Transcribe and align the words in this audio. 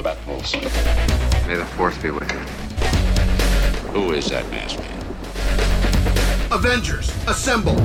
To 0.00 0.04
the 0.04 0.14
Batmobiles. 0.14 1.46
May 1.46 1.56
the 1.56 1.66
force 1.66 1.98
be 1.98 2.10
with 2.10 2.30
you. 2.32 2.38
Who 3.90 4.12
is 4.12 4.30
that 4.30 4.48
masked 4.50 4.80
man? 4.80 6.50
Avengers, 6.50 7.10
assemble! 7.26 7.78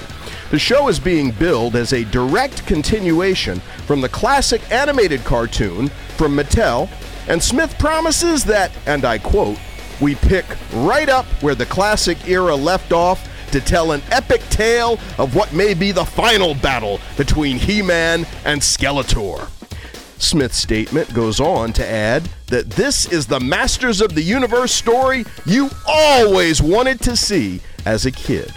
The 0.50 0.60
show 0.60 0.90
is 0.90 1.00
being 1.00 1.32
billed 1.32 1.76
as 1.76 1.94
a 1.94 2.04
direct 2.06 2.66
continuation 2.66 3.60
from 3.86 4.02
the 4.02 4.10
classic 4.10 4.62
animated 4.72 5.24
cartoon 5.24 5.90
from 6.18 6.36
Mattel, 6.36 6.90
and 7.28 7.42
Smith 7.42 7.78
promises 7.78 8.44
that, 8.46 8.72
and 8.86 9.06
I 9.06 9.20
quote, 9.20 9.58
we 10.02 10.16
pick 10.16 10.46
right 10.74 11.08
up 11.08 11.26
where 11.42 11.56
the 11.56 11.68
classic 11.68 12.28
era 12.28 12.56
left 12.56 12.92
off 12.92 13.30
to 13.52 13.62
tell 13.62 13.92
an 13.92 14.02
epic 14.12 14.42
tale 14.50 15.00
of 15.18 15.36
what 15.36 15.54
may 15.54 15.74
be 15.74 15.92
the 15.92 16.06
final 16.06 16.56
battle 16.56 17.00
between 17.18 17.58
He 17.58 17.82
Man 17.82 18.26
and 18.46 18.62
Skeletor. 18.62 19.50
Smith's 20.18 20.58
statement 20.58 21.12
goes 21.14 21.40
on 21.40 21.74
to 21.74 21.88
add 21.88 22.30
that 22.48 22.70
this 22.70 23.12
is 23.12 23.26
the 23.26 23.40
Masters 23.40 24.02
of 24.02 24.14
the 24.14 24.22
Universe 24.22 24.72
story 24.72 25.26
you 25.46 25.70
always 25.88 26.62
wanted 26.62 27.02
to 27.02 27.18
see 27.18 27.60
as 27.86 28.06
a 28.06 28.12
kid. 28.12 28.54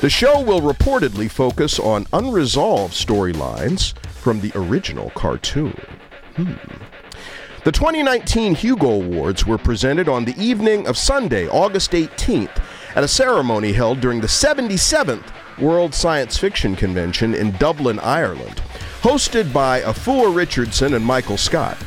The 0.00 0.10
show 0.10 0.40
will 0.40 0.60
reportedly 0.60 1.30
focus 1.30 1.78
on 1.78 2.06
unresolved 2.12 2.92
storylines 2.92 3.96
from 4.08 4.40
the 4.40 4.52
original 4.54 5.10
cartoon. 5.10 5.80
Hmm. 6.36 6.54
The 7.64 7.70
2019 7.70 8.56
Hugo 8.56 8.90
Awards 8.90 9.46
were 9.46 9.56
presented 9.56 10.08
on 10.08 10.24
the 10.24 10.34
evening 10.36 10.88
of 10.88 10.98
Sunday, 10.98 11.46
August 11.46 11.92
18th, 11.92 12.60
at 12.96 13.04
a 13.04 13.08
ceremony 13.08 13.72
held 13.72 14.00
during 14.00 14.20
the 14.20 14.26
77th 14.26 15.32
World 15.60 15.94
Science 15.94 16.36
Fiction 16.36 16.74
Convention 16.74 17.34
in 17.34 17.52
Dublin, 17.58 18.00
Ireland, 18.00 18.60
hosted 19.02 19.52
by 19.52 19.80
Afua 19.82 20.34
Richardson 20.34 20.94
and 20.94 21.06
Michael 21.06 21.36
Scott. 21.36 21.78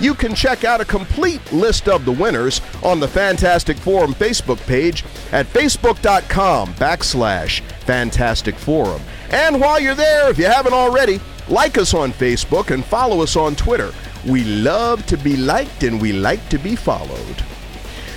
You 0.00 0.14
can 0.14 0.34
check 0.34 0.64
out 0.64 0.80
a 0.80 0.86
complete 0.86 1.52
list 1.52 1.86
of 1.86 2.06
the 2.06 2.12
winners 2.12 2.62
on 2.82 2.98
the 2.98 3.08
Fantastic 3.08 3.76
Forum 3.76 4.14
Facebook 4.14 4.66
page 4.66 5.04
at 5.32 5.44
facebook.com 5.44 6.72
backslash 6.76 7.60
Fantastic 7.80 8.54
Forum. 8.54 9.02
And 9.28 9.60
while 9.60 9.78
you're 9.78 9.94
there, 9.94 10.30
if 10.30 10.38
you 10.38 10.46
haven't 10.46 10.72
already, 10.72 11.20
like 11.50 11.76
us 11.76 11.92
on 11.92 12.12
Facebook 12.12 12.70
and 12.70 12.82
follow 12.82 13.22
us 13.22 13.36
on 13.36 13.54
Twitter. 13.54 13.92
We 14.26 14.44
love 14.44 15.06
to 15.06 15.16
be 15.16 15.34
liked 15.34 15.82
and 15.82 15.98
we 15.98 16.12
like 16.12 16.46
to 16.50 16.58
be 16.58 16.76
followed. 16.76 17.42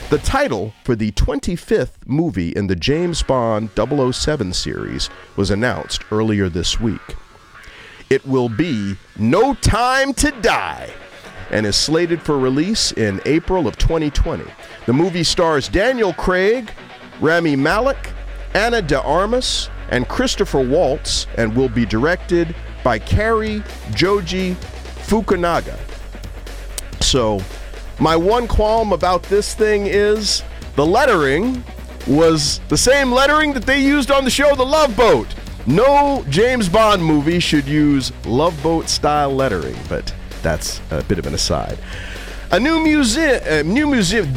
The 0.09 0.17
title 0.17 0.73
for 0.83 0.97
the 0.97 1.11
25th 1.13 2.05
movie 2.05 2.49
in 2.49 2.67
the 2.67 2.75
James 2.75 3.23
Bond 3.23 3.69
007 3.75 4.51
series 4.51 5.09
was 5.37 5.49
announced 5.49 6.03
earlier 6.11 6.49
this 6.49 6.77
week. 6.77 7.15
It 8.09 8.25
will 8.27 8.49
be 8.49 8.97
No 9.17 9.53
Time 9.55 10.13
to 10.15 10.31
Die 10.41 10.93
and 11.51 11.65
is 11.65 11.77
slated 11.77 12.21
for 12.21 12.37
release 12.37 12.91
in 12.91 13.21
April 13.25 13.65
of 13.65 13.77
2020. 13.77 14.43
The 14.85 14.93
movie 14.93 15.23
stars 15.23 15.69
Daniel 15.69 16.11
Craig, 16.11 16.69
Rami 17.21 17.55
Malek, 17.55 18.11
Ana 18.53 18.81
de 18.81 19.01
Armas, 19.01 19.69
and 19.89 20.09
Christopher 20.09 20.61
Waltz 20.61 21.27
and 21.37 21.55
will 21.55 21.69
be 21.69 21.85
directed 21.85 22.53
by 22.83 22.99
Cary 22.99 23.63
Joji 23.93 24.55
Fukunaga. 25.05 25.79
So, 27.13 27.39
my 27.99 28.15
one 28.15 28.47
qualm 28.47 28.91
about 28.91 29.21
this 29.21 29.53
thing 29.53 29.85
is 29.85 30.41
the 30.75 30.83
lettering 30.83 31.63
was 32.07 32.59
the 32.69 32.75
same 32.75 33.11
lettering 33.11 33.53
that 33.53 33.67
they 33.67 33.79
used 33.79 34.09
on 34.09 34.23
the 34.23 34.31
show 34.31 34.55
The 34.55 34.65
Love 34.65 34.97
Boat. 34.97 35.27
No 35.67 36.25
James 36.27 36.67
Bond 36.67 37.05
movie 37.05 37.39
should 37.39 37.67
use 37.67 38.11
Love 38.25 38.59
Boat 38.63 38.89
style 38.89 39.31
lettering, 39.31 39.75
but 39.87 40.11
that's 40.41 40.81
a 40.89 41.03
bit 41.03 41.19
of 41.19 41.27
an 41.27 41.35
aside. 41.35 41.77
A 42.51 42.59
new 42.59 42.83
museum, 42.83 43.39
uh, 43.47 43.61
new 43.61 43.85
museum, 43.85 44.33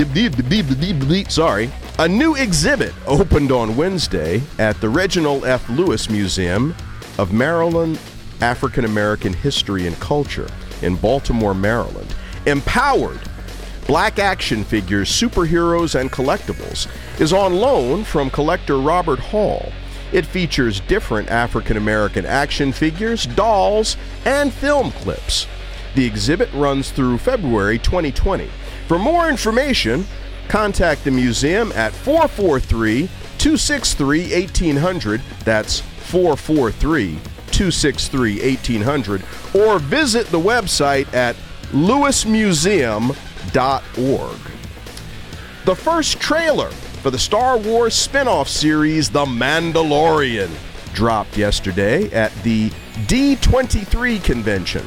sorry, 1.31 1.71
a 1.99 2.07
new 2.07 2.35
exhibit 2.35 2.93
opened 3.07 3.53
on 3.53 3.75
Wednesday 3.75 4.43
at 4.59 4.79
the 4.83 4.91
Reginald 4.91 5.47
F. 5.47 5.67
Lewis 5.71 6.11
Museum 6.11 6.75
of 7.17 7.33
Maryland 7.33 7.99
African 8.43 8.85
American 8.85 9.33
History 9.33 9.87
and 9.87 9.99
Culture 9.99 10.49
in 10.83 10.97
Baltimore, 10.97 11.55
Maryland. 11.55 12.15
Empowered 12.47 13.21
Black 13.87 14.19
action 14.19 14.65
figures, 14.65 15.09
superheroes, 15.09 15.99
and 15.99 16.11
collectibles 16.11 16.89
is 17.21 17.33
on 17.33 17.55
loan 17.55 18.03
from 18.03 18.31
collector 18.31 18.79
Robert 18.79 19.21
Hall. 19.21 19.73
It 20.13 20.27
features 20.27 20.81
different 20.81 21.29
African 21.29 21.77
American 21.77 22.27
action 22.27 22.73
figures, 22.73 23.27
dolls, 23.27 23.97
and 24.25 24.53
film 24.53 24.91
clips. 24.91 25.47
The 25.95 26.05
exhibit 26.05 26.53
runs 26.53 26.91
through 26.91 27.19
February 27.19 27.79
2020. 27.79 28.51
For 28.89 28.99
more 28.99 29.29
information, 29.29 30.05
contact 30.49 31.05
the 31.05 31.13
museum 31.13 31.71
at 31.73 31.93
443 31.93 33.09
263 33.39 34.33
1800. 34.33 35.21
That's 35.45 35.79
443 35.79 37.19
263 37.53 38.41
1800. 38.41 39.23
Or 39.55 39.79
visit 39.79 40.27
the 40.27 40.41
website 40.41 41.13
at 41.15 41.37
lewismuseum.org. 41.73 44.39
The 45.65 45.75
first 45.75 46.21
trailer 46.21 46.71
for 46.71 47.11
the 47.11 47.19
Star 47.19 47.59
Wars 47.59 47.95
spin 47.95 48.29
off 48.29 48.49
series 48.49 49.11
The 49.11 49.25
Mandalorian 49.25 50.51
dropped 50.95 51.37
yesterday 51.37 52.11
at 52.13 52.33
the 52.43 52.71
D23 53.07 54.23
convention. 54.23 54.87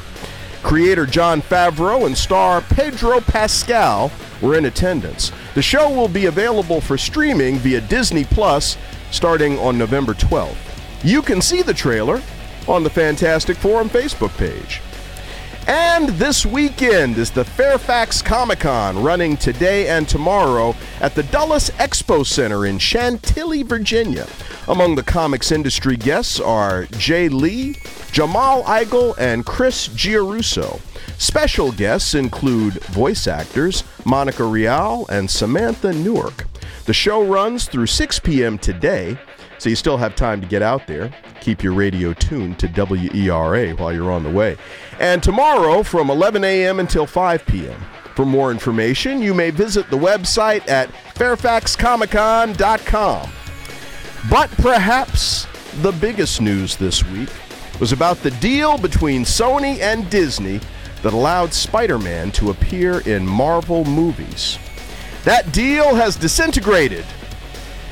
Creator 0.62 1.06
Jon 1.06 1.40
Favreau 1.40 2.06
and 2.06 2.16
star 2.16 2.60
Pedro 2.60 3.20
Pascal 3.20 4.10
were 4.42 4.56
in 4.56 4.66
attendance. 4.66 5.32
The 5.54 5.62
show 5.62 5.90
will 5.90 6.08
be 6.08 6.26
available 6.26 6.80
for 6.80 6.98
streaming 6.98 7.56
via 7.56 7.80
Disney 7.80 8.24
Plus 8.24 8.76
starting 9.10 9.58
on 9.58 9.78
November 9.78 10.14
12th. 10.14 10.56
You 11.04 11.22
can 11.22 11.40
see 11.40 11.62
the 11.62 11.74
trailer 11.74 12.22
on 12.68 12.82
the 12.82 12.90
Fantastic 12.90 13.56
Forum 13.56 13.88
Facebook 13.88 14.36
page. 14.36 14.80
And 15.70 16.08
this 16.08 16.44
weekend 16.44 17.16
is 17.16 17.30
the 17.30 17.44
Fairfax 17.44 18.22
Comic 18.22 18.58
Con 18.58 19.00
running 19.00 19.36
today 19.36 19.86
and 19.86 20.08
tomorrow 20.08 20.74
at 21.00 21.14
the 21.14 21.22
Dulles 21.22 21.70
Expo 21.78 22.26
Center 22.26 22.66
in 22.66 22.80
Chantilly, 22.80 23.62
Virginia. 23.62 24.26
Among 24.66 24.96
the 24.96 25.04
comics 25.04 25.52
industry 25.52 25.96
guests 25.96 26.40
are 26.40 26.86
Jay 26.86 27.28
Lee, 27.28 27.76
Jamal 28.10 28.64
Igle, 28.64 29.14
and 29.16 29.46
Chris 29.46 29.86
Giarusso. 29.86 30.80
Special 31.18 31.70
guests 31.70 32.16
include 32.16 32.82
voice 32.86 33.28
actors 33.28 33.84
Monica 34.04 34.42
Rial 34.42 35.06
and 35.08 35.30
Samantha 35.30 35.92
Newark. 35.92 36.48
The 36.86 36.94
show 36.94 37.22
runs 37.22 37.66
through 37.66 37.86
6 37.86 38.18
p.m. 38.18 38.58
today, 38.58 39.16
so 39.58 39.68
you 39.68 39.76
still 39.76 39.98
have 39.98 40.16
time 40.16 40.40
to 40.40 40.48
get 40.48 40.62
out 40.62 40.88
there. 40.88 41.12
Keep 41.40 41.62
your 41.62 41.72
radio 41.72 42.12
tuned 42.12 42.58
to 42.58 42.68
WERA 42.68 43.70
while 43.72 43.92
you're 43.92 44.12
on 44.12 44.22
the 44.22 44.30
way. 44.30 44.56
And 44.98 45.22
tomorrow 45.22 45.82
from 45.82 46.10
11 46.10 46.44
a.m. 46.44 46.80
until 46.80 47.06
5 47.06 47.46
p.m. 47.46 47.80
For 48.14 48.26
more 48.26 48.50
information, 48.50 49.22
you 49.22 49.32
may 49.32 49.48
visit 49.50 49.88
the 49.88 49.96
website 49.96 50.68
at 50.68 50.90
fairfaxcomiccon.com. 51.14 53.30
But 54.28 54.50
perhaps 54.50 55.46
the 55.80 55.92
biggest 55.92 56.42
news 56.42 56.76
this 56.76 57.02
week 57.06 57.30
was 57.80 57.92
about 57.92 58.18
the 58.18 58.32
deal 58.32 58.76
between 58.76 59.22
Sony 59.22 59.80
and 59.80 60.10
Disney 60.10 60.60
that 61.02 61.14
allowed 61.14 61.54
Spider 61.54 61.98
Man 61.98 62.30
to 62.32 62.50
appear 62.50 63.00
in 63.00 63.26
Marvel 63.26 63.86
movies. 63.86 64.58
That 65.24 65.50
deal 65.52 65.94
has 65.94 66.16
disintegrated, 66.16 67.06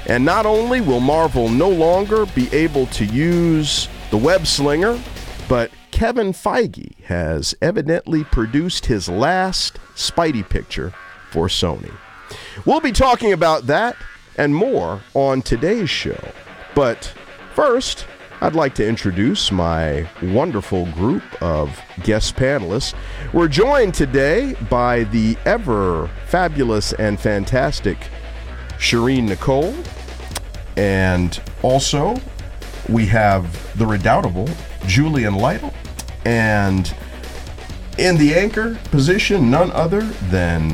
and 0.09 0.25
not 0.25 0.47
only 0.47 0.81
will 0.81 1.01
Marvel 1.01 1.49
no 1.49 1.69
longer 1.69 2.27
be 2.27 2.49
able 2.53 2.87
to 2.87 3.05
use 3.05 3.89
the 4.11 4.17
web 4.17 4.47
slinger, 4.47 4.99
but 5.49 5.71
Kevin 5.91 6.33
Feige 6.33 6.99
has 7.05 7.55
evidently 7.61 8.25
produced 8.25 8.87
his 8.87 9.09
last 9.09 9.79
Spidey 9.95 10.49
picture 10.49 10.93
for 11.31 11.49
Sony. 11.49 11.93
We'll 12.65 12.81
be 12.81 12.93
talking 12.93 13.33
about 13.33 13.67
that 13.67 13.97
and 14.37 14.55
more 14.55 15.01
on 15.15 15.43
today's 15.43 15.91
show. 15.91 16.19
But 16.75 17.13
first, 17.55 18.07
I'd 18.41 18.55
like 18.55 18.75
to 18.77 18.87
introduce 18.87 19.51
my 19.51 20.09
wonderful 20.23 20.87
group 20.93 21.25
of 21.43 21.79
guest 22.05 22.37
panelists. 22.37 22.95
We're 23.33 23.49
joined 23.49 23.95
today 23.95 24.55
by 24.71 25.05
the 25.05 25.37
ever 25.45 26.09
fabulous 26.27 26.93
and 26.93 27.19
fantastic 27.19 27.99
Sherin 28.79 29.29
Nicole, 29.29 29.75
and 30.79 31.43
also 31.63 32.17
we 32.89 33.05
have 33.07 33.77
the 33.77 33.85
redoubtable 33.85 34.49
Julian 34.87 35.35
Lytle, 35.35 35.75
and 36.25 36.95
in 37.99 38.17
the 38.17 38.35
anchor 38.35 38.79
position, 38.91 39.51
none 39.51 39.73
other 39.73 40.03
than 40.31 40.71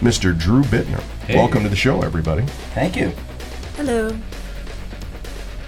Mr. 0.00 0.38
Drew 0.38 0.62
Bittner. 0.64 1.02
Welcome 1.34 1.62
to 1.62 1.70
the 1.70 1.76
show, 1.76 2.02
everybody. 2.02 2.42
Thank 2.74 2.96
you. 2.96 3.12
Hello. 3.76 4.16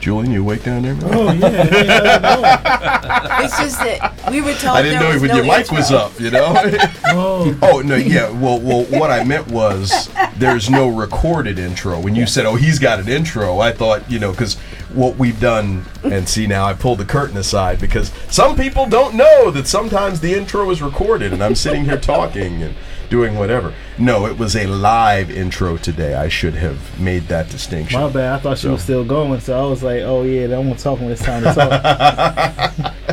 Julian, 0.08 0.32
you 0.32 0.40
awake 0.40 0.62
down 0.62 0.81
there? 0.81 0.94
man? 0.94 1.10
Oh 1.12 1.32
yeah, 1.32 1.49
yeah, 1.82 3.40
It's 3.44 3.58
just 3.58 3.78
that 3.81 4.31
we 4.31 4.40
were 4.40 4.55
told 4.55 4.78
I 4.78 4.82
didn't 4.82 5.00
know 5.00 5.12
was 5.12 5.20
when 5.20 5.28
no 5.28 5.37
your 5.37 5.44
mic 5.44 5.58
intro. 5.58 5.76
was 5.76 5.93
up, 5.93 6.19
you 6.19 6.31
know? 6.31 6.55
Oh, 7.10 7.58
oh, 7.60 7.81
no, 7.82 7.94
yeah. 7.94 8.31
Well, 8.31 8.58
well, 8.58 8.84
what 8.84 9.10
I 9.10 9.22
meant 9.25 9.49
was 9.49 10.08
there's 10.37 10.70
no 10.70 10.88
recorded 10.88 11.58
intro. 11.58 12.00
When 12.00 12.14
you 12.14 12.26
said, 12.26 12.46
oh, 12.46 12.55
he's 12.55 12.78
got 12.78 13.00
an 13.00 13.08
intro, 13.08 13.58
I 13.58 13.72
thought, 13.72 14.10
you 14.10 14.19
know, 14.19 14.31
because 14.31 14.55
what 14.94 15.16
we've 15.16 15.38
done, 15.38 15.84
and 16.05 16.26
see 16.26 16.46
now 16.46 16.64
I 16.64 16.72
pulled 16.72 16.99
the 17.00 17.05
curtain 17.05 17.37
aside 17.37 17.78
because 17.78 18.10
some 18.31 18.56
people 18.56 18.87
don't 18.87 19.14
know 19.14 19.50
that 19.50 19.66
sometimes 19.66 20.20
the 20.20 20.32
intro 20.32 20.70
is 20.70 20.81
recorded 20.81 21.34
and 21.34 21.44
I'm 21.44 21.55
sitting 21.55 21.84
here 21.84 21.99
talking 22.00 22.62
and 22.62 22.75
doing 23.10 23.38
whatever. 23.38 23.72
No, 23.99 24.26
it 24.26 24.38
was 24.38 24.55
a 24.56 24.66
live 24.66 25.31
intro 25.31 25.76
today. 25.76 26.14
I 26.14 26.28
should 26.28 26.55
have 26.55 27.00
made 27.00 27.28
that 27.28 27.49
distinction. 27.50 28.00
my 28.00 28.08
bad. 28.10 28.34
I 28.34 28.38
thought 28.38 28.58
she 28.58 28.69
was 28.69 28.82
still 28.82 29.05
going, 29.05 29.40
so 29.40 29.58
I 29.58 29.69
was 29.69 29.82
like, 29.82 30.02
"Oh 30.02 30.22
yeah, 30.22 30.44
I'm 30.44 30.69
gonna 30.69 30.76
talk 30.76 31.00
when 31.00 31.10
it's 31.10 31.22
time 31.22 31.43
to 31.44 31.52
talk." 31.55 32.94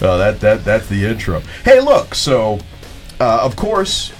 Oh, 0.00 0.18
that 0.18 0.40
that 0.40 0.64
that's 0.64 0.86
the 0.88 1.06
intro. 1.06 1.40
Hey, 1.64 1.80
look. 1.80 2.14
So, 2.14 2.58
uh, 3.20 3.40
of 3.42 3.56
course, 3.56 4.12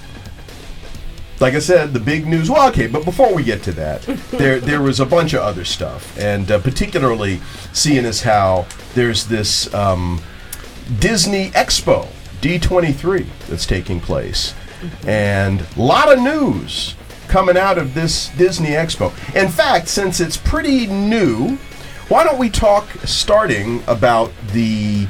like 1.39 1.53
I 1.53 1.59
said, 1.59 1.93
the 1.93 1.99
big 1.99 2.27
news. 2.27 2.49
Well, 2.49 2.67
okay, 2.69 2.87
but 2.87 3.05
before 3.05 3.33
we 3.33 3.43
get 3.43 3.63
to 3.63 3.71
that, 3.73 4.01
there 4.31 4.59
there 4.59 4.81
was 4.81 4.99
a 4.99 5.05
bunch 5.05 5.33
of 5.33 5.41
other 5.41 5.63
stuff, 5.65 6.17
and 6.19 6.49
uh, 6.51 6.59
particularly 6.59 7.39
seeing 7.71 8.05
as 8.05 8.21
how 8.21 8.65
there's 8.93 9.25
this 9.27 9.73
um, 9.73 10.21
Disney 10.99 11.49
Expo 11.51 12.07
D23 12.41 13.25
that's 13.47 13.65
taking 13.65 13.99
place, 13.99 14.53
and 15.07 15.61
a 15.61 15.81
lot 15.81 16.11
of 16.11 16.19
news 16.19 16.95
coming 17.27 17.57
out 17.57 17.77
of 17.77 17.93
this 17.93 18.29
Disney 18.37 18.69
Expo. 18.69 19.11
In 19.35 19.49
fact, 19.49 19.87
since 19.87 20.19
it's 20.19 20.37
pretty 20.37 20.87
new, 20.87 21.57
why 22.09 22.23
don't 22.23 22.37
we 22.37 22.49
talk 22.49 22.87
starting 23.05 23.83
about 23.87 24.31
the 24.51 25.07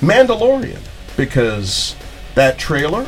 Mandalorian 0.00 0.80
because 1.16 1.96
that 2.34 2.58
trailer, 2.58 3.04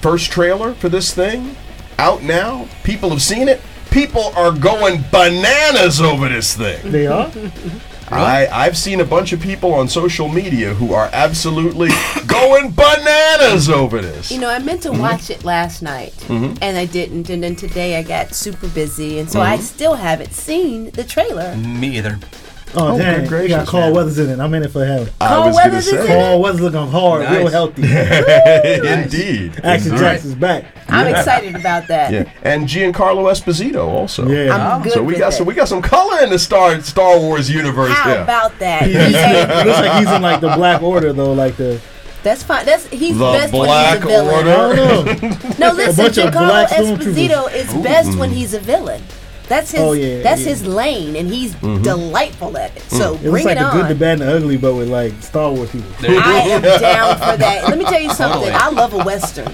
first 0.00 0.30
trailer 0.30 0.74
for 0.74 0.88
this 0.88 1.14
thing, 1.14 1.56
out 1.98 2.22
now. 2.22 2.68
People 2.84 3.10
have 3.10 3.22
seen 3.22 3.48
it. 3.48 3.60
People 3.90 4.32
are 4.36 4.52
going 4.52 5.02
bananas 5.10 6.00
over 6.00 6.28
this 6.28 6.54
thing. 6.54 6.92
they 6.92 7.06
are. 7.06 7.30
I, 8.10 8.46
I've 8.50 8.76
seen 8.76 9.00
a 9.00 9.04
bunch 9.04 9.32
of 9.32 9.40
people 9.40 9.74
on 9.74 9.88
social 9.88 10.28
media 10.28 10.74
who 10.74 10.92
are 10.94 11.10
absolutely 11.12 11.90
going 12.26 12.70
bananas 12.72 13.68
over 13.68 14.00
this. 14.00 14.30
You 14.30 14.40
know, 14.40 14.48
I 14.50 14.58
meant 14.58 14.82
to 14.82 14.88
Mm-hmm. 14.90 15.00
watch 15.00 15.30
it 15.30 15.44
last 15.44 15.82
night, 15.82 16.14
and 16.30 16.62
I 16.78 16.86
didn't. 16.86 17.28
And 17.30 17.42
then 17.42 17.54
today 17.56 17.96
I 17.98 18.02
got 18.02 18.34
super 18.34 18.68
busy, 18.68 19.18
and 19.18 19.30
so 19.30 19.40
I 19.40 19.54
Mm-hmm. 19.56 19.62
still 19.62 19.94
haven't 19.94 20.32
seen 20.32 20.90
the 20.90 21.04
trailer. 21.04 21.54
Me 21.56 21.96
either. 21.98 22.18
Oh, 22.74 22.94
Oh, 22.94 22.98
dang! 22.98 23.24
good 23.26 23.42
You 23.42 23.48
got 23.48 23.58
gracious, 23.58 23.68
Carl 23.70 23.84
man. 23.86 23.94
Weathers 23.94 24.18
in 24.18 24.30
it. 24.30 24.40
I'm 24.40 24.52
in 24.54 24.62
it 24.62 24.70
for 24.70 24.84
him. 24.84 25.08
I 25.20 25.28
Carl 25.28 25.46
was 25.46 25.56
going 25.56 25.64
to 25.64 25.70
Weathers 25.76 25.86
is 25.86 25.92
in 25.94 26.00
say. 26.02 26.06
Carl 26.06 26.40
Weathers 26.42 26.60
looking 26.60 26.86
hard, 26.88 27.20
real 27.30 27.48
healthy. 27.48 27.82
Indeed. 28.88 29.60
Action 29.64 29.92
Indeed. 29.92 29.98
Jackson's 29.98 30.34
back. 30.34 30.64
I'm 30.88 31.06
excited 31.06 31.54
about 31.54 31.86
that. 31.88 32.12
Yeah, 32.12 32.30
and 32.42 32.66
Giancarlo 32.66 33.30
Esposito 33.30 33.86
also. 33.86 34.28
Yeah. 34.28 34.54
I'm 34.74 34.82
good 34.82 34.92
So 34.92 35.00
we 35.02 35.12
with 35.14 35.18
got 35.18 35.32
it. 35.32 35.36
some 35.36 35.46
we 35.46 35.54
got 35.54 35.68
some 35.68 35.82
color 35.82 36.22
in 36.22 36.30
the 36.30 36.38
Star 36.38 36.80
Star 36.82 37.18
Wars 37.18 37.50
universe 37.50 37.90
How 37.92 38.08
there. 38.10 38.22
about 38.22 38.58
that? 38.58 38.82
He- 38.82 38.92
he- 38.92 38.98
he 38.98 39.02
looks 39.68 39.80
like 39.80 39.98
he's 40.04 40.10
in 40.14 40.22
like 40.22 40.40
the 40.40 40.54
Black 40.54 40.82
Order 40.82 41.12
though, 41.12 41.32
like 41.32 41.56
the. 41.56 41.80
That's 42.22 42.42
fine. 42.42 42.66
That's 42.66 42.86
he's 42.88 43.16
The 43.16 43.24
best 43.32 43.52
Black 43.52 44.02
when 44.04 44.10
he's 44.10 44.18
a 44.18 44.22
villain. 44.24 44.48
Order. 44.48 44.50
I 44.50 45.14
don't 45.14 45.22
know. 45.58 45.68
No, 45.68 45.72
listen, 45.74 46.04
Giancarlo. 46.06 46.66
Esposito 46.66 47.54
is 47.54 47.72
best 47.82 48.18
when 48.18 48.30
he's 48.30 48.54
a 48.54 48.60
villain. 48.60 49.02
That's 49.48 49.70
his. 49.70 49.80
Oh, 49.80 49.92
yeah, 49.92 50.22
that's 50.22 50.42
yeah. 50.42 50.48
his 50.48 50.66
lane, 50.66 51.16
and 51.16 51.28
he's 51.28 51.54
Mm-hmm. 51.56 51.82
delightful 51.82 52.56
at 52.58 52.76
it. 52.76 52.82
So 52.82 53.14
It 53.14 53.20
bring 53.22 53.32
looks 53.32 53.44
like 53.46 53.56
it 53.56 53.60
the 53.60 53.70
good, 53.72 53.88
the 53.88 53.94
bad, 53.94 54.20
and 54.20 54.28
the 54.28 54.36
ugly, 54.36 54.56
but 54.56 54.74
with 54.74 54.88
like 54.88 55.12
Star 55.22 55.50
Wars 55.52 55.70
people. 55.70 55.90
I 56.00 56.40
am 56.50 56.62
down 56.62 57.14
for 57.16 57.36
that. 57.36 57.64
Let 57.68 57.78
me 57.78 57.84
tell 57.84 58.00
you 58.00 58.10
something. 58.14 58.40
Totally. 58.52 58.52
I 58.52 58.68
love 58.70 58.92
a 58.94 58.98
western. 59.04 59.52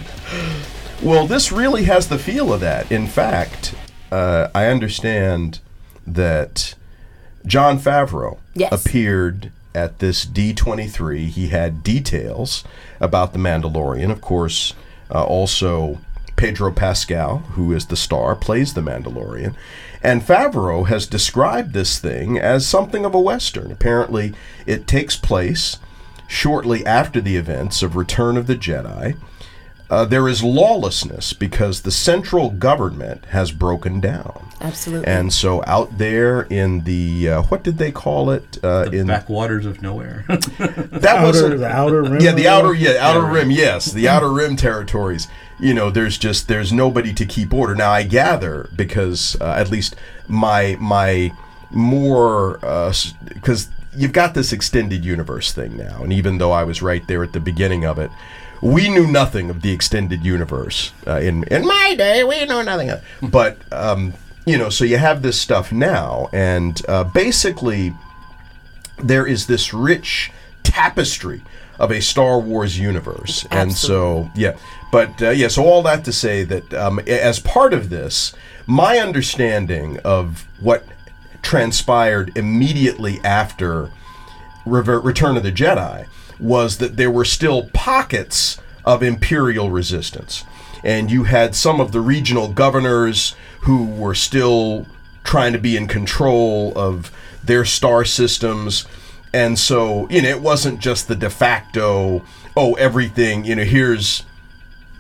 Well, 1.03 1.27
this 1.27 1.53
really 1.53 1.85
has 1.85 2.09
the 2.09 2.19
feel 2.19 2.53
of 2.53 2.61
that. 2.61 2.91
In 2.91 3.07
fact, 3.07 3.75
uh, 4.13 4.49
I 4.55 4.67
understand 4.67 5.61
that 6.07 6.75
Jon 7.47 7.79
Favreau 7.79 8.39
Yes. 8.55 8.73
appeared 8.73 9.51
at 9.75 9.99
this 9.99 10.25
D23. 10.25 11.29
He 11.29 11.49
had 11.49 11.83
details 11.83 12.65
about 13.01 13.33
The 13.33 13.39
Mandalorian. 13.39 14.11
Of 14.11 14.21
course, 14.21 14.75
uh, 15.13 15.25
also 15.25 15.99
Pedro 16.37 16.73
Pascal, 16.73 17.39
who 17.53 17.73
is 17.73 17.87
the 17.87 17.97
star, 17.97 18.35
plays 18.35 18.75
The 18.75 18.81
Mandalorian. 18.81 19.55
And 20.03 20.23
Favreau 20.23 20.87
has 20.89 21.07
described 21.07 21.73
this 21.73 21.99
thing 21.99 22.39
as 22.39 22.67
something 22.67 23.05
of 23.05 23.15
a 23.15 23.21
Western. 23.21 23.73
Apparently, 23.73 24.35
it 24.67 24.87
takes 24.87 25.17
place 25.17 25.79
shortly 26.27 26.85
after 26.85 27.21
the 27.21 27.37
events 27.37 27.83
of 27.83 27.97
Return 27.97 28.37
of 28.37 28.47
the 28.47 28.57
Jedi. 28.57 29.17
Uh, 29.91 30.05
there 30.05 30.29
is 30.29 30.43
lawlessness 30.43 31.33
because 31.35 31.83
the 31.83 31.91
central 31.91 32.51
government 32.51 33.27
has 33.27 33.53
broken 33.53 34.01
down. 34.01 34.49
Absolutely. 34.61 35.07
And 35.07 35.31
so 35.33 35.63
out 35.67 35.99
there 35.99 36.43
in 36.43 36.85
the 36.85 37.29
uh, 37.29 37.43
what 37.43 37.63
did 37.63 37.77
they 37.77 37.93
call 37.93 38.31
it? 38.31 38.59
Uh, 38.65 38.85
The 38.87 38.99
in 39.01 39.07
backwaters 39.07 39.67
of 39.67 39.83
nowhere. 39.83 40.25
that 40.29 41.23
wasn't 41.23 41.59
the 41.59 41.69
outer 41.69 42.03
rim 42.03 42.21
Yeah, 42.21 42.33
the 42.33 42.49
outer 42.49 42.73
yeah 42.73 42.97
outer 42.99 43.27
rim. 43.27 43.51
Yes, 43.51 43.93
the 43.93 44.09
outer 44.09 44.33
rim 44.33 44.57
territories. 44.57 45.29
You 45.61 45.75
know, 45.75 45.91
there's 45.91 46.17
just 46.17 46.49
there's 46.49 46.73
nobody 46.73 47.13
to 47.13 47.27
keep 47.27 47.53
order. 47.53 47.75
Now 47.75 47.91
I 47.91 48.05
gather 48.05 48.71
because 48.75 49.37
uh, 49.41 49.55
at 49.59 49.71
least 49.71 49.97
my 50.29 50.79
my 50.81 51.33
more 51.71 52.59
because 53.29 53.69
you've 53.95 54.13
got 54.13 54.33
this 54.33 54.53
extended 54.53 55.05
universe 55.05 55.53
thing 55.53 55.77
now, 55.77 56.03
and 56.03 56.13
even 56.13 56.39
though 56.39 56.53
I 56.53 56.65
was 56.65 56.81
right 56.81 57.07
there 57.07 57.23
at 57.23 57.35
the 57.35 57.41
beginning 57.41 57.85
of 57.85 57.99
it. 57.99 58.11
We 58.63 58.89
knew 58.89 59.07
nothing 59.07 59.51
of 59.51 59.63
the 59.63 59.73
extended 59.73 60.25
universe 60.25 60.93
uh, 61.07 61.21
in 61.21 61.45
in 61.45 61.67
my 61.67 61.95
day. 61.97 62.25
We 62.25 62.45
knew 62.47 62.63
nothing 62.63 62.91
of, 62.91 63.03
but 63.23 63.59
um, 63.73 64.15
you 64.47 64.57
know. 64.57 64.71
So 64.71 64.85
you 64.85 64.97
have 64.97 65.23
this 65.23 65.41
stuff 65.41 65.73
now, 65.73 66.29
and 66.33 66.81
uh, 66.89 67.05
basically, 67.05 67.95
there 69.03 69.27
is 69.27 69.47
this 69.47 69.75
rich 69.75 70.31
tapestry 70.63 71.43
of 71.79 71.91
a 71.91 72.01
Star 72.01 72.39
Wars 72.39 72.79
universe. 72.79 73.47
And 73.51 73.73
so, 73.73 74.31
yeah. 74.35 74.57
But 74.93 75.21
uh, 75.23 75.31
yeah, 75.31 75.49
so 75.49 75.65
all 75.65 75.83
that 75.83 76.05
to 76.05 76.13
say 76.13 76.45
that 76.45 76.73
um, 76.73 77.01
as 77.01 77.41
part 77.41 77.75
of 77.75 77.91
this, 77.91 78.33
my 78.67 78.99
understanding 78.99 79.99
of 80.05 80.47
what 80.61 80.85
transpired 81.43 82.37
immediately 82.37 83.21
after 83.25 83.91
Rever- 84.65 85.01
Return 85.01 85.37
of 85.37 85.43
the 85.43 85.53
Jedi 85.53 86.07
was 86.45 86.79
that 86.79 86.97
there 86.97 87.11
were 87.11 87.25
still 87.25 87.69
pockets 87.73 88.59
of 88.85 89.03
imperial 89.03 89.71
resistance. 89.71 90.45
And 90.83 91.11
you 91.11 91.25
had 91.25 91.55
some 91.55 91.81
of 91.81 91.93
the 91.93 92.01
regional 92.01 92.49
governors 92.49 93.35
who 93.63 93.87
were 93.87 94.15
still 94.15 94.87
trying 95.25 95.55
to 95.55 95.59
be 95.59 95.77
in 95.77 95.89
control 95.89 96.73
of 96.77 97.11
their 97.43 97.65
star 97.65 98.05
systems. 98.05 98.85
And 99.33 99.59
so, 99.59 100.09
you 100.11 100.21
know, 100.21 100.29
it 100.29 100.43
wasn't 100.43 100.81
just 100.81 101.09
the 101.09 101.17
de 101.17 101.31
facto, 101.31 102.23
oh, 102.57 102.75
everything, 102.75 103.45
you 103.45 103.57
know, 103.57 103.65
here's 103.65 104.25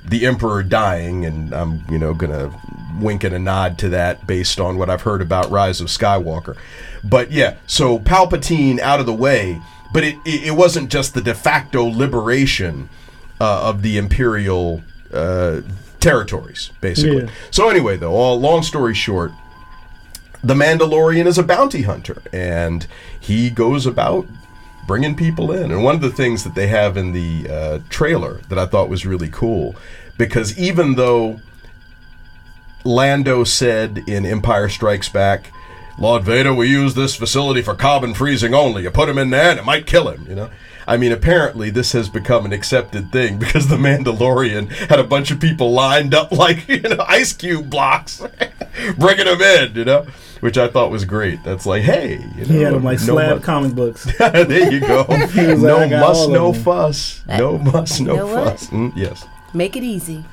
the 0.07 0.27
emperor 0.27 0.63
dying 0.63 1.25
and 1.25 1.55
i'm 1.55 1.83
you 1.91 1.99
know 1.99 2.13
gonna 2.13 2.53
wink 3.01 3.25
and 3.25 3.35
a 3.35 3.39
nod 3.39 3.79
to 3.79 3.89
that 3.89 4.27
based 4.27 4.61
on 4.61 4.77
what 4.77 4.91
i've 4.91 5.03
heard 5.03 5.23
about 5.23 5.51
rise 5.51 5.81
of 5.81 5.87
skywalker 5.89 6.57
but 7.03 7.31
yeah 7.33 7.57
so 7.67 7.99
palpatine 7.99 8.79
out 8.81 9.01
of 9.01 9.07
the 9.07 9.15
way 9.15 9.61
but 9.95 10.05
it, 10.05 10.17
it, 10.27 10.49
it 10.49 10.51
wasn't 10.51 10.91
just 10.91 11.15
the 11.15 11.23
de 11.23 11.35
facto 11.35 11.85
liberation 11.85 12.91
uh, 13.41 13.69
of 13.71 13.81
the 13.81 13.97
imperial 13.97 14.83
uh, 15.13 15.63
territories 16.01 16.71
basically 16.83 17.23
Yeah. 17.23 17.31
so 17.51 17.71
anyway 17.71 17.97
though 17.97 18.13
all 18.13 18.39
long 18.39 18.63
story 18.63 18.93
short 18.95 19.33
the 20.43 20.55
Mandalorian 20.55 21.25
is 21.25 21.39
a 21.39 21.43
bounty 21.43 21.83
hunter, 21.83 22.21
and 22.31 22.87
he 23.19 23.49
goes 23.49 23.87
about 23.87 24.27
bringing 24.87 25.17
people 25.17 25.51
in. 25.51 25.73
And 25.73 25.83
one 25.83 25.95
of 25.95 26.03
the 26.03 26.11
things 26.11 26.45
that 26.45 26.55
they 26.55 26.67
have 26.67 26.99
in 26.99 27.13
the 27.13 27.49
uh, 27.51 27.79
trailer 27.89 28.43
that 28.51 28.59
I 28.59 28.67
thought 28.67 28.91
was 28.91 29.07
really 29.07 29.31
cool, 29.31 29.75
because 30.19 30.59
even 30.59 30.97
though 30.97 31.41
Lando 32.85 33.43
said 33.45 34.05
in 34.07 34.27
Empire 34.27 34.69
Strikes 34.69 35.09
Back, 35.09 35.51
Lord 35.99 36.25
Vader, 36.25 36.53
we 36.53 36.69
use 36.69 36.95
this 36.95 37.15
facility 37.15 37.63
for 37.63 37.75
carbon 37.75 38.15
freezing 38.15 38.53
only. 38.55 38.83
You 38.83 38.91
put 38.91 39.09
him 39.09 39.19
in 39.19 39.31
there 39.31 39.51
and 39.51 39.59
it 39.61 39.65
might 39.65 39.87
kill 39.87 40.09
him, 40.09 40.27
you 40.29 40.35
know? 40.35 40.51
I 40.87 40.97
mean, 40.99 41.13
apparently 41.13 41.71
this 41.71 41.93
has 41.93 42.09
become 42.09 42.45
an 42.45 42.53
accepted 42.53 43.11
thing 43.13 43.39
because 43.39 43.69
the 43.69 43.77
Mandalorian 43.77 44.71
had 44.71 44.99
a 44.99 45.05
bunch 45.05 45.31
of 45.31 45.41
people 45.41 45.73
lined 45.73 46.13
up 46.15 46.33
like, 46.33 46.69
you 46.69 46.81
know, 46.81 47.05
ice 47.07 47.33
cube 47.33 47.71
blocks, 47.71 48.23
bringing 48.99 49.27
them 49.27 49.41
in, 49.41 49.75
you 49.77 49.85
know? 49.85 50.07
Which 50.41 50.59
I 50.59 50.69
thought 50.69 50.91
was 50.91 51.07
great. 51.07 51.43
That's 51.43 51.65
like, 51.65 51.83
hey, 51.85 52.19
you 52.37 52.45
know, 52.45 52.53
He 52.55 52.61
had 52.63 52.75
them 52.75 52.85
like 52.85 52.99
no 52.99 53.05
slab 53.07 53.37
mu- 53.37 53.43
comic 53.43 53.75
books. 53.75 54.05
there 54.19 54.71
you 54.73 54.81
go. 54.81 55.05
was 55.09 55.35
like, 55.37 55.91
no 55.91 56.01
muss, 56.01 56.29
no 56.29 56.53
them. 56.53 56.63
fuss. 56.63 57.23
No 57.27 57.57
muss, 57.57 58.01
no 58.01 58.15
you 58.29 58.35
fuss. 58.35 58.67
Mm, 58.67 58.93
yes. 58.95 59.25
Make 59.55 59.75
it 59.77 59.85
easy. 59.85 60.25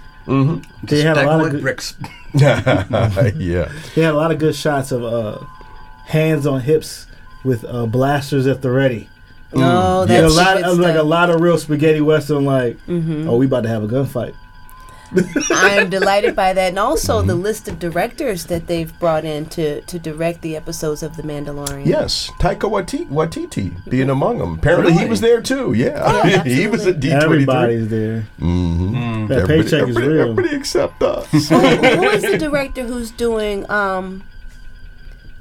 They 0.84 1.02
had 1.02 1.18
a 1.18 1.26
lot 1.26 1.46
of 1.46 1.52
good, 1.52 1.62
bricks. 1.62 1.96
yeah. 2.34 3.72
they 3.96 4.02
had 4.02 4.14
a 4.14 4.18
lot 4.18 4.32
of 4.32 4.40
good 4.40 4.56
shots 4.56 4.92
of 4.92 5.04
uh, 5.04 5.38
hands 6.06 6.48
on 6.48 6.62
hips 6.62 7.08
with 7.44 7.66
uh, 7.66 7.86
blasters 7.86 8.48
at 8.48 8.62
the 8.62 8.72
ready. 8.72 9.10
Oh, 9.54 10.06
Yeah, 10.08 10.20
a 10.20 10.22
that's 10.22 10.36
lot 10.36 10.64
of, 10.64 10.80
like 10.80 10.96
a 10.96 11.04
lot 11.04 11.30
of 11.30 11.42
real 11.42 11.58
spaghetti 11.58 12.00
western. 12.02 12.46
Like, 12.46 12.78
oh, 13.28 13.36
we 13.38 13.46
about 13.48 13.64
to 13.64 13.70
have 13.70 13.84
a 13.84 13.88
gunfight. 13.88 14.34
I 15.52 15.78
am 15.80 15.90
delighted 15.90 16.36
by 16.36 16.54
that, 16.54 16.70
and 16.70 16.80
also 16.80 17.22
the 17.22 17.34
Mm-hmm. 17.34 17.42
list 17.44 17.68
of 17.68 17.80
directors 17.80 18.46
that 18.46 18.68
they've 18.68 18.98
brought 19.00 19.26
in 19.26 19.46
to 19.48 19.82
to 19.82 20.00
direct 20.00 20.42
the 20.42 20.56
episodes 20.56 21.04
of 21.04 21.16
The 21.18 21.24
Mandalorian. 21.24 21.86
Yes, 21.86 22.30
Taika 22.40 22.70
Waititi, 22.70 23.08
Waititi 23.08 23.74
being 23.90 24.10
among 24.10 24.40
them. 24.40 24.54
Apparently, 24.56 24.94
he 24.94 25.06
was 25.06 25.22
there 25.22 25.42
too. 25.42 25.74
Yeah, 25.74 26.26
Yeah, 26.28 26.44
he 26.60 26.68
was 26.68 26.86
at 26.88 27.00
D 27.00 27.10
twenty 27.10 27.22
three. 27.26 27.34
Everybody's 27.34 27.88
there. 27.90 28.28
Mm-hmm. 28.40 29.28
That 29.28 29.48
paycheck 29.48 29.88
is 29.90 29.96
real. 29.98 30.22
Everybody 30.32 30.56
except 30.56 31.02
us. 31.04 31.28
who, 31.50 31.58
who 31.58 32.04
is 32.10 32.22
the 32.24 32.38
director 32.38 32.84
who's 32.84 33.12
doing 33.12 33.70
um 33.70 34.24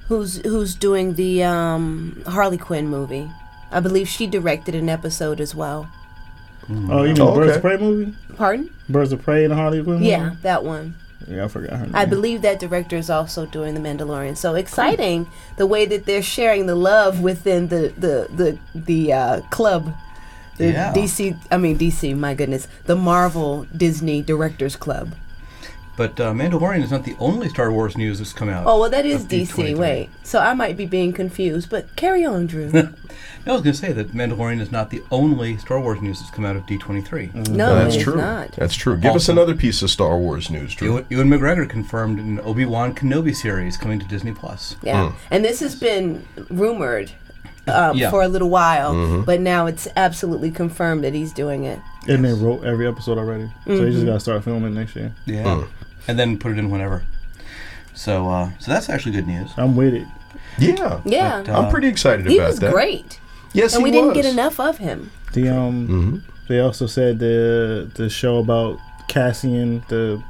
who's 0.08 0.36
who's 0.44 0.74
doing 0.74 1.14
the 1.14 1.42
um 1.44 2.22
Harley 2.26 2.58
Quinn 2.58 2.88
movie? 2.88 3.30
I 3.72 3.78
believe 3.80 4.08
she 4.08 4.26
directed 4.26 4.74
an 4.74 4.88
episode 4.88 5.40
as 5.40 5.54
well. 5.54 5.88
Oh, 6.68 7.02
you 7.04 7.14
mean 7.14 7.20
Oh, 7.20 7.34
Birds 7.34 7.48
okay. 7.50 7.56
of 7.56 7.62
Prey 7.62 7.76
movie? 7.78 8.14
Pardon? 8.36 8.70
Birds 8.88 9.12
of 9.12 9.22
Prey 9.22 9.44
in 9.44 9.50
the 9.50 9.56
Harley 9.56 9.82
Quinn 9.82 9.96
movie? 9.96 10.06
Yeah, 10.06 10.34
that 10.42 10.64
one. 10.64 10.94
Yeah, 11.28 11.44
I 11.44 11.48
forgot 11.48 11.78
her 11.78 11.84
name. 11.86 11.94
I 11.94 12.04
believe 12.06 12.42
that 12.42 12.58
director 12.60 12.96
is 12.96 13.10
also 13.10 13.46
doing 13.46 13.74
The 13.74 13.80
Mandalorian. 13.80 14.36
So 14.36 14.54
exciting 14.54 15.26
the 15.56 15.66
way 15.66 15.84
that 15.86 16.06
they're 16.06 16.22
sharing 16.22 16.66
the 16.66 16.74
love 16.74 17.20
within 17.20 17.68
the 17.68 17.92
the 17.96 18.28
the 18.34 18.58
the 18.74 19.12
uh, 19.12 19.40
club. 19.50 19.94
The 20.56 20.72
Yeah. 20.72 20.92
DC, 20.92 21.36
I 21.50 21.56
mean 21.58 21.78
DC. 21.78 22.16
My 22.16 22.34
goodness, 22.34 22.68
the 22.86 22.96
Marvel 22.96 23.66
Disney 23.76 24.22
Directors 24.22 24.76
Club. 24.76 25.14
But 25.96 26.18
uh, 26.18 26.32
Mandalorian 26.32 26.82
is 26.82 26.90
not 26.90 27.04
the 27.04 27.14
only 27.18 27.48
Star 27.50 27.70
Wars 27.70 27.96
news 27.96 28.18
that's 28.18 28.32
come 28.32 28.48
out. 28.48 28.64
Oh 28.66 28.80
well, 28.80 28.90
that 28.90 29.04
is 29.04 29.24
DC. 29.26 29.76
Wait, 29.76 30.08
so 30.22 30.38
I 30.40 30.54
might 30.54 30.76
be 30.76 30.86
being 30.86 31.12
confused, 31.12 31.68
but 31.68 31.94
carry 31.96 32.24
on, 32.24 32.46
Drew. 32.46 32.70
No, 33.46 33.52
I 33.52 33.54
was 33.56 33.62
going 33.62 33.72
to 33.72 33.78
say 33.78 33.92
that 33.92 34.12
Mandalorian 34.12 34.60
is 34.60 34.70
not 34.70 34.90
the 34.90 35.02
only 35.10 35.56
Star 35.56 35.80
Wars 35.80 36.00
news 36.02 36.20
that's 36.20 36.30
come 36.30 36.44
out 36.44 36.56
of 36.56 36.66
D23. 36.66 37.48
No, 37.48 37.74
That's 37.74 37.94
it 37.94 37.98
is 37.98 38.04
true. 38.04 38.16
not. 38.16 38.52
That's 38.52 38.74
true. 38.74 38.96
Give 38.98 39.14
us 39.14 39.28
another 39.28 39.54
piece 39.54 39.80
of 39.82 39.90
Star 39.90 40.18
Wars 40.18 40.50
news, 40.50 40.74
Drew. 40.74 40.88
Ewan, 40.88 41.06
Ewan 41.08 41.28
McGregor 41.30 41.68
confirmed 41.68 42.18
an 42.18 42.40
Obi 42.40 42.64
Wan 42.66 42.94
Kenobi 42.94 43.34
series 43.34 43.76
coming 43.76 43.98
to 43.98 44.06
Disney 44.06 44.32
Plus. 44.32 44.76
Yeah, 44.82 45.12
and 45.30 45.44
this 45.44 45.60
has 45.60 45.74
been 45.74 46.26
rumored 46.50 47.12
um, 47.66 47.96
Yeah. 47.96 48.10
for 48.10 48.22
a 48.22 48.28
little 48.28 48.50
while, 48.50 48.94
Mm-hmm. 48.94 49.22
but 49.22 49.40
now 49.40 49.66
it's 49.66 49.86
absolutely 49.96 50.50
confirmed 50.50 51.04
that 51.04 51.14
he's 51.14 51.32
doing 51.32 51.64
it. 51.64 51.78
And 52.08 52.24
they 52.24 52.32
wrote 52.32 52.64
every 52.64 52.86
episode 52.88 53.16
already. 53.18 53.50
So 53.64 53.70
Mm-hmm. 53.72 53.84
they 53.84 53.90
just 53.90 54.06
got 54.06 54.12
to 54.14 54.20
start 54.20 54.44
filming 54.44 54.74
next 54.74 54.96
year. 54.96 55.12
Yeah, 55.26 55.64
and 56.08 56.18
then 56.18 56.38
put 56.38 56.52
it 56.52 56.58
in 56.58 56.70
whenever. 56.70 57.04
So, 57.94 58.28
uh, 58.30 58.50
so 58.58 58.70
that's 58.70 58.88
actually 58.88 59.12
good 59.12 59.26
news. 59.26 59.50
I'm 59.56 59.76
with 59.76 59.94
it. 59.94 60.06
yeah, 60.58 61.00
Yeah, 61.04 61.42
But, 61.44 61.48
uh, 61.52 61.60
I'm 61.60 61.70
pretty 61.70 61.88
excited 61.88 62.26
he 62.26 62.38
about 62.38 62.48
was 62.50 62.58
that. 62.60 62.72
great, 62.72 63.19
Yes, 63.52 63.74
and 63.74 63.82
we 63.82 63.90
he 63.90 63.92
didn't 63.96 64.08
was. 64.08 64.16
get 64.16 64.26
enough 64.26 64.60
of 64.60 64.78
him. 64.78 65.10
The 65.32 65.48
um, 65.48 65.88
Mm-hmm. 65.88 66.16
they 66.48 66.60
also 66.60 66.86
said 66.86 67.18
the 67.18 67.90
the 67.94 68.08
show 68.08 68.38
about 68.38 68.78
Cassian, 69.08 69.82
the 69.88 70.22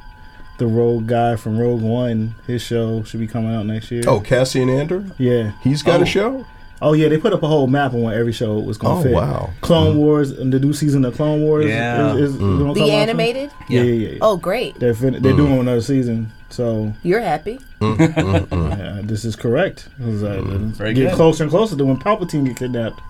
the 0.59 0.67
rogue 0.67 1.07
guy 1.07 1.37
from 1.37 1.59
Rogue 1.59 1.81
One, 1.83 2.35
his 2.47 2.61
show 2.63 3.03
should 3.05 3.21
be 3.21 3.27
coming 3.27 3.55
out 3.55 3.65
next 3.67 3.91
year. 3.91 4.03
Oh, 4.07 4.21
Cassian 4.21 4.69
Andor. 4.69 5.05
yeah. 5.19 5.53
He's 5.63 5.83
got 5.83 6.01
Oh. 6.01 6.03
a 6.03 6.07
show. 6.07 6.47
Oh 6.83 6.95
yeah, 6.95 7.09
they 7.09 7.19
put 7.19 7.35
up 7.35 7.43
a 7.43 7.47
whole 7.47 7.67
map 7.67 7.93
on 7.93 8.03
where 8.03 8.19
every 8.19 8.33
show 8.33 8.59
was 8.59 8.79
going 8.79 8.99
Oh, 8.99 9.03
to 9.03 9.09
fit. 9.11 9.15
wow. 9.15 9.51
Clone 9.61 9.91
mm-hmm. 9.91 9.99
Wars 9.99 10.31
and 10.31 10.51
the 10.53 10.59
new 10.59 10.73
season 10.73 11.05
of 11.05 11.15
Clone 11.15 11.43
Wars. 11.43 11.67
Yeah. 11.67 12.15
is, 12.15 12.33
is 12.35 12.37
gonna 12.39 12.65
come 12.65 12.75
The 12.75 12.91
animated. 12.91 13.51
Yeah, 13.69 13.83
Yeah. 13.83 13.93
yeah, 13.93 14.09
yeah. 14.13 14.19
Oh, 14.23 14.37
great! 14.39 14.79
They're 14.81 14.95
fin- 14.95 15.21
they're 15.23 15.35
mm. 15.35 15.37
doing 15.37 15.59
another 15.59 15.83
season, 15.83 16.33
so 16.49 16.95
You're 17.03 17.21
happy. 17.21 17.61
Mm, 17.83 18.79
yeah, 18.79 19.01
this 19.05 19.25
is 19.27 19.37
correct. 19.37 19.89
It 20.01 20.07
was, 20.07 20.23
uh, 20.23 20.41
get 20.79 20.95
good. 20.95 21.13
closer 21.15 21.43
and 21.45 21.51
closer 21.51 21.77
to 21.77 21.85
when 21.85 21.99
Palpatine 21.99 22.47
get 22.47 22.57
kidnapped. 22.57 23.01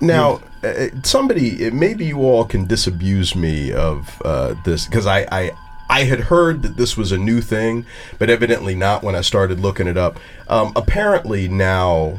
Now, 0.00 0.40
uh, 0.64 0.86
somebody, 1.02 1.66
uh, 1.66 1.70
maybe 1.72 2.04
you 2.06 2.18
all 2.20 2.44
can 2.44 2.66
disabuse 2.66 3.34
me 3.36 3.72
of 3.72 4.20
uh, 4.24 4.54
this 4.64 4.86
because 4.86 5.06
I, 5.06 5.26
I, 5.30 5.50
I 5.90 6.04
had 6.04 6.20
heard 6.20 6.62
that 6.62 6.76
this 6.76 6.96
was 6.96 7.12
a 7.12 7.18
new 7.18 7.40
thing, 7.40 7.86
but 8.18 8.28
evidently 8.30 8.74
not 8.74 9.02
when 9.02 9.14
I 9.14 9.20
started 9.22 9.60
looking 9.60 9.86
it 9.86 9.96
up. 9.96 10.18
Um, 10.48 10.72
apparently 10.76 11.48
now, 11.48 12.18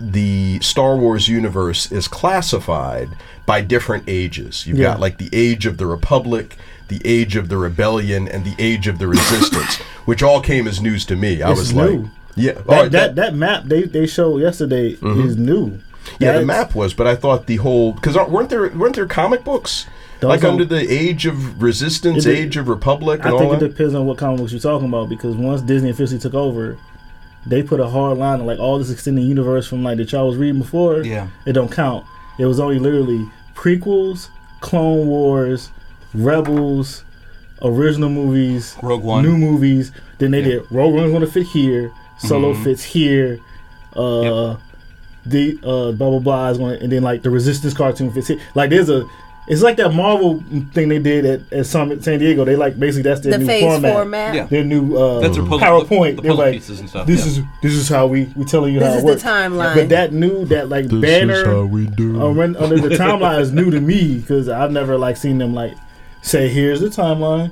the 0.00 0.58
Star 0.60 0.96
Wars 0.96 1.28
universe 1.28 1.90
is 1.92 2.08
classified 2.08 3.08
by 3.46 3.60
different 3.60 4.04
ages. 4.06 4.66
You've 4.66 4.78
Yeah. 4.78 4.92
got 4.92 5.00
like 5.00 5.18
the 5.18 5.30
age 5.32 5.66
of 5.66 5.76
the 5.78 5.86
Republic. 5.86 6.56
The 6.88 7.00
age 7.06 7.34
of 7.34 7.48
the 7.48 7.56
rebellion 7.56 8.28
and 8.28 8.44
the 8.44 8.54
age 8.58 8.86
of 8.88 8.98
the 8.98 9.06
resistance, 9.08 9.76
which 10.04 10.22
all 10.22 10.42
came 10.42 10.68
as 10.68 10.82
news 10.82 11.06
to 11.06 11.16
me. 11.16 11.40
I 11.40 11.50
It's 11.52 11.60
was 11.60 11.72
new. 11.72 11.80
like, 12.02 12.10
"Yeah, 12.36 12.52
That, 12.52 12.66
right, 12.66 12.92
that, 12.92 13.14
that 13.14 13.34
map 13.34 13.64
they, 13.64 13.84
they 13.84 14.06
showed 14.06 14.42
yesterday 14.42 14.90
is 15.00 15.34
new. 15.36 15.78
Yeah, 16.18 16.38
the 16.38 16.44
map 16.46 16.74
was, 16.74 16.94
but 16.94 17.06
I 17.06 17.16
thought 17.16 17.46
the 17.46 17.56
whole 17.56 17.92
because 17.92 18.16
weren't 18.28 18.50
there 18.50 18.68
weren't 18.70 18.94
there 18.96 19.06
comic 19.06 19.44
books 19.44 19.86
like 20.22 20.42
under 20.44 20.64
the 20.64 20.90
Age 20.90 21.26
of 21.26 21.62
Resistance, 21.62 22.24
It 22.24 22.36
Age 22.38 22.56
of 22.56 22.68
Republic, 22.68 23.26
I 23.26 23.30
think 23.38 23.52
it 23.54 23.60
that? 23.60 23.68
depends 23.68 23.94
on 23.94 24.06
what 24.06 24.16
comic 24.18 24.38
books 24.40 24.52
you're 24.52 24.60
talking 24.60 24.88
about 24.88 25.08
because 25.10 25.36
once 25.36 25.60
Disney 25.60 25.90
officially 25.90 26.18
took 26.18 26.32
over, 26.34 26.78
they 27.46 27.62
put 27.62 27.78
a 27.80 27.86
hard 27.86 28.16
line 28.16 28.40
on 28.40 28.46
like 28.46 28.58
all 28.58 28.78
this 28.78 28.90
extended 28.90 29.22
universe 29.24 29.66
from 29.66 29.82
like 29.82 29.98
that 29.98 30.10
y'all 30.12 30.26
was 30.28 30.36
reading 30.38 30.60
before. 30.60 31.02
Yeah. 31.02 31.28
it 31.46 31.52
don't 31.52 31.70
count. 31.70 32.06
It 32.38 32.46
was 32.46 32.58
only 32.58 32.78
literally 32.78 33.28
prequels, 33.54 34.28
Clone 34.60 35.06
Wars, 35.08 35.70
Rebels, 36.14 37.04
original 37.62 38.08
movies, 38.08 38.76
Rogue 38.82 39.02
One. 39.04 39.24
new 39.24 39.36
movies. 39.36 39.92
Then 40.18 40.30
they 40.30 40.42
did 40.42 40.62
Rogue 40.70 40.94
One's 40.94 41.10
going 41.10 41.24
to 41.24 41.30
fit 41.30 41.46
here, 41.46 41.92
Solo 42.18 42.52
Mm-hmm. 42.54 42.64
fits 42.64 42.82
here. 42.84 43.38
Uh, 43.94 44.56
the 45.26 45.58
uh 45.62 45.92
blah 45.92 46.10
blah 46.10 46.18
blah 46.18 46.48
is 46.50 46.58
going, 46.58 46.82
and 46.82 46.90
then 46.92 47.02
like 47.02 47.22
the 47.22 47.30
Resistance 47.30 47.74
cartoon 47.74 48.12
fits 48.12 48.28
here. 48.28 48.40
Like 48.54 48.70
there's 48.70 48.90
a 48.90 49.06
It's 49.46 49.60
like 49.62 49.76
that 49.76 49.92
Marvel 49.92 50.42
thing 50.72 50.88
they 50.88 50.98
did 50.98 51.24
at, 51.26 51.52
at 51.52 51.66
Summit 51.66 52.02
San 52.02 52.18
Diego. 52.18 52.44
They 52.44 52.56
like 52.56 52.78
basically 52.78 53.02
that's 53.10 53.20
their 53.20 53.32
The 53.32 53.38
new 53.38 53.46
phase 53.46 53.62
format. 53.62 53.92
four. 53.94 54.34
Yeah. 54.34 54.46
Their 54.46 54.64
new 54.64 54.96
uh, 54.96 55.20
That's 55.20 55.36
their 55.36 55.44
puzzle- 55.44 55.58
PowerPoint. 55.84 56.16
the 56.16 56.22
They're 56.22 56.34
like, 56.34 56.52
pieces 56.54 56.80
and 56.80 56.88
stuff, 56.88 57.06
This 57.06 57.20
yeah. 57.26 57.32
is 57.32 57.40
this 57.62 57.72
is 57.74 57.88
how 57.88 58.06
we 58.06 58.24
we 58.36 58.44
telling 58.46 58.72
you 58.74 58.80
how 58.80 58.86
This 58.94 59.02
how 59.02 59.08
is 59.10 59.16
it 59.16 59.18
the 59.24 59.28
timeline. 59.30 59.74
But 59.74 59.88
that 59.90 60.12
new 60.14 60.44
that 60.46 60.68
like 60.70 60.88
banner 60.88 61.44
how 61.44 61.64
we 61.66 61.86
do. 61.86 62.22
uh, 62.22 62.30
run- 62.32 62.56
under 62.64 62.78
the 62.78 62.94
timeline 62.96 63.40
is 63.40 63.52
new 63.52 63.70
to 63.70 63.80
me 63.80 64.18
because 64.18 64.48
I've 64.48 64.70
never 64.72 64.96
like 64.96 65.16
seen 65.18 65.36
them 65.38 65.52
like 65.54 65.74
say 66.22 66.48
here's 66.48 66.80
the 66.80 66.88
timeline, 66.88 67.50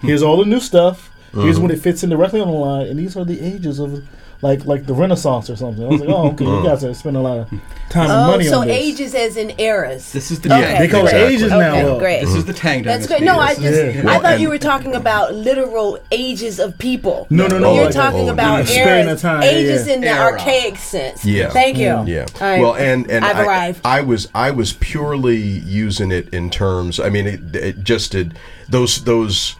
here's 0.00 0.22
all 0.22 0.38
the 0.38 0.46
new 0.46 0.60
stuff, 0.60 1.10
here's 1.34 1.58
when 1.60 1.70
it 1.70 1.78
fits 1.80 2.02
in 2.02 2.08
directly 2.08 2.40
on 2.40 2.48
the 2.48 2.54
line, 2.54 2.86
and 2.86 2.98
these 2.98 3.14
are 3.14 3.26
the 3.26 3.40
ages 3.42 3.78
of 3.78 4.02
like 4.42 4.64
like 4.66 4.86
the 4.86 4.94
Renaissance 4.94 5.48
or 5.50 5.56
something. 5.56 5.84
I 5.84 5.88
was 5.88 6.00
like, 6.00 6.08
oh 6.10 6.30
okay, 6.32 6.44
you 6.44 6.50
uh. 6.56 6.62
guys 6.62 6.84
are 6.84 6.92
spending 6.94 7.20
a 7.20 7.24
lot 7.24 7.38
of 7.38 7.48
time 7.88 8.10
and 8.10 8.12
Oh, 8.12 8.26
money 8.32 8.44
so 8.44 8.60
on 8.60 8.66
this. 8.68 8.76
ages 8.76 9.14
as 9.14 9.36
in 9.36 9.58
eras. 9.58 10.12
This 10.12 10.30
is 10.30 10.40
the 10.40 10.52
Okay, 10.52 10.60
Tang. 10.62 10.78
they 10.80 10.88
call 10.88 11.06
it 11.06 11.10
great. 11.12 11.32
ages 11.32 11.50
now, 11.50 11.58
Okay, 11.72 11.82
though. 11.82 11.98
great. 11.98 12.20
This 12.20 12.34
is 12.34 12.44
the 12.44 12.52
Tang 12.52 12.82
That's 12.82 13.06
Dynasty. 13.06 13.24
good. 13.24 13.32
No, 13.32 13.38
I 13.40 13.54
just 13.54 13.60
is- 13.64 13.96
Yeah. 14.04 14.10
I 14.10 14.18
thought 14.18 14.40
you 14.40 14.48
were 14.50 14.58
talking 14.58 14.94
about 14.94 15.34
literal 15.34 15.98
ages 16.10 16.58
of 16.60 16.76
people. 16.78 17.26
No, 17.30 17.46
no, 17.46 17.58
no. 17.58 17.74
You're 17.74 17.84
like- 17.86 17.94
talking 17.94 18.28
oh, 18.28 18.32
about 18.32 18.58
yeah. 18.58 18.64
Span 18.64 19.00
of 19.02 19.08
eras, 19.08 19.22
time, 19.22 19.42
ages 19.42 19.86
yeah. 19.86 19.94
in 19.94 20.00
the 20.02 20.08
Era. 20.08 20.32
archaic 20.32 20.76
sense. 20.76 21.24
Yeah. 21.24 21.50
Thank 21.50 21.78
you. 21.78 21.86
Mm. 21.86 22.08
Yeah. 22.08 22.26
All 22.40 22.46
right. 22.46 22.60
Well, 22.60 22.74
and 22.76 23.10
and 23.10 23.24
I've 23.24 23.36
I, 23.36 23.44
arrived. 23.44 23.80
I 23.84 24.00
was 24.02 24.28
I 24.34 24.50
was 24.50 24.72
purely 24.74 25.36
using 25.38 26.10
it 26.12 26.28
in 26.34 26.50
terms. 26.50 27.00
I 27.00 27.08
mean, 27.08 27.26
it, 27.26 27.56
it 27.56 27.84
just 27.84 28.12
did 28.12 28.38
those 28.68 29.04
those. 29.04 29.56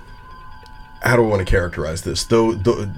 How 1.03 1.15
do 1.17 1.23
I 1.25 1.29
want 1.29 1.47
to 1.47 1.51
characterize 1.51 2.03
this? 2.03 2.25
Though 2.25 2.53
the 2.53 2.91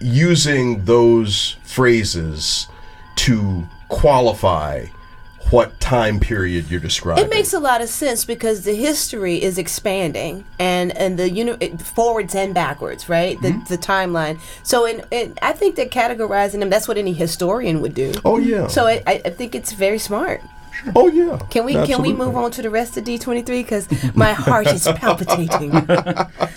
using 0.00 0.84
those 0.84 1.56
phrases 1.64 2.66
to 3.16 3.66
qualify 3.88 4.86
what 5.50 5.78
time 5.80 6.18
period 6.18 6.70
you're 6.70 6.80
describing. 6.80 7.24
It 7.24 7.28
makes 7.30 7.52
a 7.52 7.58
lot 7.58 7.82
of 7.82 7.88
sense 7.90 8.24
because 8.24 8.64
the 8.64 8.74
history 8.74 9.42
is 9.42 9.58
expanding 9.58 10.44
and 10.58 10.96
and 10.96 11.18
the 11.18 11.28
uni- 11.28 11.56
it, 11.60 11.82
forwards 11.82 12.34
and 12.34 12.54
backwards, 12.54 13.08
right? 13.08 13.38
The 13.42 13.48
Mm-hmm. 13.48 13.64
the 13.64 13.76
timeline. 13.76 14.40
So 14.62 14.86
in, 14.86 15.04
in 15.10 15.34
I 15.42 15.52
think 15.52 15.76
that 15.76 15.90
categorizing 15.90 16.60
them 16.60 16.70
that's 16.70 16.88
what 16.88 16.96
any 16.96 17.12
historian 17.12 17.82
would 17.82 17.92
do. 17.94 18.12
Oh 18.24 18.38
yeah. 18.38 18.66
So 18.68 18.86
I 18.86 19.02
I 19.06 19.18
think 19.18 19.54
it's 19.54 19.72
very 19.72 19.98
smart. 19.98 20.40
oh 20.96 21.08
yeah. 21.08 21.38
Can 21.50 21.64
we 21.64 21.74
can 21.74 22.02
we 22.02 22.12
move 22.12 22.36
on 22.36 22.50
to 22.52 22.62
the 22.62 22.70
rest 22.70 22.96
of 22.96 23.04
D 23.04 23.18
twenty 23.18 23.42
three? 23.42 23.62
Because 23.62 23.88
my 24.14 24.32
heart 24.32 24.66
is 24.68 24.84
palpitating. 24.96 25.70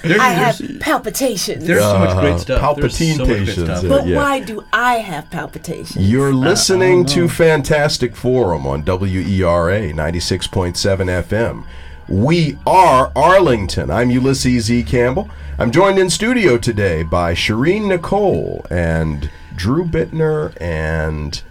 There's, 0.05 0.19
I 0.19 0.29
have 0.29 0.57
there's, 0.59 0.77
palpitations. 0.79 1.65
there's 1.65 1.81
so 1.81 1.97
much 1.99 2.09
Uh, 2.09 2.21
great 2.21 2.39
stuff. 2.39 2.75
There's 2.77 2.97
so 2.97 3.25
much 3.25 3.27
great 3.27 3.47
stuff. 3.49 3.83
yeah. 3.83 3.89
but 3.89 4.07
yeah. 4.07 4.17
why 4.17 4.39
do 4.39 4.63
I 4.71 4.95
have 4.95 5.29
palpitations? 5.31 5.97
You're 6.09 6.33
listening 6.33 7.05
to 7.07 7.27
Fantastic 7.27 8.15
Forum 8.15 8.67
on 8.67 8.83
WERA 8.83 9.91
96.7 9.93 10.75
FM. 11.23 11.65
We 12.07 12.57
are 12.67 13.11
Arlington. 13.15 13.89
I'm 13.89 14.11
Ulysses 14.11 14.71
E. 14.71 14.83
Campbell. 14.83 15.27
I'm 15.57 15.71
joined 15.71 15.97
in 15.97 16.09
studio 16.11 16.57
today 16.59 17.01
by 17.01 17.33
Sherin 17.33 17.87
Nicole 17.87 18.65
and 18.69 19.31
Drew 19.55 19.85
Bittner 19.85 20.53
and 20.61 21.41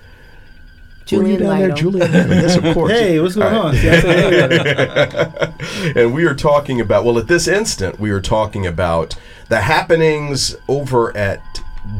Were 1.12 1.26
you 1.26 1.36
Julian 1.36 1.40
down 1.40 1.58
there? 1.58 1.70
Julian 1.76 2.12
Yes, 2.30 2.56
of 2.56 2.74
course. 2.74 2.92
Hey, 2.94 3.20
what's 3.20 3.34
going 3.34 3.54
on? 3.54 3.72
right. 3.72 3.80
See, 3.80 3.90
I 3.90 4.00
said, 4.00 5.52
hey. 5.92 5.92
and 6.02 6.14
we 6.14 6.24
are 6.24 6.34
talking 6.34 6.80
about 6.80 7.04
well 7.04 7.18
at 7.18 7.26
this 7.26 7.46
instant 7.46 8.00
we 8.00 8.10
are 8.10 8.20
talking 8.20 8.66
about 8.66 9.16
the 9.48 9.60
happenings 9.60 10.56
over 10.68 11.14
at 11.16 11.42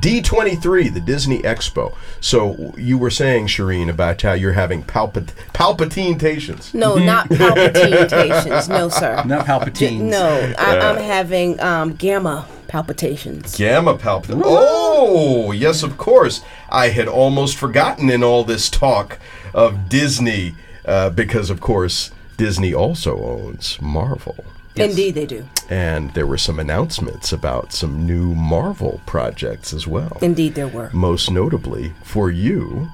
D23 0.01 0.93
the 0.95 1.01
Disney 1.01 1.41
Expo 1.43 1.95
so 2.21 2.75
you 2.77 2.97
were 2.97 3.11
saying 3.11 3.47
Sherin 3.49 3.91
about 3.91 4.23
how 4.23 4.33
you're 4.33 4.53
having 4.55 4.83
palpit 4.83 5.31
palpitations 5.53 6.73
No, 6.73 6.97
not 6.97 7.29
palpitations. 7.29 8.69
No, 8.69 8.89
sir. 8.89 9.23
Not 9.27 9.47
Palpatines. 9.47 10.01
No, 10.01 10.55
I, 10.59 10.79
I'm 10.79 10.97
having 10.97 11.61
um, 11.61 11.95
gamma 11.95 12.47
palpitations. 12.69 13.57
gamma 13.57 13.97
palpit 13.97 14.41
oh 14.45 15.53
yes 15.53 15.83
of 15.83 15.97
course 15.97 16.43
I 16.71 16.89
had 16.89 17.07
almost 17.09 17.57
forgotten 17.57 18.11
in 18.11 18.25
all 18.25 18.43
this 18.45 18.69
talk 18.71 19.19
of 19.53 19.89
Disney 19.89 20.55
uh, 20.85 21.11
because 21.11 21.51
of 21.51 21.61
course 21.61 22.11
Disney 22.37 22.75
also 22.75 23.17
owns 23.23 23.81
Marvel 23.81 24.45
Indeed, 24.77 25.15
they 25.15 25.27
do. 25.27 25.47
and 25.71 26.13
there 26.15 26.27
were 26.27 26.39
some 26.39 26.59
announcements 26.59 27.33
about 27.33 27.73
some 27.73 28.05
new 28.07 28.35
Marvel 28.35 29.01
projects 29.07 29.73
as 29.73 29.87
well. 29.87 30.19
Indeed, 30.21 30.55
there 30.55 30.67
were. 30.69 30.91
Most 30.93 31.31
notably 31.31 31.93
for 32.03 32.31
you, 32.31 32.89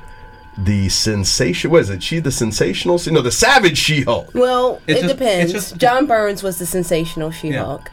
the 0.59 0.89
sensation. 0.91 1.71
Was 1.71 1.89
it 1.89 2.03
she 2.03 2.19
the 2.19 2.31
sensational? 2.33 3.01
No, 3.07 3.23
the 3.23 3.31
Savage 3.33 3.79
She-Hulk. 3.79 4.31
Well, 4.35 4.81
It's 4.87 4.99
it 4.99 5.03
just- 5.05 5.17
depends. 5.19 5.55
it's 5.55 5.69
just- 5.71 5.81
John 5.81 6.07
Byrne's 6.07 6.43
was 6.43 6.59
the 6.59 6.67
sensational 6.67 7.31
She-Hulk, 7.31 7.91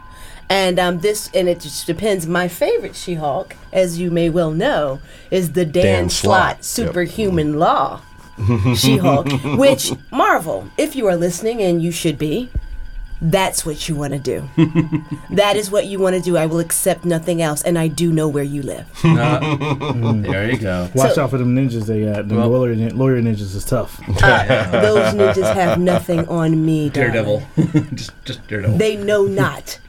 and 0.49 0.77
um, 0.79 0.99
this 0.99 1.29
and 1.33 1.47
it 1.47 1.61
just 1.61 1.87
depends. 1.87 2.27
My 2.27 2.47
favorite 2.49 2.95
She-Hulk, 2.95 3.55
as 3.71 3.99
you 3.99 4.11
may 4.11 4.29
well 4.29 4.51
know, 4.51 4.99
is 5.31 5.53
the 5.53 5.63
Dan, 5.65 5.83
Dan 5.85 6.09
Slott, 6.09 6.09
Slott. 6.09 6.57
Yep. 6.57 6.63
superhuman 6.63 7.57
law 7.57 8.01
She-Hulk, 8.75 9.27
which 9.57 9.91
Marvel, 10.11 10.67
if 10.77 10.95
you 10.95 11.07
are 11.07 11.15
listening, 11.15 11.61
and 11.61 11.81
you 11.81 11.91
should 11.91 12.17
be. 12.17 12.49
That's 13.21 13.65
what 13.65 13.89
you 13.89 13.95
want 13.95 14.13
to 14.13 14.19
do. 14.19 14.47
that 15.31 15.55
is 15.55 15.71
what 15.71 15.87
you 15.87 15.97
want 15.99 16.15
to 16.15 16.21
do. 16.21 16.37
I 16.37 16.45
will 16.45 16.59
accept 16.59 17.03
nothing 17.03 17.41
else, 17.41 17.63
and 17.63 17.77
I 17.79 17.87
do 17.87 18.11
know 18.13 18.27
where 18.27 18.43
you 18.43 18.61
live. 18.61 18.85
Uh, 19.17 20.13
there 20.21 20.49
you 20.51 20.57
go. 20.57 20.89
Watch 20.93 21.13
So- 21.15 21.23
out 21.23 21.31
for 21.31 21.37
them 21.37 21.55
ninjas 21.55 21.87
they 21.87 22.05
got. 22.05 22.27
The 22.27 22.35
Well- 22.35 22.49
lawyer, 22.49 22.75
lawyer 22.91 23.19
ninjas 23.21 23.55
is 23.55 23.65
tough. 23.65 23.97
Those 24.07 25.13
ninjas 25.15 25.53
have 25.53 25.79
nothing 25.79 26.27
on 26.27 26.63
me. 26.65 26.89
Daredevil. 26.89 27.41
just, 27.95 28.11
just 28.25 28.47
Daredevil. 28.47 28.77
They 28.77 28.95
know 28.95 29.23
not 29.25 29.79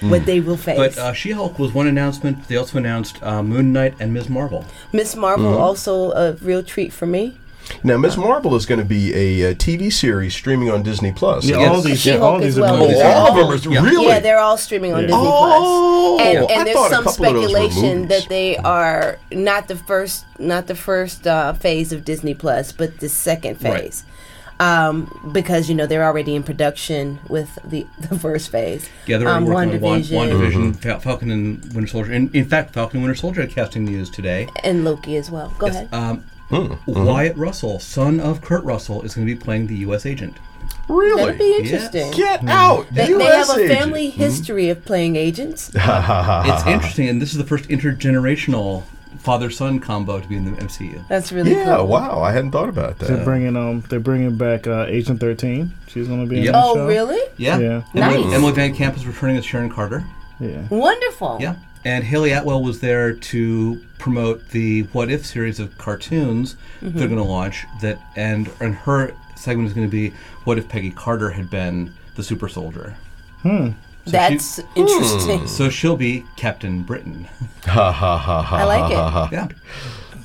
what 0.00 0.26
they 0.26 0.40
will 0.40 0.56
face. 0.58 0.76
but 0.76 0.98
uh, 0.98 1.12
She-Hulk 1.14 1.58
was 1.58 1.72
one 1.72 1.86
announcement. 1.86 2.46
They 2.48 2.56
also 2.56 2.76
announced 2.78 3.22
uh, 3.22 3.42
Moon 3.42 3.72
Knight 3.72 3.94
and 3.98 4.12
Ms. 4.12 4.28
Marvel. 4.28 4.64
Ms. 4.92 5.16
Marvel 5.16 5.46
Mm-hmm. 5.52 5.60
also 5.62 6.12
a 6.12 6.32
real 6.34 6.62
treat 6.62 6.92
for 6.92 7.06
me. 7.06 7.38
Now, 7.82 7.96
Ms. 7.96 8.16
Marvel 8.16 8.54
is 8.54 8.64
going 8.66 8.78
to 8.78 8.84
be 8.84 9.12
a, 9.14 9.50
uh 9.50 9.54
TV 9.54 9.92
series 9.92 10.34
streaming 10.34 10.70
on 10.70 10.82
Disney 10.82 11.12
Plus. 11.12 11.44
Yeah, 11.44 11.58
Yes. 11.58 11.68
all 11.74 11.80
these, 11.82 12.06
yeah, 12.06 12.16
all 12.18 12.36
as 12.36 12.42
these 12.42 12.58
are 12.58 12.62
well. 12.62 12.78
movies. 12.78 12.96
Oh, 13.00 13.06
all 13.08 13.28
of 13.28 13.62
them 13.62 13.70
are 13.70 13.74
Yeah. 13.74 13.82
really. 13.82 14.06
Yeah, 14.06 14.20
they're 14.20 14.38
all 14.38 14.56
streaming 14.56 14.92
on 14.92 15.00
Yeah. 15.02 15.06
Disney 15.08 15.22
Oh, 15.22 16.16
Plus. 16.18 16.28
And, 16.28 16.38
I 16.38 16.54
and 16.54 16.66
there's 16.66 16.76
thought 16.76 16.90
a 16.90 16.94
some 16.94 17.04
couple 17.04 17.26
of 17.26 17.34
those 17.34 17.42
were 17.42 17.48
speculation 17.70 18.08
that 18.08 18.26
they 18.28 18.56
are 18.58 19.18
not 19.32 19.68
the 19.68 19.76
first 19.76 20.24
not 20.38 20.66
the 20.66 20.74
first 20.76 21.26
uh, 21.26 21.52
phase 21.54 21.92
of 21.92 22.04
Disney 22.04 22.34
Plus, 22.34 22.72
but 22.72 22.98
the 23.00 23.08
second 23.08 23.62
Right. 23.62 23.80
phase. 23.82 24.04
Um, 24.58 25.30
because 25.34 25.68
you 25.68 25.74
know 25.74 25.86
they're 25.86 26.04
already 26.04 26.34
in 26.34 26.42
production 26.42 27.18
with 27.28 27.58
the, 27.62 27.86
the 28.08 28.18
first 28.18 28.50
phase. 28.50 28.88
Yeah, 29.06 29.18
they're 29.18 29.28
um, 29.28 29.44
working 29.44 29.74
on 29.74 29.80
Wan- 29.82 30.02
WandaVision 30.02 30.30
WandaVision, 30.72 30.76
Fal- 30.76 31.00
Falcon 31.00 31.30
and 31.30 31.62
Winter 31.74 31.86
Soldier. 31.88 32.12
In, 32.12 32.30
in 32.32 32.46
fact, 32.46 32.72
Falcon 32.72 32.98
and 33.00 33.06
Winter 33.06 33.20
Soldier 33.20 33.42
had 33.42 33.50
casting 33.50 33.84
news 33.84 34.08
today. 34.08 34.48
and 34.64 34.82
Loki 34.84 35.16
as 35.16 35.30
well. 35.30 35.52
Go 35.58 35.66
ahead. 35.66 35.88
Um, 35.92 36.24
Mm-hmm. 36.50 37.04
Wyatt 37.04 37.36
Russell, 37.36 37.78
son 37.80 38.20
of 38.20 38.40
Kurt 38.40 38.62
Russell, 38.64 39.02
is 39.02 39.14
going 39.14 39.26
to 39.26 39.34
be 39.34 39.38
playing 39.38 39.66
the 39.66 39.76
U.S. 39.78 40.06
agent. 40.06 40.36
really? 40.88 41.22
That'd 41.22 41.38
be 41.38 41.56
interesting. 41.56 42.12
Get 42.12 42.44
out! 42.48 42.86
They, 42.92 43.06
they 43.12 43.26
US 43.26 43.48
have 43.48 43.58
a 43.58 43.62
agent. 43.64 43.78
family 43.80 44.10
history 44.10 44.68
of 44.68 44.84
playing 44.84 45.16
agents. 45.16 45.70
it's 45.74 46.66
interesting, 46.66 47.08
and 47.08 47.20
this 47.20 47.32
is 47.32 47.38
the 47.38 47.44
first 47.44 47.68
intergenerational 47.68 48.84
father-son 49.18 49.80
combo 49.80 50.20
to 50.20 50.28
be 50.28 50.36
in 50.36 50.44
the 50.44 50.52
MCU. 50.60 51.06
That's 51.08 51.32
really 51.32 51.50
Yeah, 51.52 51.76
cool. 51.76 51.88
wow! 51.88 52.20
I 52.22 52.30
hadn't 52.32 52.52
thought 52.52 52.68
about 52.68 52.98
that. 53.00 53.08
They're 53.08 53.16
that. 53.16 53.24
bringing 53.24 53.56
um, 53.56 53.80
they're 53.88 53.98
bringing 54.00 54.36
back 54.36 54.66
uh, 54.66 54.86
Agent 54.88 55.18
Thirteen. 55.20 55.72
She's 55.88 56.06
gonna 56.06 56.26
be 56.26 56.38
in 56.38 56.44
Yep. 56.44 56.52
the 56.52 56.62
Oh, 56.62 56.74
show. 56.74 56.86
really? 56.86 57.20
Yeah. 57.36 57.58
Yeah. 57.58 57.82
Emily, 57.94 58.24
Nice. 58.24 58.34
Emily 58.34 58.52
VanCamp 58.52 58.96
is 58.96 59.06
returning 59.06 59.36
as 59.36 59.44
Sharon 59.44 59.70
Carter. 59.70 60.04
Yeah. 60.38 60.68
Wonderful. 60.68 61.38
Yeah. 61.40 61.56
And 61.86 62.02
Hayley 62.04 62.32
Atwell 62.32 62.62
was 62.62 62.80
there 62.80 63.12
to 63.12 63.80
promote 63.98 64.48
the 64.50 64.82
What 64.92 65.08
If 65.10 65.24
series 65.24 65.60
of 65.60 65.76
cartoons 65.78 66.56
Mm-hmm. 66.82 66.98
they're 66.98 67.08
going 67.08 67.18
to 67.18 67.24
launch. 67.24 67.64
That 67.80 67.98
and 68.16 68.50
and 68.60 68.74
her 68.74 69.12
segment 69.36 69.68
is 69.68 69.72
going 69.72 69.86
to 69.86 69.90
be 69.90 70.12
What 70.44 70.58
if 70.58 70.68
Peggy 70.68 70.90
Carter 70.90 71.30
had 71.30 71.48
been 71.48 71.92
the 72.16 72.22
super 72.22 72.48
soldier? 72.48 72.96
That's 74.06 74.60
interesting. 74.74 75.46
So 75.46 75.68
she'll 75.70 75.96
be 75.96 76.24
Captain 76.36 76.82
Britain. 76.82 77.28
Ha 77.66 77.90
ha 77.92 78.16
ha 78.18 78.42
ha. 78.42 78.56
I 78.56 78.64
like 78.64 78.90
it. 78.92 78.96
ha, 78.96 79.10
ha. 79.10 79.28
Yeah. 79.32 79.48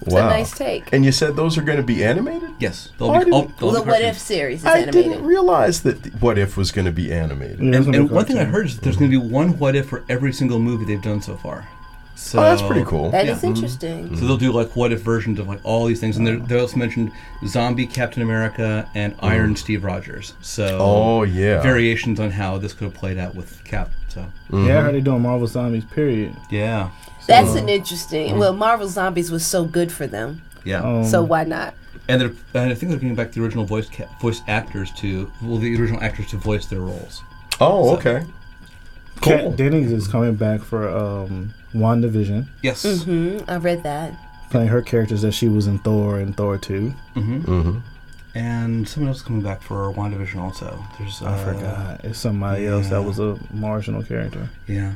It's 0.01 0.13
a 0.15 0.19
nice 0.19 0.51
take. 0.51 0.91
And 0.91 1.05
you 1.05 1.11
said 1.11 1.35
those 1.35 1.57
are 1.57 1.61
going 1.61 1.77
to 1.77 1.83
be 1.83 2.03
animated? 2.03 2.49
Yes. 2.59 2.89
They'll 2.97 3.11
Oh, 3.11 3.23
be. 3.23 3.31
Oh, 3.31 3.41
didn't- 3.43 3.57
they'll 3.59 3.71
the 3.71 3.81
be 3.81 3.89
What 3.89 4.01
If 4.01 4.17
series 4.17 4.59
is 4.61 4.65
I 4.65 4.79
animated. 4.79 5.11
didn't 5.11 5.25
realize 5.25 5.81
that 5.81 6.03
th- 6.03 6.15
What 6.19 6.37
If 6.37 6.57
was 6.57 6.71
going 6.71 6.85
to 6.85 6.91
be 6.91 7.11
animated. 7.13 7.59
Yeah, 7.59 7.75
And, 7.77 7.95
and 7.95 8.09
one 8.09 8.25
thing 8.25 8.37
I 8.39 8.45
heard 8.45 8.65
is 8.65 8.75
that 8.75 8.83
there's 8.83 8.97
going 8.97 9.11
to 9.11 9.19
be 9.21 9.25
one 9.25 9.57
What 9.59 9.75
If 9.75 9.87
for 9.89 10.03
every 10.09 10.33
single 10.33 10.59
movie 10.59 10.85
they've 10.85 11.01
done 11.01 11.21
so 11.21 11.35
far. 11.37 11.67
So 12.15 12.39
Oh, 12.39 12.41
that's 12.43 12.61
pretty 12.61 12.83
cool. 12.85 13.09
That 13.09 13.27
is 13.27 13.41
Yeah. 13.41 13.49
interesting. 13.49 14.15
So 14.15 14.25
they'll 14.27 14.37
do 14.37 14.51
like 14.51 14.75
what 14.75 14.91
if 14.91 15.01
versions 15.01 15.39
of 15.39 15.47
like 15.47 15.59
all 15.63 15.85
these 15.85 15.99
things, 15.99 16.17
and 16.17 16.27
they're- 16.27 16.37
they 16.37 16.59
also 16.59 16.77
mentioned 16.77 17.11
zombie 17.47 17.87
Captain 17.87 18.21
America 18.21 18.87
and 18.93 19.13
mm. 19.17 19.23
Iron 19.23 19.55
Steve 19.55 19.83
Rogers. 19.83 20.33
So 20.41 20.77
Oh, 20.79 21.23
yeah. 21.23 21.61
variations 21.61 22.19
on 22.19 22.31
how 22.31 22.57
this 22.59 22.73
could 22.73 22.85
have 22.85 22.93
played 22.93 23.17
out 23.17 23.33
with 23.33 23.63
Cap. 23.63 23.89
So 24.09 24.21
mm-hmm. 24.51 24.67
Yeah, 24.67 24.79
I 24.79 24.81
heard 24.83 24.95
they 24.95 24.99
doing 25.01 25.21
Marvel 25.21 25.47
Zombies. 25.47 25.85
Period. 25.85 26.35
yeah, 26.51 26.89
That's 27.27 27.55
an 27.55 27.69
interesting. 27.69 28.37
Well, 28.37 28.53
Marvel 28.53 28.87
Zombies 28.87 29.31
was 29.31 29.45
so 29.45 29.65
good 29.65 29.91
for 29.91 30.07
them, 30.07 30.41
yeah. 30.63 30.81
Um, 30.83 31.03
so 31.05 31.21
why 31.23 31.43
not? 31.43 31.73
and 32.07 32.19
they're 32.19 32.33
and 32.55 32.71
I 32.71 32.73
think 32.73 32.89
they're 32.89 32.99
bringing 32.99 33.15
back 33.15 33.31
the 33.31 33.41
original 33.43 33.63
voice 33.63 33.87
ca- 33.89 34.07
voice 34.19 34.41
actors 34.47 34.91
to 34.93 35.31
well 35.41 35.57
the 35.57 35.79
original 35.79 36.01
actors 36.03 36.27
to 36.31 36.37
voice 36.37 36.65
their 36.65 36.79
roles. 36.81 37.21
Oh, 37.59 37.95
okay. 37.95 38.25
Kat 39.21 39.55
Dennings 39.55 39.91
is 39.91 40.07
coming 40.07 40.33
back 40.35 40.61
for 40.61 40.89
um, 40.89 41.53
WandaVision, 41.75 42.47
Yes. 42.63 42.83
Mm, 42.83 43.47
I 43.47 43.57
read 43.57 43.83
that. 43.83 44.13
playing 44.49 44.69
her 44.69 44.81
characters 44.81 45.21
that 45.21 45.33
she 45.33 45.47
was 45.47 45.67
in 45.67 45.77
Thor 45.79 46.17
and 46.19 46.35
Thor 46.35 46.57
2. 46.57 46.91
And 48.33 48.87
someone 48.87 49.09
else 49.09 49.17
is 49.17 49.23
coming 49.23 49.41
back 49.43 49.61
for 49.61 49.93
WandaVision 49.93 50.37
also. 50.37 50.83
There's 50.97 51.21
I 51.21 51.33
uh, 51.33 51.53
forgot. 51.53 52.05
It's 52.05 52.17
somebody 52.17 52.65
else 52.65 52.87
that 52.89 53.03
was 53.03 53.19
a 53.19 53.37
marginal 53.51 54.01
character. 54.03 54.49
Yeah. 54.67 54.93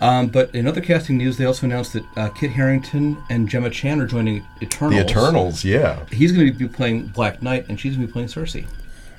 Um, 0.00 0.28
but 0.28 0.54
in 0.54 0.66
other 0.66 0.80
casting 0.80 1.16
news, 1.16 1.36
they 1.38 1.44
also 1.44 1.66
announced 1.66 1.92
that 1.94 2.04
uh, 2.16 2.28
Kit 2.30 2.50
Harington 2.50 3.16
and 3.30 3.48
Gemma 3.48 3.70
Chan 3.70 4.00
are 4.00 4.06
joining 4.06 4.44
Eternals. 4.62 4.94
The 5.04 5.10
Eternals, 5.10 5.64
yeah. 5.64 6.04
He's 6.10 6.32
going 6.32 6.46
to 6.46 6.52
be 6.52 6.68
playing 6.68 7.06
Black 7.08 7.42
Knight, 7.42 7.66
and 7.68 7.78
she's 7.80 7.94
going 7.96 8.06
to 8.06 8.06
be 8.06 8.12
playing 8.12 8.28
Sersi. 8.28 8.66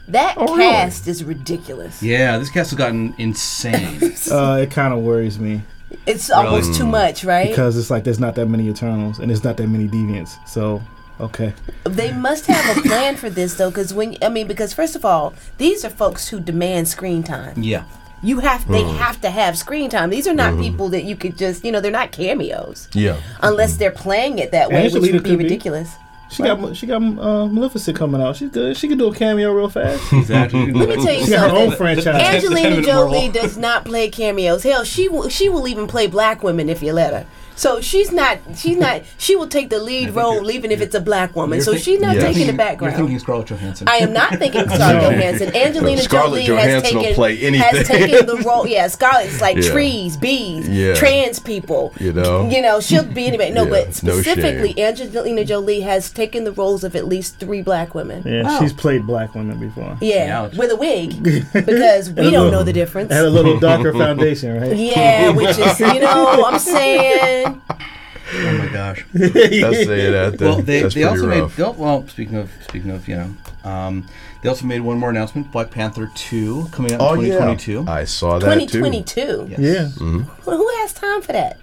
That 0.08 0.36
Oh, 0.38 0.56
really? 0.56 0.69
cast 0.71 1.08
is 1.08 1.23
ridiculous. 1.23 2.01
Yeah, 2.04 2.38
this 2.38 2.49
cast 2.49 2.71
has 2.71 2.77
gotten 2.77 3.13
insane. 3.17 3.99
Uh, 4.32 4.60
it 4.63 4.71
kind 4.71 4.93
of 4.93 4.99
worries 4.99 5.39
me 5.39 5.62
It's 6.06 6.30
almost 6.30 6.71
Mm. 6.71 6.77
too 6.77 6.86
much, 6.86 7.23
right? 7.23 7.49
because 7.49 7.77
it's 7.77 7.89
like 7.89 8.04
there's 8.04 8.19
not 8.19 8.36
that 8.36 8.47
many 8.47 8.67
Eternals 8.69 9.19
and 9.19 9.30
there's 9.30 9.43
not 9.43 9.58
that 9.58 9.67
many 9.67 9.88
Deviants. 9.88 10.36
So, 10.47 10.82
okay. 11.19 11.54
They 11.86 12.12
must 12.13 12.45
have 12.47 12.77
a 12.77 12.82
plan 12.82 13.15
for 13.15 13.30
this 13.30 13.56
though, 13.56 13.69
because 13.69 13.93
when 13.93 14.15
I 14.21 14.30
mean, 14.30 14.47
because 14.47 14.73
first 14.73 14.95
of 14.95 15.04
all, 15.06 15.34
these 15.58 15.84
are 15.86 15.89
folks 15.89 16.30
who 16.30 16.39
demand 16.39 16.88
screen 16.88 17.23
time. 17.23 17.62
yeah. 17.62 17.84
You 18.23 18.39
have 18.39 18.67
they 18.67 18.84
Mm. 18.84 18.97
have 18.97 19.19
to 19.21 19.29
have 19.31 19.57
screen 19.57 19.89
time. 19.89 20.10
These 20.12 20.27
are 20.27 20.34
not 20.34 20.53
Mm-hmm. 20.53 20.62
people 20.63 20.89
that 20.89 21.03
you 21.03 21.15
could 21.15 21.38
just 21.38 21.65
you 21.65 21.71
know 21.71 21.81
they're 21.81 21.91
not 21.91 22.12
cameos 22.12 22.88
Yeah. 22.93 23.15
unless 23.41 23.77
they're 23.77 23.89
playing 23.91 24.38
it 24.39 24.51
that 24.51 24.69
way, 24.69 24.84
which 24.84 24.93
would 24.93 25.01
be 25.03 25.10
could 25.12 25.23
be. 25.23 25.36
ridiculous. 25.36 25.89
She 26.29 26.43
got 26.43 26.75
she 26.77 26.86
got 26.88 27.01
uh, 27.01 27.47
Maleficent 27.47 27.97
coming 27.97 28.21
out. 28.21 28.38
She's 28.38 28.49
good. 28.51 28.77
She 28.77 28.88
can 28.88 28.97
do 28.97 29.07
a 29.07 29.13
cameo 29.13 29.51
real 29.51 29.67
fast. 29.69 30.01
Exactly. 30.13 30.71
Let 30.71 30.88
me 30.89 30.95
tell 31.03 31.13
you 31.13 31.25
She 31.25 31.31
got 31.31 31.49
her 31.49 31.55
own 31.57 31.71
something. 31.71 31.77
franchise. 31.77 32.36
Angelina 32.36 32.81
Jolie 32.81 33.27
does 33.29 33.57
not 33.57 33.84
play 33.84 34.07
cameos. 34.10 34.63
Hell, 34.63 34.84
she 34.86 35.10
will 35.10 35.27
she 35.27 35.49
will 35.49 35.67
even 35.67 35.88
play 35.88 36.07
black 36.07 36.41
women 36.41 36.69
if 36.69 36.81
you 36.81 36.93
let 36.93 37.12
her. 37.13 37.25
So 37.55 37.79
she's 37.81 38.11
not 38.11 38.39
she's 38.55 38.77
not 38.77 39.03
she 39.17 39.35
will 39.35 39.47
take 39.47 39.69
the 39.69 39.79
lead 39.79 40.11
role 40.11 40.49
even 40.49 40.71
if 40.71 40.81
it's 40.81 40.95
a 40.95 41.01
black 41.01 41.35
woman. 41.35 41.61
So 41.61 41.75
she's 41.75 41.99
not 41.99 42.15
Yeah. 42.15 42.21
taking 42.23 42.47
the 42.47 42.53
background. 42.53 42.97
You're 42.97 43.07
background. 43.07 43.07
thinking 43.07 43.19
Scarlett 43.19 43.47
Johansson. 43.47 43.87
I 43.87 43.97
am 43.97 44.13
not 44.13 44.35
thinking 44.39 44.61
Scarlett 44.69 45.03
Johansson. 45.03 45.55
Angelina 45.55 46.01
Scarlett 46.01 46.45
Jolie 46.45 46.59
has 46.61 46.67
Johansson 46.71 46.95
will 46.97 47.03
taken 47.03 47.15
play 47.15 47.35
has 47.57 47.87
taken 47.87 48.25
the 48.25 48.37
role. 48.37 48.65
Yeah, 48.67 48.87
Scarlett's 48.87 49.41
like 49.41 49.57
Yeah. 49.61 49.71
trees, 49.71 50.17
bees, 50.17 50.67
Yeah. 50.69 50.95
trans 50.95 51.39
people. 51.39 51.93
You 51.99 52.13
know? 52.13 52.49
you 52.49 52.61
know 52.61 52.79
she'll 52.79 53.03
be 53.05 53.27
anybody. 53.27 53.51
No, 53.51 53.63
Yeah, 53.63 53.69
but 53.69 53.93
specifically, 53.93 54.73
shame. 54.73 54.85
Angelina 54.85 55.45
Jolie 55.45 55.81
has 55.81 56.09
taken 56.09 56.43
the 56.45 56.51
roles 56.51 56.83
of 56.83 56.95
at 56.95 57.05
least 57.07 57.39
three 57.39 57.61
black 57.61 57.93
women. 57.93 58.23
Yeah, 58.25 58.43
oh. 58.45 58.59
she's 58.59 58.73
played 58.73 59.05
black 59.05 59.35
women 59.35 59.59
before. 59.59 59.97
Yeah, 60.01 60.41
Ouch. 60.43 60.55
with 60.55 60.71
a 60.71 60.75
wig 60.75 61.21
because 61.53 62.09
we 62.09 62.15
don't 62.15 62.31
little- 62.31 62.51
know 62.51 62.63
the 62.63 62.73
difference. 62.73 63.11
Had 63.11 63.25
a 63.25 63.29
little 63.29 63.59
darker 63.59 63.93
foundation, 63.93 64.59
right? 64.59 64.75
Yeah, 64.75 65.29
which 65.29 65.57
is 65.57 65.79
you 65.79 65.99
know 65.99 66.43
I'm 66.45 66.59
saying 66.59 67.40
oh 67.45 68.58
my 68.58 68.69
gosh. 68.71 69.06
That's 69.13 69.32
saying 69.32 70.12
that. 70.12 70.38
that 70.38 70.41
well, 70.41 70.62
they, 70.62 70.82
that's 70.82 70.95
they 70.95 71.04
also 71.04 71.27
rough. 71.27 71.58
made. 71.58 71.65
they- 71.65 71.71
Well, 71.82 72.08
speaking 72.08 72.36
of 72.38 72.51
speaking 72.67 72.91
of 72.91 73.08
you 73.08 73.15
know, 73.15 73.69
um, 73.69 74.08
they 74.41 74.49
also 74.49 74.65
made 74.65 74.82
one 74.82 74.97
more 74.97 75.10
announcement: 75.10 75.51
Black 75.51 75.71
Panther 75.71 76.10
two 76.15 76.67
coming 76.71 76.93
out 76.93 77.01
in 77.01 77.06
oh, 77.08 77.13
yeah. 77.21 77.34
2022. 77.34 77.86
I 77.88 78.04
saw 78.06 78.39
that 78.39 78.54
2022. 78.60 79.47
Yes. 79.49 79.60
Yeah. 79.60 79.86
Who 79.88 80.19
who 80.51 80.69
has 80.80 80.93
time 80.93 81.21
for 81.21 81.34
that? 81.34 81.58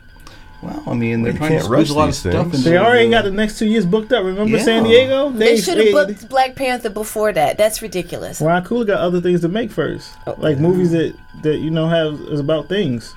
Well, 0.61 0.83
I 0.89 0.95
mean, 0.95 1.23
they're 1.23 1.33
you 1.35 1.39
trying 1.39 1.51
to 1.51 1.55
can't 1.59 1.65
squeeze 1.67 1.89
rush 1.89 1.91
a 1.91 1.95
lot 1.95 2.03
of 2.03 2.09
these 2.09 2.19
stuff 2.19 2.33
things. 2.47 2.55
into. 2.59 2.71
They 2.71 2.77
already 2.79 3.05
the- 3.07 3.11
got 3.13 3.25
the 3.25 3.31
next 3.31 3.59
two 3.61 3.67
years 3.67 3.87
booked 3.87 4.13
up. 4.13 4.25
Remember 4.25 4.57
Yeah. 4.57 4.65
San 4.65 4.83
Diego? 4.83 5.31
They 5.31 5.57
should 5.57 5.79
have 5.79 5.93
booked 5.93 6.29
Black 6.29 6.57
Panther 6.57 6.91
before 6.91 7.33
that. 7.33 7.57
That's 7.57 7.81
ridiculous. 7.81 8.41
Ryan 8.41 8.65
Coogler 8.65 8.89
got 8.89 8.99
other 9.01 9.21
things 9.21 9.41
to 9.43 9.49
make 9.49 9.71
first, 9.71 10.11
Oh. 10.27 10.35
like 10.39 10.59
movies 10.59 10.91
that 10.91 11.15
that 11.43 11.59
you 11.59 11.71
know 11.71 11.87
have 11.89 12.15
is 12.33 12.41
about 12.41 12.69
things. 12.69 13.15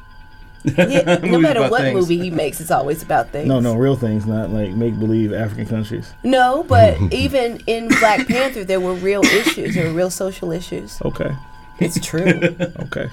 Yeah, 0.63 1.17
no 1.23 1.39
matter 1.39 1.61
what 1.69 1.81
things. 1.81 1.99
movie 1.99 2.17
he 2.17 2.29
makes, 2.31 2.61
it's 2.61 2.71
always 2.71 3.01
about 3.03 3.29
things. 3.29 3.47
No, 3.47 3.59
no, 3.59 3.75
real 3.75 3.95
things, 3.95 4.25
not 4.25 4.49
like 4.49 4.71
make 4.71 4.97
believe 4.99 5.33
African 5.33 5.65
countries. 5.65 6.13
No, 6.23 6.63
but 6.63 6.99
even 7.13 7.61
in 7.67 7.87
Black 7.87 8.27
Panther, 8.27 8.63
there 8.63 8.79
were 8.79 8.93
real 8.93 9.23
issues. 9.23 9.75
There 9.75 9.87
were 9.87 9.93
real 9.93 10.09
social 10.11 10.51
issues. 10.51 11.01
Okay, 11.03 11.35
It's 11.79 11.99
true. 12.05 12.21
okay. 12.79 13.09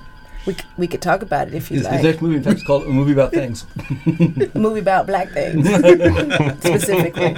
We, 0.48 0.54
c- 0.54 0.64
we 0.78 0.86
could 0.88 1.02
talk 1.02 1.22
about 1.22 1.46
it 1.48 1.54
if 1.54 1.70
you 1.70 1.76
His, 1.76 1.86
his 1.86 1.94
like. 1.94 2.02
next 2.02 2.22
movie, 2.22 2.36
in 2.36 2.42
fact, 2.42 2.56
is 2.56 2.64
called 2.64 2.84
a 2.84 2.88
movie 2.88 3.12
about 3.12 3.32
things. 3.32 3.66
movie 4.54 4.80
about 4.80 5.06
black 5.06 5.28
things, 5.30 5.66
specifically 6.60 7.34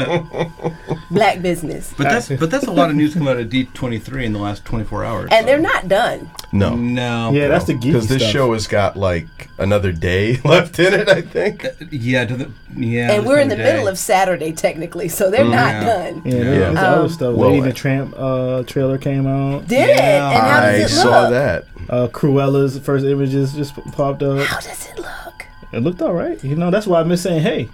black 1.11 1.43
business. 1.43 1.93
But 1.97 2.05
that's 2.05 2.29
but 2.29 2.51
that's 2.51 2.67
a 2.67 2.71
lot 2.73 2.91
of 2.91 2.97
news 2.97 3.15
coming 3.15 3.29
out 3.29 3.37
of 3.39 3.51
D 3.51 3.65
twenty 3.67 3.99
three 3.99 4.25
in 4.25 4.33
the 4.33 4.39
last 4.39 4.65
twenty 4.65 4.85
four 4.85 5.05
hours. 5.05 5.29
And 5.33 5.43
so- 5.43 5.47
they're 5.47 5.59
not 5.61 5.89
done. 5.89 6.31
No. 6.53 6.75
No. 6.75 7.31
Yeah, 7.33 7.49
that's 7.49 7.67
the 7.67 7.75
geeky 7.75 7.83
Because 7.93 8.09
this 8.09 8.23
stuff. 8.23 8.33
show 8.33 8.53
has 8.53 8.67
got 8.67 8.97
like 8.97 9.49
another 9.59 9.93
day 9.93 10.37
left 10.45 10.79
in 10.79 10.95
it, 10.95 11.09
I 11.09 11.23
think. 11.23 11.67
Yeah. 11.91 12.25
To 12.27 12.37
the, 12.37 12.51
yeah. 12.77 13.13
and 13.13 13.27
we're 13.27 13.41
in 13.41 13.49
the 13.49 13.57
day. 13.57 13.65
middle 13.73 13.89
of 13.89 13.99
Saturday, 13.99 14.53
technically, 14.53 15.09
so 15.09 15.31
they're 15.31 15.45
not 15.45 15.75
Yeah. 15.75 15.85
done. 15.85 16.23
Yeah, 16.25 16.35
Yeah. 16.35 16.43
there's 16.45 16.79
Um, 16.79 16.85
other 16.85 17.09
stuff. 17.09 17.35
Well, 17.37 17.51
Lady 17.51 17.59
and 17.59 17.67
uh, 17.67 17.69
the 17.71 17.75
Tramp 17.75 18.15
uh, 18.17 18.63
trailer 18.65 18.99
came 18.99 19.27
out. 19.27 19.67
Did 19.69 19.89
Yeah. 19.91 20.31
it? 20.31 20.35
And 20.35 20.43
how 20.47 20.59
I 20.61 20.73
does 20.79 20.93
it 20.93 20.97
look? 20.97 21.05
saw 21.05 21.31
that. 21.31 21.65
Uh, 21.89 22.07
Cruella's 22.09 22.79
first 22.79 23.00
images 23.05 23.53
just 23.55 23.75
popped 23.93 24.23
up. 24.23 24.47
How 24.47 24.61
does 24.61 24.87
it 24.89 24.99
look? 24.99 25.47
It 25.73 25.81
looked 25.83 26.03
all 26.03 26.13
right. 26.13 26.43
You 26.43 26.57
know, 26.57 26.71
that's 26.71 26.87
why 26.87 27.01
I 27.01 27.05
miss 27.05 27.23
saying 27.23 27.43
hey 27.43 27.69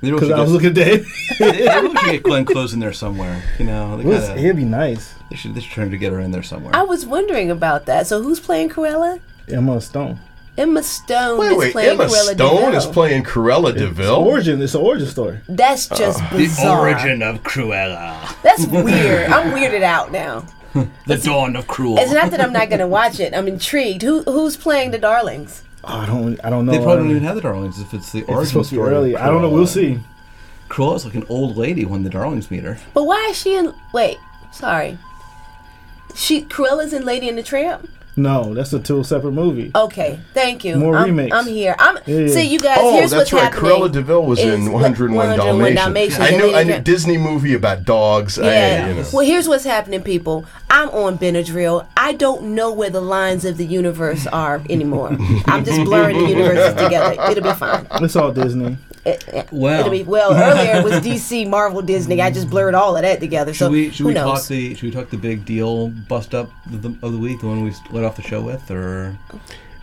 They 0.00 0.10
really 0.10 0.26
because 0.26 0.30
I 0.30 0.40
was 0.40 0.50
get- 0.50 0.54
looking 0.54 0.68
at 0.70 0.74
Dave. 0.74 1.06
they 1.38 1.50
they 1.52 1.66
really 1.68 1.96
should 1.96 2.10
get 2.12 2.22
Glenn 2.22 2.44
Close 2.44 2.72
in 2.72 2.80
there 2.80 2.92
somewhere. 2.92 3.42
You 3.58 3.66
know, 3.66 3.96
they, 3.96 4.04
It 4.04 4.06
was- 4.06 4.28
gotta, 4.28 4.40
It'd 4.40 4.56
be 4.56 4.64
nice. 4.64 5.14
they 5.30 5.36
should 5.36 5.54
they 5.54 5.60
should 5.60 5.72
try 5.72 5.88
to 5.88 5.96
get 5.98 6.12
her 6.12 6.20
in 6.20 6.30
there 6.30 6.42
somewhere. 6.42 6.74
I 6.74 6.82
was 6.82 7.04
wondering 7.06 7.50
about 7.50 7.86
that. 7.86 8.06
So 8.06 8.22
who's 8.22 8.40
playing 8.40 8.70
Cruella? 8.70 9.20
Emma 9.48 9.80
Stone. 9.80 10.18
Emma 10.58 10.82
Stone 10.82 11.38
Wait, 11.38 11.52
is 11.52 11.56
wait. 11.58 11.72
playing 11.72 11.90
Emma 11.92 12.04
Cruella 12.04 12.34
Stone 12.34 12.60
de 12.60 12.70
Vil. 12.70 12.76
is 12.76 12.86
playing 12.86 13.22
Cruella 13.24 13.70
It's 13.70 13.78
de 13.80 13.88
Vil. 13.88 14.14
origin. 14.14 14.60
It's 14.62 14.74
an 14.74 14.80
origin 14.82 15.06
story. 15.08 15.40
That's 15.48 15.88
just 15.88 16.22
Uh, 16.22 16.36
bizarre. 16.36 16.76
The 16.86 16.92
origin 16.94 17.22
of 17.22 17.42
Cruella. 17.42 18.42
That's 18.42 18.66
weird. 18.66 19.30
I'm 19.30 19.50
weirded 19.52 19.82
out 19.82 20.10
now. 20.12 20.44
The 21.06 21.16
dawn 21.18 21.56
of 21.56 21.66
Cruel. 21.66 21.98
It's 21.98 22.12
not 22.12 22.30
that 22.30 22.40
I'm 22.40 22.52
not 22.52 22.68
going 22.68 22.80
to 22.80 22.86
watch 22.86 23.20
it. 23.20 23.34
I'm 23.34 23.46
intrigued. 23.48 24.02
Who 24.02 24.22
who's 24.22 24.56
playing 24.56 24.90
the 24.92 24.98
darlings? 24.98 25.62
Oh, 25.84 25.98
I 25.98 26.06
don't. 26.06 26.38
I 26.44 26.50
don't 26.50 26.64
know. 26.66 26.72
They 26.72 26.78
probably 26.78 26.96
don't 26.98 27.06
uh, 27.08 27.10
even 27.10 27.22
have 27.24 27.34
the 27.34 27.42
Darlings 27.42 27.80
if 27.80 27.92
it's 27.92 28.12
the 28.12 28.20
It's 28.20 28.28
origin 28.28 28.48
supposed 28.48 28.70
to 28.70 28.76
be 28.76 28.78
story. 28.78 28.94
early. 28.94 29.16
I 29.16 29.26
don't 29.26 29.42
know. 29.42 29.50
We'll 29.50 29.64
Cruella. 29.64 29.68
see. 29.68 30.00
Cruella's 30.68 31.04
like 31.04 31.14
an 31.16 31.26
old 31.28 31.56
lady 31.56 31.84
when 31.84 32.04
the 32.04 32.10
Darlings 32.10 32.50
meet 32.50 32.62
her. 32.62 32.78
But 32.94 33.04
why 33.04 33.26
is 33.30 33.36
she 33.36 33.54
in? 33.56 33.74
Wait, 33.92 34.16
sorry. 34.52 34.96
She 36.14 36.42
Cruella's 36.42 36.92
in 36.92 37.04
Lady 37.04 37.28
and 37.28 37.36
the 37.36 37.42
Tramp. 37.42 37.88
No, 38.14 38.52
that's 38.52 38.72
a 38.74 38.78
two 38.78 39.02
separate 39.04 39.32
movie. 39.32 39.70
Okay, 39.74 40.20
thank 40.34 40.64
you. 40.64 40.76
More 40.76 40.96
I'm, 40.96 41.06
remakes. 41.06 41.34
I'm 41.34 41.46
here. 41.46 41.74
I'm 41.78 41.96
Yeah, 42.06 42.18
yeah. 42.18 42.28
see 42.34 42.44
you 42.44 42.58
guys. 42.58 42.78
Oh, 42.80 42.92
here's 42.96 43.10
that's 43.10 43.32
what's 43.32 43.32
right. 43.32 43.52
happening. 43.52 43.72
Cruella 43.72 43.90
de 43.92 44.02
Vil 44.02 44.22
was 44.26 44.38
in 44.38 44.70
101 44.70 45.36
Dalmatians. 45.38 45.76
Dalmatians. 45.76 46.20
I 46.20 46.28
and 46.28 46.36
knew. 46.36 46.52
Lady 46.52 46.72
I 46.74 46.76
knew 46.76 46.82
Disney 46.82 47.16
movie 47.16 47.54
about 47.54 47.84
dogs. 47.84 48.38
I, 48.38 48.44
Yeah. 48.44 48.88
you 48.88 48.94
know. 48.94 49.08
Well, 49.12 49.24
here's 49.26 49.48
what's 49.48 49.64
happening, 49.64 50.02
people. 50.02 50.44
I'm 50.68 50.90
on 50.90 51.16
Benadryl. 51.18 51.86
I 51.96 52.12
don't 52.12 52.54
know 52.54 52.70
where 52.72 52.90
the 52.90 53.00
lines 53.00 53.44
of 53.46 53.56
the 53.56 53.64
universe 53.66 54.26
are 54.26 54.60
anymore. 54.68 55.16
I'm 55.46 55.64
just 55.64 55.82
blurring 55.84 56.18
the 56.18 56.28
universes 56.28 56.74
together. 56.82 57.16
It'll 57.30 57.42
be 57.44 57.52
fine. 57.54 57.86
It's 57.92 58.14
all 58.16 58.30
Disney. 58.32 58.76
It, 59.04 59.26
it- 59.28 59.48
Well. 59.52 59.80
it'll 59.80 59.90
be 59.90 60.02
well. 60.04 60.32
Earlier 60.34 60.76
it 60.80 60.84
was 60.84 60.94
DC, 60.94 61.48
Marvel, 61.48 61.82
Disney. 61.82 62.20
I 62.22 62.30
just 62.30 62.48
blurred 62.48 62.74
all 62.74 62.96
of 62.96 63.02
that 63.02 63.20
together. 63.20 63.52
Should 63.52 63.66
so 63.66 63.70
we 63.70 63.90
should 63.90 63.98
who 63.98 64.06
we 64.08 64.14
knows? 64.14 64.40
talk 64.40 64.48
the 64.48 64.74
should 64.74 64.82
we 64.84 64.90
talk 64.90 65.10
the 65.10 65.16
big 65.16 65.44
deal 65.44 65.88
bust 65.88 66.34
up 66.34 66.50
of 66.72 66.82
the, 66.82 66.88
of 67.02 67.12
the 67.12 67.18
week, 67.18 67.40
the 67.40 67.46
one 67.46 67.62
we 67.64 67.72
let 67.90 68.04
off 68.04 68.16
the 68.16 68.22
show 68.22 68.40
with, 68.42 68.70
or 68.70 69.16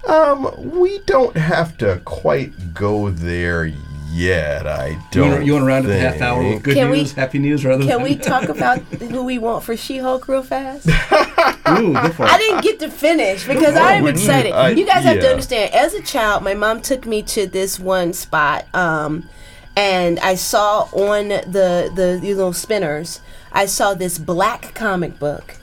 Um, 0.07 0.49
we 0.79 0.99
don't 0.99 1.35
have 1.35 1.77
to 1.79 2.01
quite 2.05 2.73
go 2.73 3.09
there 3.09 3.71
yet. 4.11 4.65
I 4.67 4.87
you 4.89 4.99
don't. 5.11 5.31
want 5.31 5.45
you 5.45 5.53
want 5.53 5.63
to 5.63 5.67
round 5.67 5.85
up 5.85 5.89
the 5.91 5.97
half 5.99 6.21
hour 6.21 6.41
with 6.43 6.63
good 6.63 6.75
Can 6.75 6.89
we- 6.89 6.99
news, 6.99 7.13
happy 7.13 7.39
news, 7.39 7.65
rather 7.65 7.83
Can 7.85 7.89
than 7.97 8.01
we 8.03 8.15
talk 8.33 8.49
about 8.49 8.79
who 8.79 9.23
we 9.23 9.37
want 9.37 9.63
for 9.63 9.75
She-Hulk 9.77 10.27
real 10.27 10.43
fast? 10.43 10.87
Ooh, 11.69 11.93
go 11.93 12.09
for 12.11 12.25
it. 12.25 12.31
I 12.31 12.37
didn't 12.37 12.61
get 12.63 12.79
to 12.79 12.89
finish 12.89 13.45
because 13.45 13.75
I'm 13.75 14.07
excited. 14.07 14.51
I- 14.53 14.69
you 14.69 14.85
guys 14.85 15.03
have 15.03 15.19
to 15.19 15.29
understand. 15.29 15.73
As 15.73 15.93
a 15.93 16.01
child, 16.01 16.43
my 16.43 16.53
mom 16.53 16.81
took 16.81 17.05
me 17.05 17.21
to 17.23 17.47
this 17.47 17.79
one 17.79 18.13
spot, 18.13 18.65
um, 18.75 19.27
and 19.75 20.19
I 20.19 20.35
saw 20.35 20.81
on 20.93 21.29
the 21.29 21.91
the 21.93 22.19
you 22.23 22.35
know 22.35 22.51
spinners. 22.51 23.21
I 23.51 23.65
saw 23.65 23.93
this 23.93 24.17
black 24.19 24.73
comic 24.75 25.17
book 25.19 25.55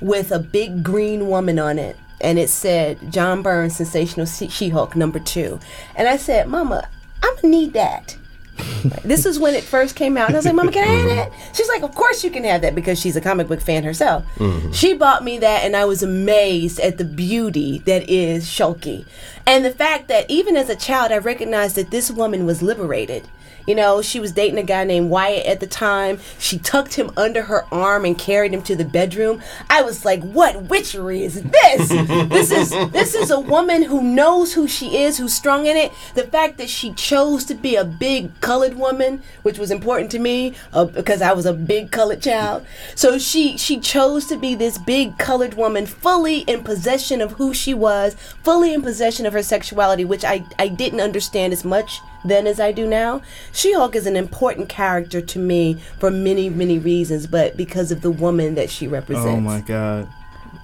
with 0.00 0.32
a 0.32 0.38
big 0.38 0.82
green 0.82 1.28
woman 1.28 1.58
on 1.58 1.78
it, 1.78 1.96
and 2.20 2.38
it 2.38 2.50
said 2.50 2.98
John 3.12 3.40
Byrne's, 3.42 3.76
sensational 3.76 4.26
She-Hulk 4.26 4.96
number 4.96 5.18
two. 5.20 5.60
And 5.94 6.08
I 6.08 6.16
said, 6.16 6.48
Mama, 6.48 6.88
I'm 7.24 7.34
gonna 7.36 7.48
need 7.48 7.72
that. 7.72 8.16
this 9.04 9.26
is 9.26 9.38
when 9.38 9.54
it 9.54 9.64
first 9.64 9.96
came 9.96 10.16
out. 10.16 10.28
And 10.28 10.36
I 10.36 10.38
was 10.38 10.46
like, 10.46 10.54
Mama, 10.54 10.70
can 10.70 10.84
I 10.86 10.92
have 10.92 11.16
that? 11.16 11.32
Mm-hmm. 11.32 11.54
She's 11.54 11.68
like, 11.68 11.82
Of 11.82 11.94
course 11.94 12.22
you 12.22 12.30
can 12.30 12.44
have 12.44 12.60
that 12.62 12.74
because 12.74 13.00
she's 13.00 13.16
a 13.16 13.20
comic 13.20 13.48
book 13.48 13.60
fan 13.60 13.82
herself. 13.82 14.24
Mm-hmm. 14.36 14.72
She 14.72 14.94
bought 14.94 15.24
me 15.24 15.38
that, 15.38 15.64
and 15.64 15.74
I 15.74 15.84
was 15.86 16.02
amazed 16.02 16.78
at 16.80 16.98
the 16.98 17.04
beauty 17.04 17.78
that 17.86 18.08
is 18.08 18.46
Shulky. 18.46 19.06
And 19.46 19.64
the 19.64 19.70
fact 19.70 20.08
that 20.08 20.30
even 20.30 20.56
as 20.56 20.68
a 20.68 20.76
child, 20.76 21.12
I 21.12 21.18
recognized 21.18 21.76
that 21.76 21.90
this 21.90 22.10
woman 22.10 22.46
was 22.46 22.62
liberated. 22.62 23.26
You 23.66 23.74
know, 23.74 24.02
she 24.02 24.20
was 24.20 24.32
dating 24.32 24.58
a 24.58 24.62
guy 24.62 24.84
named 24.84 25.10
Wyatt 25.10 25.46
at 25.46 25.60
the 25.60 25.66
time. 25.66 26.20
She 26.38 26.58
tucked 26.58 26.94
him 26.94 27.10
under 27.16 27.42
her 27.42 27.64
arm 27.72 28.04
and 28.04 28.18
carried 28.18 28.52
him 28.52 28.62
to 28.62 28.76
the 28.76 28.84
bedroom. 28.84 29.42
I 29.70 29.82
was 29.82 30.04
like, 30.04 30.22
"What 30.22 30.64
witchery 30.64 31.24
is 31.24 31.42
this? 31.42 31.88
this 31.88 32.50
is 32.50 32.70
this 32.92 33.14
is 33.14 33.30
a 33.30 33.40
woman 33.40 33.82
who 33.82 34.02
knows 34.02 34.54
who 34.54 34.68
she 34.68 34.98
is, 34.98 35.18
who's 35.18 35.34
strong 35.34 35.66
in 35.66 35.76
it. 35.76 35.92
The 36.14 36.24
fact 36.24 36.58
that 36.58 36.68
she 36.68 36.92
chose 36.92 37.44
to 37.46 37.54
be 37.54 37.76
a 37.76 37.84
big 37.84 38.40
colored 38.40 38.74
woman, 38.74 39.22
which 39.42 39.58
was 39.58 39.70
important 39.70 40.10
to 40.12 40.18
me 40.18 40.54
uh, 40.72 40.84
because 40.84 41.22
I 41.22 41.32
was 41.32 41.46
a 41.46 41.52
big 41.52 41.90
colored 41.90 42.22
child. 42.22 42.66
So 42.94 43.18
she 43.18 43.56
she 43.56 43.80
chose 43.80 44.26
to 44.26 44.36
be 44.36 44.54
this 44.54 44.78
big 44.78 45.18
colored 45.18 45.54
woman, 45.54 45.86
fully 45.86 46.40
in 46.40 46.64
possession 46.64 47.20
of 47.20 47.32
who 47.32 47.54
she 47.54 47.74
was, 47.74 48.14
fully 48.42 48.74
in 48.74 48.82
possession 48.82 49.26
of 49.26 49.32
her 49.32 49.42
sexuality, 49.42 50.04
which 50.04 50.24
I 50.24 50.44
I 50.58 50.68
didn't 50.68 51.00
understand 51.00 51.52
as 51.52 51.64
much 51.64 52.00
then 52.24 52.46
as 52.46 52.58
I 52.60 52.72
do 52.72 52.86
now. 52.86 53.22
She 53.52 53.72
Hulk 53.74 53.94
is 53.94 54.06
an 54.06 54.16
important 54.16 54.68
character 54.68 55.20
to 55.20 55.38
me 55.38 55.74
for 55.98 56.10
many, 56.10 56.48
many 56.48 56.78
reasons, 56.78 57.26
but 57.26 57.56
because 57.56 57.90
of 57.92 58.00
the 58.00 58.10
woman 58.10 58.54
that 58.54 58.70
she 58.70 58.86
represents. 58.88 59.28
Oh 59.28 59.40
my 59.40 59.60
god. 59.60 60.08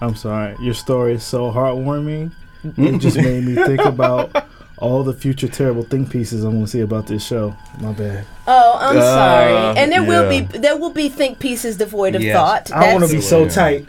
I'm 0.00 0.14
sorry. 0.16 0.56
Your 0.60 0.74
story 0.74 1.14
is 1.14 1.22
so 1.24 1.50
heartwarming. 1.52 2.32
It 2.76 2.98
just 2.98 3.16
made 3.28 3.44
me 3.44 3.54
think 3.54 3.80
about 3.80 4.46
all 4.78 5.02
the 5.04 5.12
future 5.12 5.48
terrible 5.48 5.82
think 5.82 6.10
pieces 6.10 6.42
I'm 6.42 6.54
gonna 6.54 6.66
see 6.66 6.80
about 6.80 7.06
this 7.06 7.22
show. 7.24 7.54
My 7.80 7.92
bad. 7.92 8.24
Oh, 8.46 8.78
I'm 8.80 8.96
Uh, 8.96 9.00
sorry. 9.02 9.78
And 9.78 9.92
there 9.92 10.02
will 10.04 10.28
be 10.28 10.40
there 10.58 10.76
will 10.76 10.90
be 10.90 11.08
think 11.10 11.38
pieces 11.38 11.76
devoid 11.76 12.14
of 12.14 12.22
Yes. 12.22 12.34
thought. 12.36 12.72
I 12.72 12.92
want 12.94 13.04
to 13.06 13.14
be 13.14 13.20
so 13.20 13.46
tight. 13.48 13.86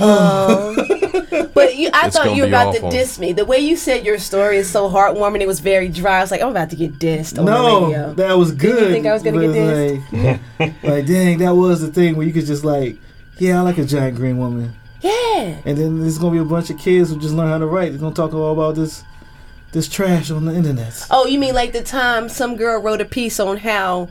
But 0.00 1.76
you, 1.76 1.90
I 1.92 2.06
It's 2.06 2.16
thought 2.16 2.34
you 2.34 2.42
were 2.42 2.48
about 2.48 2.74
awful. 2.74 2.90
to 2.90 2.96
diss 2.96 3.18
me. 3.18 3.32
The 3.32 3.44
way 3.44 3.58
you 3.58 3.76
said 3.76 4.04
your 4.04 4.18
story 4.18 4.56
is 4.58 4.68
so 4.70 4.88
heartwarming. 4.88 5.40
It 5.40 5.46
was 5.46 5.60
very 5.60 5.88
dry. 5.88 6.18
I 6.18 6.20
was 6.20 6.30
like, 6.30 6.40
I'm 6.42 6.48
about 6.48 6.70
to 6.70 6.76
get 6.76 6.98
dissed 6.98 7.38
on 7.38 7.44
the 7.44 7.50
No, 7.52 7.84
radio. 7.86 8.14
that 8.14 8.32
was 8.38 8.52
good. 8.52 8.90
think 8.92 9.06
I 9.06 9.12
was 9.12 9.22
gonna 9.22 9.38
but 9.46 9.52
get 9.52 10.02
it's 10.12 10.12
Like, 10.58 10.82
like, 10.82 11.06
dang, 11.06 11.38
that 11.38 11.54
was 11.54 11.80
the 11.80 11.88
thing 11.88 12.16
where 12.16 12.26
you 12.26 12.32
could 12.32 12.46
just 12.46 12.64
like, 12.64 12.96
yeah, 13.38 13.58
I 13.58 13.62
like 13.62 13.78
a 13.78 13.84
giant 13.84 14.16
green 14.16 14.36
woman, 14.38 14.74
yeah. 15.00 15.56
and 15.64 15.76
then 15.78 16.00
there's 16.00 16.18
gonna 16.18 16.32
be 16.32 16.38
a 16.38 16.44
bunch 16.44 16.68
of 16.70 16.78
kids 16.78 17.08
who 17.10 17.18
just 17.18 17.32
learn 17.34 17.48
how 17.48 17.58
to 17.58 17.66
write. 17.66 17.90
They're 17.92 17.98
gonna 18.00 18.14
talk 18.14 18.34
all 18.34 18.52
about 18.52 18.74
this, 18.74 19.02
this 19.72 19.88
trash 19.88 20.30
on 20.30 20.44
the 20.44 20.54
internet. 20.54 21.06
Oh, 21.10 21.26
you 21.26 21.38
mean 21.38 21.54
like 21.54 21.72
the 21.72 21.82
time 21.82 22.28
some 22.28 22.56
girl 22.56 22.80
wrote 22.82 23.00
a 23.00 23.06
piece 23.06 23.40
on 23.40 23.56
how 23.58 24.08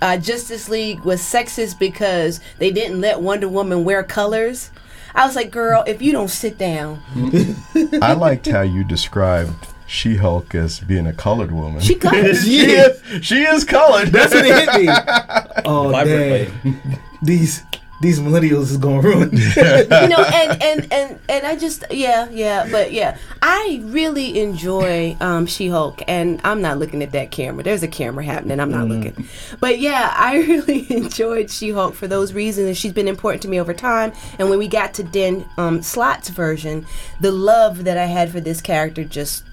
uh, 0.00 0.16
Justice 0.16 0.68
League 0.70 1.00
was 1.00 1.20
sexist 1.20 1.78
because 1.78 2.40
they 2.58 2.70
didn't 2.70 3.00
let 3.02 3.20
Wonder 3.20 3.48
Woman 3.48 3.84
wear 3.84 4.02
colors? 4.02 4.70
I 5.14 5.26
was 5.26 5.36
like, 5.36 5.50
girl, 5.50 5.82
if 5.86 6.00
you 6.02 6.12
don't 6.12 6.28
sit 6.30 6.56
down, 6.58 7.02
I 8.02 8.12
liked 8.14 8.46
how 8.46 8.62
you 8.62 8.84
described 8.84 9.52
She-Hulk 9.86 10.54
as 10.54 10.80
being 10.80 11.06
a 11.06 11.12
colored 11.12 11.50
woman. 11.52 11.80
she 11.80 11.94
colored. 11.96 12.36
she 12.44 12.60
is. 12.72 13.02
She 13.24 13.42
is 13.42 13.64
colored. 13.64 14.08
That's 14.08 14.32
what 14.34 14.44
it 14.46 14.68
hit 14.68 14.86
me. 14.86 14.92
Oh 15.64 15.90
Vibrantly. 15.90 16.50
dang, 16.64 16.98
these 17.20 17.62
these 18.00 18.18
millennials 18.18 18.70
is 18.70 18.78
gonna 18.78 19.00
ruin. 19.02 19.30
you 19.36 20.08
know, 20.08 20.24
and, 20.32 20.62
and 20.62 20.92
and 20.92 21.18
and 21.28 21.46
I 21.46 21.56
just 21.56 21.84
yeah 21.90 22.28
yeah, 22.30 22.66
but 22.70 22.92
yeah, 22.92 23.18
I 23.42 23.82
really 23.84 24.40
enjoy 24.40 25.16
um, 25.20 25.46
She-Hulk, 25.46 26.02
and 26.08 26.40
I'm 26.42 26.62
not 26.62 26.78
looking 26.78 27.02
at 27.02 27.12
that 27.12 27.30
camera. 27.30 27.62
There's 27.62 27.82
a 27.82 27.88
camera 27.88 28.24
happening. 28.24 28.58
I'm 28.58 28.70
not 28.70 28.88
looking, 28.88 29.26
but 29.60 29.78
yeah, 29.78 30.12
I 30.16 30.38
really 30.38 30.90
enjoyed 30.90 31.50
She-Hulk 31.50 31.94
for 31.94 32.08
those 32.08 32.32
reasons, 32.32 32.68
and 32.68 32.76
she's 32.76 32.92
been 32.92 33.08
important 33.08 33.42
to 33.42 33.48
me 33.48 33.60
over 33.60 33.74
time. 33.74 34.12
And 34.38 34.48
when 34.48 34.58
we 34.58 34.66
got 34.68 34.94
to 34.94 35.02
Den 35.02 35.44
um, 35.58 35.82
Slott's 35.82 36.30
version, 36.30 36.86
the 37.20 37.32
love 37.32 37.84
that 37.84 37.98
I 37.98 38.06
had 38.06 38.30
for 38.30 38.40
this 38.40 38.60
character 38.60 39.04
just 39.04 39.44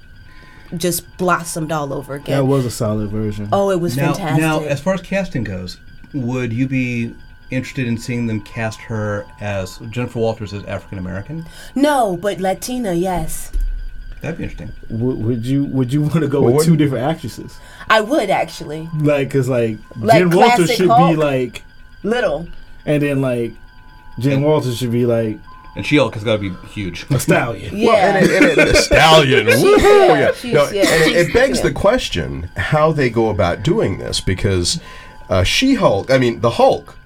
just 0.75 1.17
blossomed 1.17 1.71
all 1.71 1.93
over 1.93 2.15
again. 2.15 2.37
that 2.37 2.45
was 2.45 2.65
a 2.65 2.71
solid 2.71 3.09
version. 3.09 3.47
oh, 3.53 3.71
it 3.71 3.79
was 3.79 3.95
Now, 3.95 4.13
fantastic. 4.13 4.41
now, 4.41 4.59
as 4.63 4.81
far 4.81 4.93
as 4.95 5.01
casting 5.01 5.43
goes, 5.45 5.77
would 6.13 6.51
you 6.51 6.67
be 6.67 7.15
interested 7.51 7.87
in 7.87 7.97
seeing 7.97 8.27
them 8.27 8.41
cast 8.41 8.79
her 8.81 9.25
as 9.39 9.77
Jennifer 9.89 10.19
Walters 10.19 10.53
as 10.53 10.63
African 10.65 10.97
American? 10.97 11.45
no, 11.75 12.17
but 12.17 12.39
Latina, 12.39 12.93
yes, 12.93 13.51
That'd 14.21 14.37
be 14.39 14.45
interesting. 14.45 14.71
would, 14.89 15.17
would 15.17 15.45
you 15.45 15.65
would 15.65 15.93
you 15.93 16.01
want 16.01 16.15
to 16.21 16.27
go 16.27 16.41
Well, 16.41 16.53
with 16.55 16.65
two 16.65 16.71
wouldn't- 16.71 16.79
different 16.89 17.05
actresses? 17.09 17.57
I 17.89 18.01
would 18.01 18.29
actually. 18.29 18.89
Like, 18.99 19.29
cause 19.31 19.47
like, 19.47 19.77
Like 19.95 20.17
Jen 20.19 20.29
Walters 20.31 20.55
classic 20.67 20.75
should 20.77 20.87
be 20.87 21.15
like, 21.15 21.63
Little. 22.03 22.47
and 22.85 23.01
then 23.03 23.21
like, 23.21 23.53
Jen 24.19 24.41
Walters 24.41 24.77
should 24.77 24.91
be 24.91 25.05
like 25.05 25.37
And 25.75 25.85
She-Hulk 25.85 26.15
has 26.15 26.23
got 26.23 26.37
to 26.41 26.49
be 26.49 26.67
huge. 26.67 27.05
a 27.11 27.19
stallion. 27.19 27.77
Yeah. 27.77 28.15
and 28.17 28.25
it, 28.25 28.31
and 28.31 28.45
it, 28.59 28.73
the 28.73 28.73
stallion. 28.81 29.45
Woo-hoo, 29.45 29.77
yeah. 30.07 30.31
she's- 30.33 30.53
No, 30.53 30.69
yeah, 30.71 30.81
and 30.89 31.11
it, 31.11 31.27
it 31.27 31.33
begs 31.33 31.59
yeah. 31.59 31.65
the 31.65 31.71
question 31.73 32.49
how 32.57 32.91
they 32.91 33.09
go 33.11 33.29
about 33.29 33.61
doing 33.63 33.99
this 33.99 34.19
because 34.19 34.81
uh, 35.29 35.43
She-Hulk, 35.43 36.09
I 36.09 36.17
mean, 36.17 36.41
the 36.41 36.49
Hulk 36.51 36.96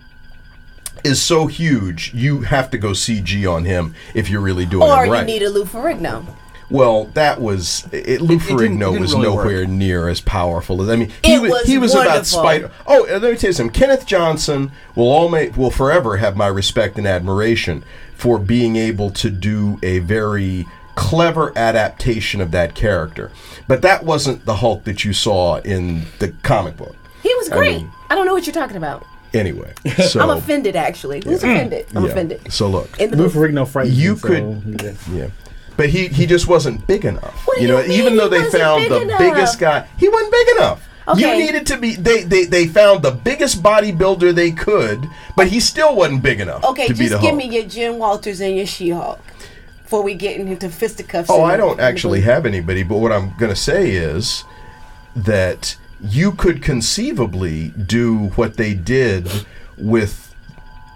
is 1.03 1.21
so 1.21 1.47
huge, 1.47 2.13
you 2.13 2.41
have 2.41 2.69
to 2.71 2.77
go 2.77 2.89
CG 2.91 3.51
on 3.51 3.65
him 3.65 3.95
if 4.13 4.29
you're 4.29 4.41
really 4.41 4.65
doing 4.65 4.83
Or 4.83 5.05
it 5.05 5.09
you 5.19 5.23
need 5.25 5.43
a 5.43 5.49
Lou 5.49 5.65
Ferrigno. 5.65 6.25
well, 6.69 7.05
that 7.13 7.41
was 7.41 7.87
it. 7.91 8.21
Lou 8.21 8.35
it 8.35 8.41
it 8.41 8.45
Ferrigno 8.47 8.99
was 8.99 9.13
really 9.13 9.23
nowhere 9.27 9.59
work. 9.61 9.67
near 9.69 10.07
as 10.07 10.21
powerful 10.21 10.81
as 10.81 10.89
I 10.89 10.95
mean. 10.95 11.11
He 11.23 11.33
It 11.35 11.41
was, 11.41 11.51
was 11.51 11.63
he 11.67 11.77
was 11.77 11.93
about. 11.93 12.25
Spider. 12.25 12.71
Oh, 12.87 13.05
and 13.05 13.21
let 13.21 13.31
me 13.33 13.37
tell 13.37 13.49
you 13.49 13.53
something. 13.53 13.73
Kenneth 13.73 14.05
Johnson 14.05 14.71
will 14.95 15.09
all 15.11 15.29
make, 15.29 15.57
will 15.57 15.71
forever 15.71 16.17
have 16.17 16.35
my 16.37 16.47
respect 16.47 16.97
and 16.97 17.05
admiration 17.07 17.83
for 18.15 18.37
being 18.39 18.75
able 18.75 19.09
to 19.11 19.29
do 19.29 19.79
a 19.83 19.99
very 19.99 20.65
clever 20.95 21.51
adaptation 21.57 22.39
of 22.41 22.51
that 22.51 22.75
character. 22.75 23.31
But 23.67 23.81
that 23.81 24.03
wasn't 24.05 24.45
the 24.45 24.55
Hulk 24.57 24.83
that 24.83 25.03
you 25.03 25.13
saw 25.13 25.57
in 25.61 26.05
the 26.19 26.29
comic 26.43 26.77
book. 26.77 26.95
He 27.23 27.33
was 27.35 27.49
great. 27.49 27.75
I, 27.75 27.77
mean- 27.79 27.91
don't 28.09 28.25
know 28.25 28.33
what 28.33 28.45
you're 28.45 28.53
talking 28.53 28.77
about. 28.77 29.05
Anyway, 29.33 29.73
so 30.09 30.19
I'm 30.19 30.29
offended, 30.37 30.75
actually. 30.75 31.21
Who's 31.23 31.43
offended? 31.43 31.85
I'm 31.95 32.03
yeah. 32.03 32.11
offended. 32.11 32.51
So 32.51 32.67
look, 32.67 32.99
In 32.99 33.11
the 33.11 33.17
Lou 33.17 33.23
movie. 33.23 33.39
Ferrigno 33.39 33.89
You 33.93 34.17
so, 34.17 34.27
could- 34.27 34.81
yeah. 34.81 34.93
Yeah. 35.23 35.27
But 35.77 35.89
he, 35.89 36.07
he 36.09 36.25
just 36.25 36.47
wasn't 36.47 36.85
big 36.85 37.05
enough. 37.05 37.33
What 37.47 37.55
do 37.57 37.61
you 37.63 37.69
know, 37.69 37.79
you 37.79 37.87
mean 37.89 37.99
even 38.01 38.17
though 38.17 38.29
he 38.29 38.39
they 38.39 38.49
found 38.51 38.91
the 38.91 39.01
enough? 39.01 39.19
biggest 39.19 39.57
guy, 39.57 39.87
he 39.97 40.09
wasn't 40.09 40.31
big 40.31 40.47
enough. 40.57 40.87
Okay. 41.07 41.19
You 41.39 41.45
needed 41.45 41.65
to 41.67 41.77
be 41.77 41.95
they, 41.95 42.23
they 42.23 42.45
they 42.45 42.67
found 42.67 43.01
the 43.03 43.11
biggest 43.11 43.63
bodybuilder 43.63 44.35
they 44.35 44.51
could, 44.51 45.09
but 45.35 45.47
he 45.47 45.59
still 45.59 45.95
wasn't 45.95 46.21
big 46.21 46.39
enough 46.39 46.63
Okay, 46.63 46.87
to 46.87 46.93
be 46.93 47.05
the 47.05 47.09
just 47.11 47.21
give 47.21 47.31
Hulk. 47.31 47.37
me 47.37 47.55
your 47.55 47.65
Jim 47.65 47.97
Walters 47.97 48.39
and 48.41 48.55
your 48.55 48.67
She-Hulk 48.67 49.19
before 49.81 50.03
we 50.03 50.13
get 50.13 50.39
into 50.39 50.69
fisticuffs. 50.69 51.29
Oh, 51.29 51.41
I 51.43 51.57
don't 51.57 51.79
actually 51.79 52.21
have 52.21 52.45
anybody, 52.45 52.83
but 52.83 52.97
what 52.97 53.11
I'm 53.11 53.35
going 53.37 53.49
to 53.51 53.55
say 53.59 53.91
is 53.91 54.43
that 55.15 55.75
you 56.03 56.31
could 56.33 56.61
conceivably 56.61 57.69
do 57.69 58.27
what 58.35 58.57
they 58.57 58.73
did 58.73 59.29
with 59.77 60.33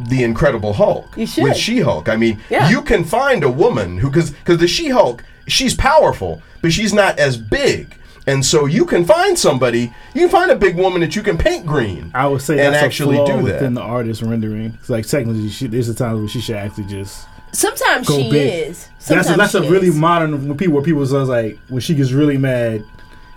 the 0.10 0.24
Incredible 0.24 0.74
Hulk, 0.74 1.16
You 1.16 1.26
should. 1.26 1.44
with 1.44 1.58
She-Hulk. 1.58 2.10
I 2.10 2.16
mean, 2.18 2.40
Yeah. 2.50 2.70
you 2.70 2.82
can 2.82 3.04
find 3.06 3.44
a 3.44 3.50
woman 3.50 3.98
who, 4.00 4.10
because 4.10 4.32
because 4.32 4.58
the 4.58 4.68
She-Hulk, 4.68 5.24
she's 5.48 5.74
powerful, 5.74 6.42
but 6.62 6.74
she's 6.74 6.94
not 6.94 7.18
as 7.18 7.38
big. 7.38 7.96
And 8.28 8.44
so 8.44 8.66
you 8.66 8.86
can 8.86 9.06
find 9.06 9.38
somebody, 9.38 9.94
you 10.16 10.22
can 10.22 10.30
find 10.30 10.50
a 10.52 10.56
big 10.56 10.76
woman 10.76 11.02
that 11.02 11.16
you 11.16 11.22
can 11.22 11.38
paint 11.38 11.66
green. 11.66 12.12
I 12.16 12.28
would 12.28 12.42
say 12.42 12.60
and 12.66 12.74
that's 12.74 12.84
actually 12.84 13.18
a 13.18 13.26
flaw 13.26 13.28
do 13.28 13.36
that. 13.38 13.54
within 13.54 13.74
the 13.76 13.82
artist 13.82 14.22
rendering. 14.24 14.78
It's 14.80 14.90
like 14.90 15.06
technically, 15.08 15.48
she, 15.50 15.68
there's 15.68 15.88
a 15.90 15.94
time 15.96 16.18
where 16.20 16.28
she 16.28 16.42
should 16.42 16.56
actually 16.56 16.86
just 16.86 17.28
Sometimes 17.52 18.08
go 18.08 18.18
she 18.18 18.30
big. 18.32 18.70
is. 18.72 18.90
Sometimes 19.00 19.28
that's 19.28 19.36
a, 19.36 19.38
that's 19.38 19.52
she 19.52 19.58
a 19.60 19.72
really 19.72 19.88
is. 19.90 19.96
modern 19.96 20.48
when 20.48 20.58
people 20.58 20.74
where 20.74 20.84
people 20.84 21.00
was 21.02 21.14
like 21.14 21.58
when 21.70 21.80
she 21.82 21.94
gets 21.96 22.12
really 22.12 22.38
mad, 22.38 22.84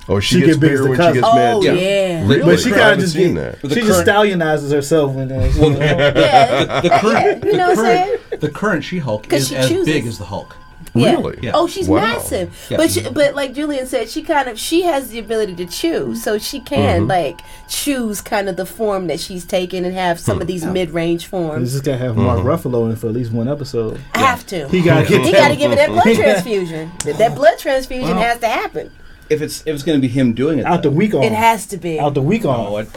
Oh, 0.09 0.21
she, 0.21 0.37
She 0.37 0.47
gets 0.47 0.53
get 0.57 0.61
big 0.61 0.71
as 0.73 0.79
bigger 0.81 0.83
the 0.85 0.89
when 0.91 0.99
she 0.99 1.03
cousin. 1.03 1.21
gets 1.23 1.35
mad. 1.35 1.55
Oh, 1.55 1.63
too. 1.63 1.77
yeah. 1.77 2.27
Really? 2.27 2.43
but 2.43 2.59
she 2.61 2.67
I 2.69 2.71
kind 2.71 2.81
haven't 2.83 2.95
of 2.99 3.01
just 3.05 3.13
seen 3.15 3.35
get, 3.35 3.61
that. 3.61 3.69
The 3.69 3.75
she 3.75 3.81
just 3.83 4.05
current- 4.07 4.41
stallionizes 4.43 4.73
herself 4.73 5.13
when 5.15 5.31
uh, 5.33 5.53
she, 5.53 5.61
Yeah. 5.61 6.81
The 6.81 6.91
current, 7.01 7.45
You 7.45 7.53
know 7.53 7.75
the 7.75 7.83
what 7.83 7.87
I'm 7.87 8.19
current, 8.29 8.41
the 8.41 8.51
current 8.51 8.85
She-Hulk 8.85 9.29
'Cause 9.29 9.43
is 9.43 9.49
she 9.49 9.57
as 9.57 9.69
chooses. 9.69 9.87
big 9.87 10.07
as 10.07 10.19
the 10.19 10.25
Hulk. 10.25 10.57
Yeah. 10.95 11.11
Really? 11.13 11.39
Yeah. 11.43 11.51
Oh, 11.55 11.67
she's 11.69 11.87
Wow. 11.89 12.01
massive. 12.01 12.67
Yeah. 12.71 12.79
But 12.79 12.91
she, 12.91 13.03
but 13.11 13.35
like 13.35 13.53
Julian 13.53 13.87
said, 13.87 14.09
she 14.09 14.23
kind 14.23 14.49
of 14.49 14.59
she 14.59 14.83
has 14.83 15.11
the 15.11 15.19
ability 15.19 15.55
to 15.57 15.67
choose, 15.67 16.23
so 16.25 16.39
she 16.39 16.59
can 16.61 17.01
Mm-hmm. 17.03 17.11
like 17.11 17.41
choose 17.69 18.21
kind 18.23 18.49
of 18.49 18.57
the 18.57 18.65
form 18.65 19.07
that 19.09 19.21
she's 19.21 19.45
taking 19.45 19.85
and 19.85 19.95
have 19.95 20.19
some 20.19 20.41
of 20.41 20.47
these 20.47 20.65
mid 20.65 20.91
range 20.91 21.25
you 21.25 21.29
forms. 21.29 21.73
just 21.73 21.85
gotta 21.85 21.99
have 21.99 22.17
Mark 22.17 22.41
Ruffalo 22.41 22.89
in 22.89 22.97
for 22.97 23.09
at 23.09 23.13
least 23.13 23.31
one 23.33 23.49
episode. 23.49 24.01
I 24.15 24.21
have 24.21 24.47
to. 24.47 24.67
He 24.69 24.81
gotta 24.83 25.07
get 25.07 25.21
He 25.27 25.31
got 25.33 25.49
to 25.49 25.57
give 25.57 25.71
it 25.73 25.77
that 25.77 25.91
blood 25.91 26.05
transfusion. 26.17 26.91
That, 27.05 27.19
that 27.19 27.35
blood 27.35 27.59
transfusion 27.59 28.17
Wow. 28.17 28.23
has 28.23 28.39
to 28.41 28.49
happen. 28.49 28.91
If 29.31 29.43
it's 29.43 29.61
if 29.61 29.75
it's 29.75 29.83
going 29.83 30.01
to 30.01 30.03
be 30.07 30.13
him 30.13 30.33
doing 30.33 30.59
it, 30.59 30.65
out 30.67 30.83
the 30.83 30.91
though, 30.91 30.97
week 30.97 31.15
on. 31.15 31.23
It 31.23 31.33
has 31.33 31.67
to 31.67 31.77
be. 31.77 31.99
out 32.01 32.15
the 32.15 32.23
week 32.23 32.45
on. 32.45 32.59
Oh, 32.67 32.77
it, 32.79 32.89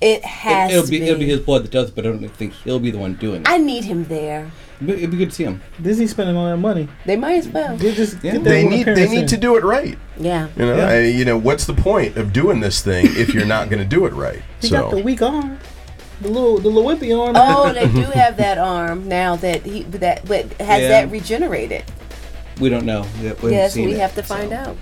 It 0.00 0.24
has 0.24 0.72
it, 0.72 0.76
will 0.76 0.84
to 0.84 0.90
be, 0.90 1.00
be. 1.00 1.06
it'll 1.06 1.18
be 1.18 1.26
his 1.28 1.40
blood 1.40 1.64
that 1.64 1.70
does 1.70 1.88
it, 1.90 1.94
but 1.94 2.06
I 2.06 2.10
don't 2.10 2.26
think 2.28 2.52
he'll 2.54 2.78
be 2.80 2.90
the 2.90 2.98
one 2.98 3.14
doing 3.14 3.42
it. 3.42 3.48
I 3.48 3.56
need 3.58 3.84
him 3.84 4.04
there. 4.04 4.50
It'd 4.76 4.86
be, 4.86 4.92
it'd 4.94 5.10
be 5.10 5.16
good 5.18 5.28
to 5.30 5.34
see 5.34 5.44
him. 5.44 5.60
Disney 5.82 6.06
spending 6.06 6.36
all 6.36 6.46
that 6.46 6.56
money. 6.56 6.88
They 7.04 7.16
might 7.16 7.34
as 7.36 7.48
well. 7.48 7.76
They 7.76 7.92
just 7.94 8.22
Yeah. 8.24 8.32
get 8.32 8.44
They 8.44 8.66
need 8.66 8.86
they 8.86 9.08
need 9.08 9.18
in. 9.22 9.26
to 9.26 9.36
do 9.36 9.56
it 9.56 9.64
right. 9.64 9.98
Yeah. 10.18 10.48
You 10.56 10.64
know, 10.64 10.76
Yeah. 10.76 10.88
I, 10.88 11.00
you 11.02 11.24
know, 11.26 11.36
what's 11.36 11.66
the 11.66 11.74
point 11.74 12.16
of 12.16 12.32
doing 12.32 12.60
this 12.60 12.80
thing 12.80 13.04
if 13.10 13.34
you're 13.34 13.44
not 13.44 13.68
going 13.68 13.82
to 13.82 13.88
do 13.88 14.06
it 14.06 14.14
right? 14.14 14.40
He 14.62 14.68
so 14.68 14.82
got 14.82 14.90
the 14.96 15.02
weak 15.02 15.20
arm, 15.20 15.58
the 16.22 16.28
little 16.28 16.56
the 16.58 16.68
little 16.70 16.90
whippy 16.90 17.12
arm. 17.14 17.34
Oh, 17.36 17.70
they 17.74 17.88
do 17.88 18.02
have 18.12 18.38
that 18.38 18.56
arm 18.56 19.06
now 19.06 19.36
that 19.36 19.66
he 19.66 19.82
that 19.82 20.24
but 20.26 20.50
has 20.54 20.80
Yeah. 20.80 20.88
that 20.88 21.10
regenerated. 21.10 21.84
We 22.60 22.68
don't 22.68 22.84
know. 22.84 23.06
We 23.20 23.26
haven't 23.26 23.52
Yes, 23.52 23.72
seen 23.74 23.86
we 23.86 23.94
it, 23.94 24.00
have 24.00 24.14
to 24.14 24.22
so. 24.22 24.34
find 24.34 24.52
out. 24.52 24.76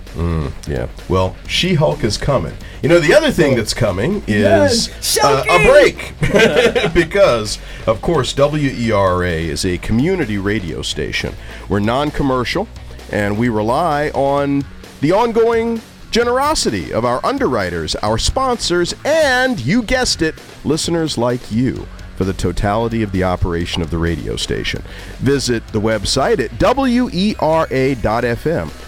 Yeah. 0.67 0.87
Well, 1.07 1.35
She 1.47 1.73
Hulk 1.75 2.03
is 2.03 2.17
coming. 2.17 2.53
You 2.83 2.89
know, 2.89 2.99
the 2.99 3.13
other 3.13 3.31
thing 3.31 3.55
that's 3.55 3.73
coming 3.73 4.21
is 4.27 4.89
uh, 5.23 5.43
a 5.49 5.65
break. 5.65 6.13
because, 6.93 7.57
of 7.87 8.01
course, 8.01 8.35
WERA 8.35 9.31
is 9.31 9.65
a 9.65 9.77
community 9.77 10.37
radio 10.37 10.81
station. 10.81 11.33
We're 11.69 11.79
non 11.79 12.11
commercial 12.11 12.67
and 13.11 13.37
we 13.37 13.49
rely 13.49 14.09
on 14.09 14.63
the 15.01 15.11
ongoing 15.11 15.81
generosity 16.11 16.91
of 16.91 17.05
our 17.05 17.23
underwriters, 17.25 17.95
our 17.97 18.17
sponsors, 18.17 18.93
and, 19.05 19.59
you 19.59 19.81
guessed 19.83 20.21
it, 20.21 20.35
listeners 20.63 21.17
like 21.17 21.51
you 21.51 21.87
for 22.19 22.25
the 22.25 22.33
totality 22.33 23.01
of 23.01 23.13
the 23.13 23.23
operation 23.23 23.81
of 23.81 23.91
the 23.91 23.97
radio 23.97 24.35
station. 24.35 24.83
Visit 25.19 25.65
the 25.69 25.79
website 25.79 26.39
at 26.39 26.51
wera.fm 26.59 27.35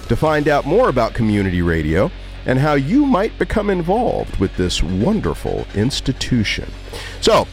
to 0.08 0.16
find 0.18 0.50
out 0.50 0.66
more 0.66 0.90
about 0.90 1.14
community 1.14 1.62
radio 1.62 2.12
and 2.46 2.60
how 2.60 2.74
you 2.74 3.06
might 3.06 3.40
become 3.40 3.70
involved 3.70 4.36
with 4.36 4.54
this 4.58 4.84
wonderful 4.84 5.66
institution. 5.76 6.70
So, 7.22 7.48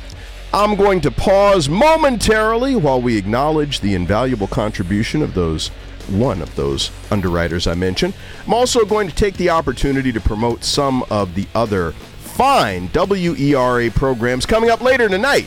I'm 0.52 0.74
going 0.74 1.00
to 1.02 1.12
pause 1.12 1.68
momentarily 1.68 2.74
while 2.74 3.00
we 3.00 3.16
acknowledge 3.16 3.78
the 3.78 3.94
invaluable 3.94 4.48
contribution 4.48 5.22
of 5.22 5.34
those 5.34 5.68
one 6.08 6.42
of 6.42 6.56
those 6.56 6.90
underwriters 7.12 7.68
I 7.68 7.74
mentioned. 7.74 8.14
I'm 8.44 8.54
also 8.54 8.84
going 8.84 9.06
to 9.06 9.14
take 9.14 9.36
the 9.36 9.50
opportunity 9.50 10.10
to 10.10 10.20
promote 10.20 10.64
some 10.64 11.04
of 11.08 11.36
the 11.36 11.46
other 11.54 11.92
fine 11.92 12.88
WERA 12.88 13.90
programs 13.92 14.44
coming 14.44 14.70
up 14.70 14.80
later 14.80 15.08
tonight. 15.08 15.46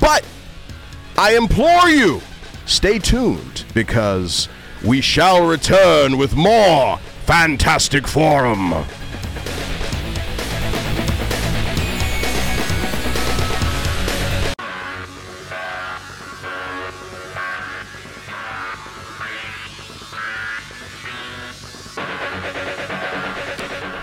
But 0.00 0.24
I 1.16 1.36
implore 1.36 1.88
you, 1.88 2.20
stay 2.66 2.98
tuned 2.98 3.64
because 3.74 4.48
we 4.84 5.00
shall 5.00 5.46
return 5.46 6.18
with 6.18 6.34
more 6.34 6.98
Fantastic 7.26 8.06
Forum. 8.06 8.84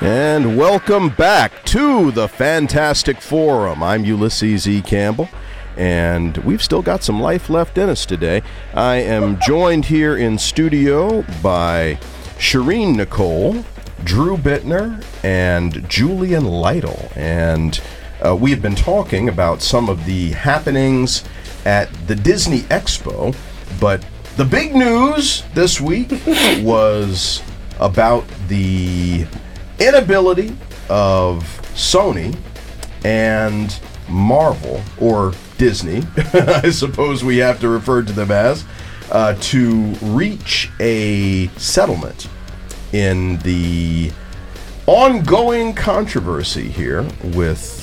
And 0.03 0.57
welcome 0.57 1.09
back 1.09 1.63
to 1.65 2.11
the 2.11 2.27
Fantastic 2.27 3.21
Forum. 3.21 3.83
I'm 3.83 4.03
Ulysses 4.03 4.67
E. 4.67 4.81
Campbell, 4.81 5.29
and 5.77 6.37
we've 6.37 6.61
still 6.63 6.81
got 6.81 7.03
some 7.03 7.21
life 7.21 7.49
left 7.49 7.77
in 7.77 7.89
us 7.89 8.05
today. 8.05 8.41
I 8.73 8.97
am 8.97 9.39
joined 9.39 9.85
here 9.85 10.17
in 10.17 10.37
studio 10.37 11.23
by 11.41 11.99
Sherin 12.37 12.95
Nicole, 12.95 13.63
Drew 14.03 14.37
Bittner, 14.37 15.03
and 15.23 15.87
Julian 15.89 16.45
Lytle. 16.45 17.11
And 17.15 17.79
uh, 18.25 18.35
we 18.35 18.51
have 18.51 18.61
been 18.61 18.75
talking 18.75 19.29
about 19.29 19.61
some 19.61 19.89
of 19.89 20.05
the 20.05 20.31
happenings 20.31 21.23
at 21.65 21.91
the 22.07 22.15
Disney 22.15 22.61
Expo, 22.61 23.35
but 23.79 24.05
the 24.37 24.45
big 24.45 24.75
news 24.75 25.43
this 25.53 25.79
week 25.79 26.11
was 26.61 27.41
about 27.79 28.25
the 28.47 29.25
inability 29.79 30.55
of 30.89 31.43
Sony 31.73 32.37
and 33.03 33.79
Marvel, 34.11 34.81
or 34.99 35.33
Disney, 35.57 36.03
I 36.33 36.69
suppose 36.69 37.23
we 37.23 37.37
have 37.37 37.59
to 37.61 37.69
refer 37.69 38.03
to 38.03 38.13
them 38.13 38.31
as, 38.31 38.63
uh, 39.11 39.35
to 39.39 39.83
reach 40.01 40.69
a 40.79 41.47
settlement 41.57 42.27
in 42.93 43.37
the 43.39 44.11
ongoing 44.87 45.73
controversy 45.73 46.67
here 46.67 47.07
with 47.23 47.81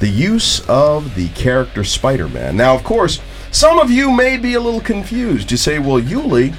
the 0.00 0.08
use 0.08 0.60
of 0.68 1.14
the 1.14 1.28
character 1.30 1.84
Spider 1.84 2.28
Man. 2.28 2.56
Now, 2.56 2.74
of 2.74 2.84
course, 2.84 3.20
some 3.50 3.78
of 3.78 3.90
you 3.90 4.10
may 4.10 4.36
be 4.36 4.54
a 4.54 4.60
little 4.60 4.80
confused. 4.80 5.50
You 5.50 5.56
say, 5.56 5.78
well, 5.78 6.00
Ulie, 6.00 6.54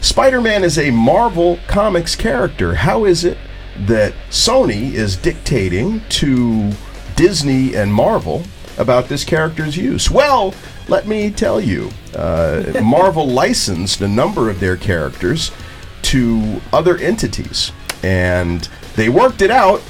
Spider 0.00 0.40
Man 0.40 0.64
is 0.64 0.78
a 0.78 0.90
Marvel 0.90 1.58
Comics 1.66 2.14
character. 2.14 2.74
How 2.74 3.04
is 3.04 3.24
it 3.24 3.38
that 3.86 4.12
Sony 4.30 4.92
is 4.92 5.16
dictating 5.16 6.02
to 6.10 6.72
Disney 7.16 7.74
and 7.74 7.92
Marvel 7.92 8.42
about 8.78 9.08
this 9.08 9.24
character's 9.24 9.76
use? 9.76 10.10
Well, 10.10 10.54
let 10.88 11.06
me 11.06 11.30
tell 11.30 11.60
you, 11.60 11.90
uh, 12.14 12.72
Marvel 12.82 13.26
licensed 13.26 14.00
a 14.00 14.08
number 14.08 14.50
of 14.50 14.60
their 14.60 14.76
characters 14.76 15.50
to 16.02 16.60
other 16.72 16.96
entities, 16.96 17.72
and 18.02 18.68
they 18.96 19.08
worked 19.08 19.42
it 19.42 19.50
out 19.50 19.82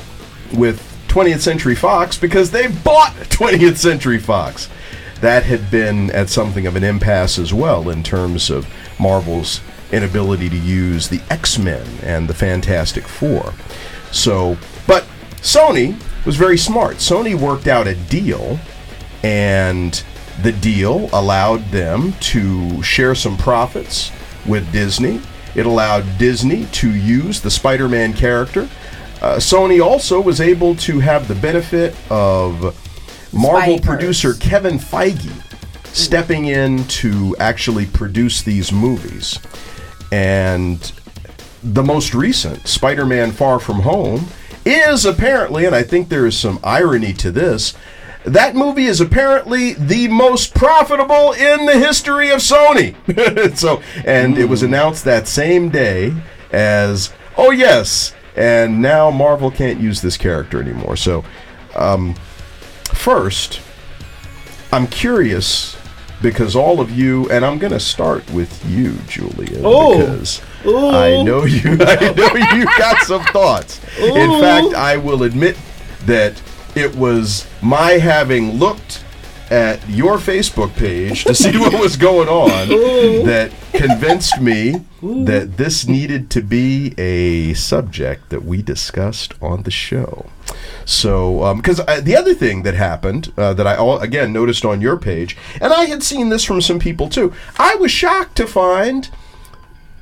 with 0.53 0.81
20th 1.09 1.41
Century 1.41 1.75
Fox 1.75 2.19
because 2.19 2.51
they 2.51 2.69
bought 2.69 3.13
20th 3.31 3.77
Century 3.77 4.19
Fox. 4.19 4.69
That 5.21 5.45
had 5.45 5.71
been 5.71 6.11
at 6.11 6.29
something 6.29 6.67
of 6.67 6.75
an 6.75 6.83
impasse 6.83 7.39
as 7.39 7.55
well 7.55 7.89
in 7.89 8.03
terms 8.03 8.51
of 8.51 8.67
Marvel's 8.99 9.61
inability 9.93 10.49
to 10.49 10.57
use 10.57 11.09
the 11.09 11.21
X 11.31 11.59
Men 11.59 11.87
and 12.03 12.29
the 12.29 12.35
Fantastic 12.35 13.07
Four. 13.07 13.53
So, 14.11 14.57
but 14.87 15.07
Sony 15.37 15.97
was 16.25 16.37
very 16.37 16.59
smart. 16.59 16.97
Sony 16.97 17.35
worked 17.35 17.67
out 17.67 17.87
a 17.87 17.95
deal, 17.95 18.59
and 19.23 20.03
the 20.43 20.53
deal 20.53 21.09
allowed 21.13 21.65
them 21.71 22.13
to 22.21 22.83
share 22.83 23.15
some 23.15 23.37
profits 23.37 24.11
with 24.47 24.71
Disney. 24.73 25.21
It 25.55 25.67
allowed 25.67 26.19
Disney 26.19 26.67
to 26.67 26.91
use 26.91 27.41
the 27.41 27.51
Spider 27.51 27.89
Man 27.89 28.13
character. 28.13 28.69
Uh, 29.21 29.37
Sony 29.37 29.85
also 29.85 30.21
was 30.21 30.41
able 30.41 30.75
to 30.77 30.99
have 30.99 31.29
the 31.29 31.35
benefit 31.37 31.95
of 32.11 32.61
Marvel 33.33 33.79
Spideyverse. 33.79 33.83
producer 33.85 34.35
Kevin 34.35 34.79
Feige 34.79 35.31
stepping 35.95 36.47
in 36.47 36.85
to 36.85 37.37
actually 37.39 37.87
produce 37.87 38.43
these 38.43 38.73
movies. 38.73 39.39
And 40.11 40.93
the 41.63 41.83
most 41.83 42.15
recent, 42.15 42.67
Spider 42.67 43.07
Man 43.07 43.31
Far 43.31 43.61
From 43.61 43.81
Home, 43.81 44.27
is 44.65 45.05
apparently, 45.05 45.65
and 45.65 45.75
I 45.75 45.83
think 45.83 46.09
there 46.09 46.27
is 46.27 46.39
some 46.39 46.61
irony 46.63 47.13
to 47.15 47.31
this, 47.31 47.75
that 48.25 48.55
movie 48.55 48.85
is 48.87 49.01
apparently 49.01 49.73
the 49.73 50.07
most 50.09 50.55
profitable 50.55 51.33
in 51.33 51.67
the 51.67 51.79
history 51.79 52.31
of 52.31 52.39
Sony. 52.39 52.95
so, 53.57 53.83
and 54.05 54.39
it 54.39 54.49
was 54.49 54.63
announced 54.63 55.05
that 55.05 55.27
same 55.27 55.69
day 55.71 56.15
as, 56.53 57.13
oh 57.37 57.51
yes, 57.51 58.15
and 58.37 58.81
now 58.81 59.11
Marvel 59.11 59.51
can't 59.51 59.81
use 59.81 60.01
this 60.01 60.17
character 60.17 60.61
anymore. 60.63 60.97
So, 60.97 61.25
um, 61.75 62.15
first, 62.95 63.61
I'm 64.73 64.87
curious 64.87 65.77
because 66.23 66.55
all 66.55 66.81
of 66.81 66.91
you, 66.91 67.29
and 67.31 67.45
I'm 67.45 67.59
going 67.59 67.73
to 67.73 67.81
start 67.81 68.29
with 68.31 68.65
you, 68.71 68.93
Julia, 69.09 69.61
Oh. 69.65 69.99
because 69.99 70.41
Ooh. 70.67 70.91
I 70.91 71.23
know 71.23 71.45
you. 71.45 71.73
I 71.81 72.13
know 72.13 72.57
you 72.57 72.65
got 72.65 73.03
some 73.03 73.25
thoughts. 73.25 73.81
In 73.99 74.41
fact, 74.41 74.75
I 74.75 74.97
will 74.97 75.23
admit 75.23 75.57
that 76.07 76.41
it 76.75 76.95
was 76.97 77.47
my 77.61 77.93
having 77.93 78.53
looked 78.53 79.05
at 79.51 79.87
your 79.87 80.17
Facebook 80.17 80.75
page 80.77 81.25
to 81.25 81.35
see 81.35 81.59
what 81.59 81.79
was 81.79 81.97
going 81.99 82.27
on 82.27 82.69
that 83.27 83.53
convinced 83.75 84.41
me 84.41 84.73
that 85.03 85.59
this 85.59 85.87
needed 85.87 86.31
to 86.31 86.41
be 86.41 86.95
a 86.97 87.53
subject 87.53 88.31
that 88.31 88.45
we 88.45 88.63
discussed 88.63 89.35
on 89.43 89.65
the 89.65 89.71
show. 89.71 90.27
So, 90.87 91.55
because 91.55 91.81
uh, 91.81 92.01
the 92.03 92.17
other 92.17 92.33
thing 92.33 92.63
that 92.63 92.75
happened 92.75 93.33
uh, 93.37 93.53
that 93.53 93.67
I 93.67 93.77
all, 93.77 93.99
again 93.99 94.33
noticed 94.33 94.65
on 94.65 94.81
your 94.81 94.97
page, 94.97 95.37
and 95.61 95.73
I 95.73 95.85
had 95.85 96.03
seen 96.03 96.31
this 96.31 96.45
from 96.45 96.63
some 96.63 96.79
people 96.79 97.11
too, 97.11 97.35
I 97.59 97.75
was 97.75 97.91
shocked 97.91 98.37
to 98.37 98.47
find 98.47 99.11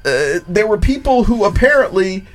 uh, 0.04 0.40
there 0.48 0.66
were 0.66 0.78
people 0.78 1.24
who 1.24 1.44
apparently 1.44 2.26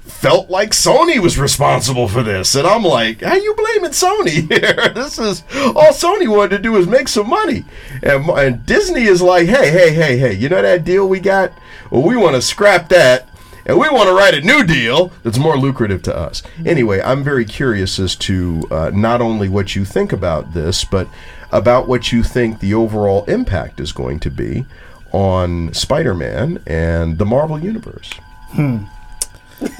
felt 0.00 0.48
like 0.48 0.70
Sony 0.70 1.18
was 1.18 1.38
responsible 1.38 2.08
for 2.08 2.22
this, 2.22 2.54
and 2.54 2.66
I'm 2.66 2.82
like, 2.82 3.22
how 3.22 3.34
you 3.34 3.54
blaming 3.54 3.90
Sony 3.90 4.48
here? 4.48 4.88
this 4.94 5.18
is 5.18 5.42
all 5.52 5.92
Sony 5.92 6.28
wanted 6.28 6.56
to 6.56 6.62
do 6.62 6.72
was 6.72 6.86
make 6.86 7.08
some 7.08 7.28
money, 7.28 7.64
and, 8.02 8.28
and 8.30 8.66
Disney 8.66 9.04
is 9.04 9.20
like, 9.20 9.46
hey, 9.46 9.70
hey, 9.70 9.92
hey, 9.92 10.16
hey, 10.16 10.32
you 10.32 10.48
know 10.48 10.62
that 10.62 10.84
deal 10.84 11.08
we 11.08 11.20
got? 11.20 11.52
Well, 11.90 12.02
we 12.02 12.16
want 12.16 12.34
to 12.36 12.42
scrap 12.42 12.88
that. 12.90 13.28
And 13.68 13.80
we 13.80 13.88
want 13.88 14.08
to 14.08 14.14
write 14.14 14.34
a 14.34 14.40
new 14.42 14.62
deal 14.62 15.10
that's 15.24 15.38
more 15.38 15.58
lucrative 15.58 16.00
to 16.02 16.16
us. 16.16 16.40
Anyway, 16.64 17.00
I'm 17.00 17.24
very 17.24 17.44
curious 17.44 17.98
as 17.98 18.14
to 18.16 18.62
uh, 18.70 18.92
not 18.94 19.20
only 19.20 19.48
what 19.48 19.74
you 19.74 19.84
think 19.84 20.12
about 20.12 20.54
this, 20.54 20.84
but 20.84 21.08
about 21.50 21.88
what 21.88 22.12
you 22.12 22.22
think 22.22 22.60
the 22.60 22.74
overall 22.74 23.24
impact 23.24 23.80
is 23.80 23.90
going 23.90 24.20
to 24.20 24.30
be 24.30 24.66
on 25.12 25.72
Spider 25.74 26.14
Man 26.14 26.60
and 26.66 27.18
the 27.18 27.24
Marvel 27.24 27.58
Universe. 27.58 28.10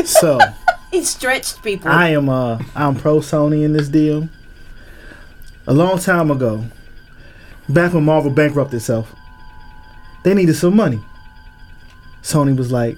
So 0.04 0.38
He 0.90 1.02
stretched 1.04 1.62
people. 1.62 1.90
I 1.90 2.08
am 2.10 2.28
uh 2.28 2.58
I'm 2.74 2.94
pro 2.96 3.18
Sony 3.20 3.62
in 3.64 3.72
this 3.72 3.88
deal. 3.88 4.28
A 5.66 5.74
long 5.74 5.98
time 5.98 6.30
ago, 6.30 6.64
back 7.68 7.92
when 7.92 8.04
Marvel 8.04 8.30
bankrupted 8.30 8.76
itself, 8.76 9.14
they 10.22 10.32
needed 10.32 10.54
some 10.54 10.76
money. 10.76 11.00
Sony 12.22 12.56
was 12.56 12.70
like, 12.72 12.96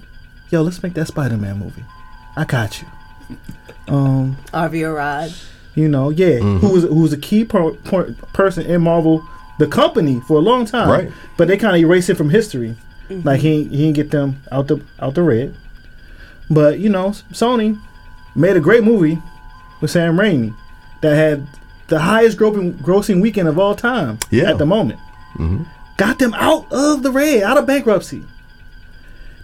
"Yo, 0.51 0.63
let's 0.63 0.83
make 0.83 0.95
that 0.95 1.09
Spider-Man 1.09 1.59
movie. 1.59 1.85
I 2.37 2.45
got 2.45 2.81
you." 2.81 2.89
Um, 3.89 4.37
Avi 4.53 4.85
Arad. 4.85 5.33
you 5.75 5.89
know, 5.89 6.11
yeah, 6.11 6.37
who 6.41 6.69
was 6.69 6.83
who 6.85 7.01
was 7.01 7.15
a 7.15 7.17
key 7.17 7.43
per, 7.43 7.71
per, 7.71 8.13
person 8.35 8.67
in 8.67 8.83
Marvel, 8.83 9.27
the 9.59 9.67
company 9.67 10.21
for 10.27 10.37
a 10.39 10.41
long 10.41 10.65
time. 10.67 10.89
Right. 10.89 11.13
But 11.37 11.49
they 11.49 11.57
kind 11.57 11.75
of 11.77 11.81
erased 11.83 12.09
it 12.11 12.15
from 12.17 12.31
history. 12.31 12.77
Like 13.11 13.41
he 13.41 13.65
he 13.65 13.77
didn't 13.85 13.95
get 13.95 14.11
them 14.11 14.43
out 14.53 14.69
the 14.69 14.81
out 15.01 15.15
the 15.15 15.23
red. 15.23 15.55
But 16.51 16.79
you 16.79 16.89
know, 16.91 17.11
Sony 17.33 17.79
made 18.35 18.57
a 18.57 18.61
great 18.61 18.85
movie 18.85 19.21
with 19.81 19.91
Sam 19.91 20.17
Raimi 20.17 20.55
that 21.01 21.15
had 21.15 21.47
the 21.89 22.01
highest 22.01 22.37
grossing 22.39 22.75
grossing 22.75 23.23
weekend 23.23 23.49
of 23.49 23.59
all 23.59 23.75
time 23.75 24.19
Yeah. 24.31 24.51
at 24.51 24.59
the 24.59 24.67
moment. 24.67 25.01
Got 25.97 26.19
them 26.19 26.35
out 26.35 26.67
of 26.73 27.03
the 27.03 27.11
red, 27.11 27.43
out 27.43 27.57
of 27.59 27.67
bankruptcy. 27.67 28.23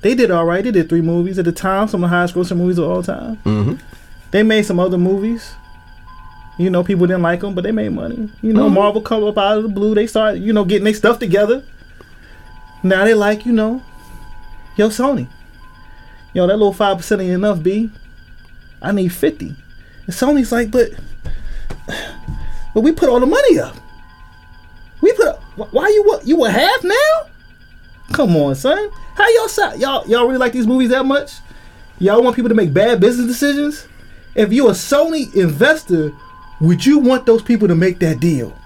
They 0.03 0.15
did 0.15 0.31
all 0.31 0.45
right. 0.45 0.63
They 0.63 0.71
did 0.71 0.89
three 0.91 1.01
movies 1.01 1.39
at 1.39 1.47
the 1.47 1.53
time, 1.53 1.89
some 1.89 2.05
of 2.05 2.11
the 2.11 2.15
highest 2.17 2.35
grossing 2.35 2.59
movies 2.59 2.79
of 2.79 2.89
all 2.89 3.03
time. 3.03 3.39
Mhm. 3.45 3.79
They 4.31 4.43
made 4.43 4.67
some 4.67 4.79
other 4.79 4.99
movies. 4.99 5.55
You 6.57 6.71
know, 6.71 6.85
people 6.85 7.07
didn't 7.07 7.23
like 7.23 7.41
them, 7.41 7.55
but 7.55 7.65
they 7.65 7.73
made 7.73 7.91
money. 7.91 8.31
You 8.41 8.53
know, 8.53 8.67
mm-hmm. 8.67 8.75
Marvel 8.75 9.03
come 9.03 9.25
up 9.25 9.37
out 9.37 9.59
of 9.59 9.65
the 9.65 9.69
blue. 9.69 9.95
They 9.95 10.07
start, 10.07 10.37
you 10.37 10.53
know, 10.53 10.65
getting 10.65 10.85
their 10.85 10.95
stuff 10.95 11.19
together. 11.19 11.65
Now 12.83 13.05
they 13.05 13.15
like, 13.15 13.45
you 13.45 13.53
know, 13.53 13.83
yo, 14.77 14.89
Sony. 14.89 15.27
Yo, 16.33 16.47
that 16.47 16.57
little 16.57 16.73
five 16.73 16.97
percent 16.97 17.23
ain't 17.23 17.33
enough, 17.33 17.63
B. 17.63 17.91
I 18.83 18.93
need 18.93 19.09
fifty. 19.09 19.57
And 20.07 20.15
Sony's 20.15 20.53
like, 20.53 20.71
but, 20.71 20.91
but 22.75 22.83
we 22.83 22.93
put 22.93 23.09
all 23.09 23.21
the 23.21 23.27
money 23.27 23.59
up. 23.59 23.77
We 25.01 25.13
put, 25.13 25.37
wh- 25.57 25.73
why 25.73 25.89
you 25.89 26.05
what? 26.05 26.27
You 26.27 26.45
a 26.45 26.51
half 26.51 26.85
now? 26.85 27.29
Come 28.13 28.37
on, 28.37 28.55
son. 28.55 28.91
How 29.15 29.29
y'all 29.29 29.77
y'all 29.77 30.09
y'all 30.09 30.27
really 30.27 30.39
like 30.39 30.53
these 30.53 30.67
movies 30.67 30.91
that 30.91 31.07
much? 31.07 31.33
Y'all 31.99 32.23
want 32.23 32.37
people 32.37 32.49
to 32.49 32.55
make 32.55 32.75
bad 32.75 33.01
business 33.01 33.27
decisions? 33.27 33.89
If 34.35 34.53
you're 34.53 34.71
a 34.71 34.75
Sony 34.75 35.35
investor, 35.35 36.13
would 36.65 36.85
you 36.85 36.99
want 36.99 37.27
those 37.27 37.43
people 37.43 37.69
to 37.69 37.75
make 37.75 37.99
that 38.01 38.21
deal? 38.21 38.57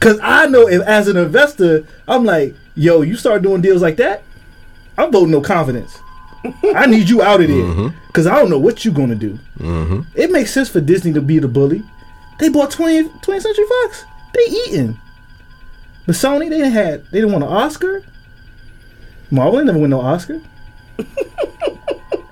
Cause 0.00 0.18
I 0.22 0.46
know 0.46 0.68
if 0.68 0.82
as 0.82 1.08
an 1.08 1.16
investor, 1.16 1.86
I'm 2.06 2.24
like, 2.24 2.54
yo, 2.74 3.02
you 3.02 3.16
start 3.16 3.42
doing 3.42 3.62
deals 3.62 3.82
like 3.82 3.96
that, 3.96 4.22
I'm 4.98 5.10
voting 5.10 5.30
no 5.30 5.40
confidence. 5.40 5.98
I 6.74 6.86
need 6.86 7.08
you 7.08 7.22
out 7.22 7.40
of 7.40 7.48
there. 7.48 7.92
Cause 8.12 8.26
I 8.26 8.36
don't 8.36 8.50
know 8.50 8.58
what 8.58 8.84
you're 8.84 8.94
gonna 8.94 9.14
do. 9.14 9.38
Mm-hmm. 9.58 10.02
It 10.14 10.30
makes 10.30 10.52
sense 10.52 10.68
for 10.68 10.80
Disney 10.80 11.12
to 11.14 11.20
be 11.20 11.38
the 11.38 11.48
bully. 11.48 11.82
They 12.38 12.48
bought 12.50 12.70
20, 12.70 13.08
20th 13.08 13.42
Century 13.42 13.64
Fox. 13.66 14.04
They 14.34 14.42
eating. 14.42 14.98
But 16.04 16.14
Sony, 16.14 16.50
they 16.50 16.68
had 16.68 17.04
they 17.06 17.20
didn't 17.20 17.32
want 17.32 17.44
an 17.44 17.50
Oscar. 17.50 18.04
Marvel 19.30 19.58
ain't 19.58 19.66
never 19.66 19.78
win 19.78 19.90
no 19.90 20.00
Oscar. 20.00 20.40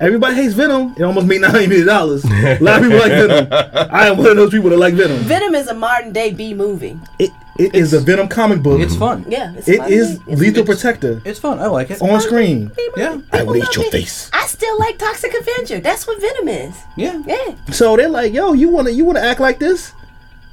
Everybody 0.00 0.34
hates 0.34 0.54
Venom. 0.54 0.94
It 0.96 1.02
almost 1.02 1.26
made 1.26 1.40
ninety 1.40 1.66
million 1.66 1.86
dollars. 1.86 2.24
A 2.24 2.58
lot 2.60 2.82
of 2.82 2.90
people 2.90 2.98
like 2.98 3.12
Venom. 3.12 3.48
I 3.92 4.08
am 4.08 4.18
one 4.18 4.26
of 4.26 4.36
those 4.36 4.50
people 4.50 4.70
that 4.70 4.76
like 4.78 4.94
Venom. 4.94 5.18
Venom 5.18 5.54
is 5.54 5.68
a 5.68 5.74
modern 5.74 6.12
day 6.12 6.32
B 6.32 6.52
movie. 6.52 6.98
It 7.18 7.30
it 7.58 7.74
is 7.74 7.92
a 7.92 8.00
Venom 8.00 8.26
comic 8.26 8.62
book. 8.62 8.80
It's 8.80 8.96
fun. 8.96 9.24
Yeah, 9.28 9.52
it's 9.56 9.68
It 9.68 9.78
modern 9.78 9.92
is. 9.92 10.10
It's- 10.26 10.38
Lethal 10.40 10.64
Protector 10.64 11.22
It's 11.24 11.38
fun. 11.38 11.60
I 11.60 11.66
like 11.66 11.90
it. 11.90 12.02
on 12.02 12.20
screen. 12.20 12.72
Yeah. 12.96 13.18
I 13.32 13.44
will 13.44 13.54
People 13.54 13.56
eat 13.56 13.74
your 13.76 13.84
love 13.84 13.94
it. 13.94 13.98
face. 13.98 14.30
I 14.32 14.46
still 14.46 14.76
like 14.80 14.98
Toxic 14.98 15.32
Avenger. 15.32 15.78
That's 15.80 16.06
what 16.06 16.20
Venom 16.20 16.48
is. 16.48 16.74
Yeah. 16.96 17.22
Yeah. 17.24 17.54
So 17.70 17.96
they're 17.96 18.08
like, 18.08 18.32
yo, 18.32 18.52
you 18.52 18.68
wanna 18.70 18.90
you 18.90 19.04
wanna 19.04 19.20
act 19.20 19.38
like 19.38 19.60
this? 19.60 19.92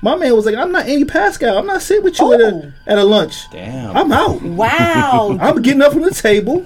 My 0.04 0.16
man 0.16 0.36
was 0.36 0.46
like, 0.46 0.56
I'm 0.56 0.72
not 0.72 0.88
Amy 0.88 1.06
Pascal. 1.06 1.58
I'm 1.58 1.66
not 1.68 1.82
sitting 1.82 2.04
with 2.04 2.20
you 2.20 2.34
at 2.34 2.42
Oh. 2.42 2.72
a 2.88 2.92
at 2.92 2.98
a 3.00 3.04
lunch. 3.04 3.50
Damn. 3.52 3.98
I'm 3.98 4.12
out. 4.12 4.42
Wow. 4.44 5.38
I'm 5.42 5.62
getting 5.64 5.82
up 5.82 5.94
from 5.94 6.04
the 6.04 6.12
table. 6.12 6.66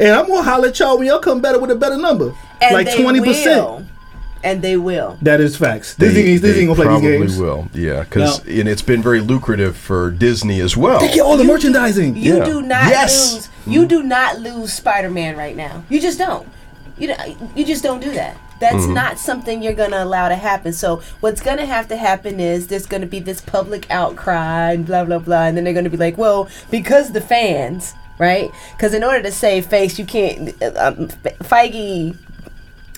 And 0.00 0.14
I'm 0.14 0.26
gonna 0.26 0.42
holler 0.42 0.68
at 0.68 0.78
y'all 0.80 0.96
when 0.98 1.06
y'all 1.06 1.18
come 1.20 1.40
better 1.40 1.58
with 1.60 1.70
a 1.70 1.74
better 1.76 1.96
number. 1.98 2.32
and 2.62 2.74
like 2.74 2.94
twenty 2.96 3.20
percent. 3.20 3.60
will. 3.62 3.84
And 4.42 4.62
they 4.62 4.78
will. 4.78 5.18
That 5.20 5.40
is 5.40 5.56
facts. 5.56 5.94
Disney, 5.96 6.22
They- 6.22 6.32
Disney 6.38 6.52
they 6.52 6.64
gonna 6.64 6.74
play 6.74 6.84
probably 6.86 7.10
these 7.18 7.20
games. 7.32 7.38
will. 7.38 7.68
Yeah, 7.74 8.00
because 8.04 8.42
Now- 8.44 8.52
and 8.60 8.68
it's 8.70 8.80
been 8.82 9.02
very 9.02 9.20
lucrative 9.20 9.76
for 9.76 10.10
Disney 10.10 10.60
as 10.60 10.76
well. 10.78 10.98
They 10.98 11.08
get 11.12 11.20
all 11.20 11.36
the 11.36 11.44
merchandising. 11.44 12.16
You 12.16 12.38
Yeah. 12.38 12.44
do 12.46 12.62
not 12.62 12.88
Yes. 12.88 13.34
lose. 13.34 13.48
You 13.66 13.84
do 13.84 14.02
not 14.02 14.40
lose 14.40 14.72
Spider-Man 14.72 15.36
right 15.36 15.54
now. 15.56 15.82
You 15.90 16.00
just 16.00 16.18
don't. 16.18 16.46
You 16.98 17.08
know, 17.08 17.14
you 17.54 17.64
just 17.66 17.82
don't 17.82 18.00
do 18.02 18.12
that. 18.12 18.36
That's 18.60 18.76
Mm-hmm. 18.76 18.94
not 18.94 19.18
something 19.18 19.62
you're 19.62 19.72
gonna 19.74 20.02
allow 20.04 20.28
to 20.30 20.34
happen. 20.36 20.72
So 20.72 21.00
what's 21.20 21.40
gonna 21.42 21.66
have 21.66 21.88
to 21.88 21.96
happen 21.96 22.40
is 22.40 22.66
there's 22.68 22.86
gonna 22.86 23.06
be 23.06 23.20
this 23.20 23.40
public 23.42 23.86
outcry 23.90 24.72
and 24.72 24.86
blah 24.86 25.04
blah 25.04 25.18
blah, 25.18 25.44
and 25.46 25.56
then 25.56 25.64
they're 25.64 25.74
gonna 25.74 25.90
be 25.90 25.96
like, 25.98 26.16
well, 26.16 26.48
because 26.70 27.12
the 27.12 27.20
fans, 27.22 27.94
right? 28.20 28.52
Because 28.76 28.94
in 28.94 29.02
order 29.02 29.22
to 29.22 29.32
save 29.32 29.66
face, 29.66 29.98
you 29.98 30.04
can't. 30.04 30.54
uh, 30.62 30.70
Um, 30.76 31.08
Feige, 31.42 32.16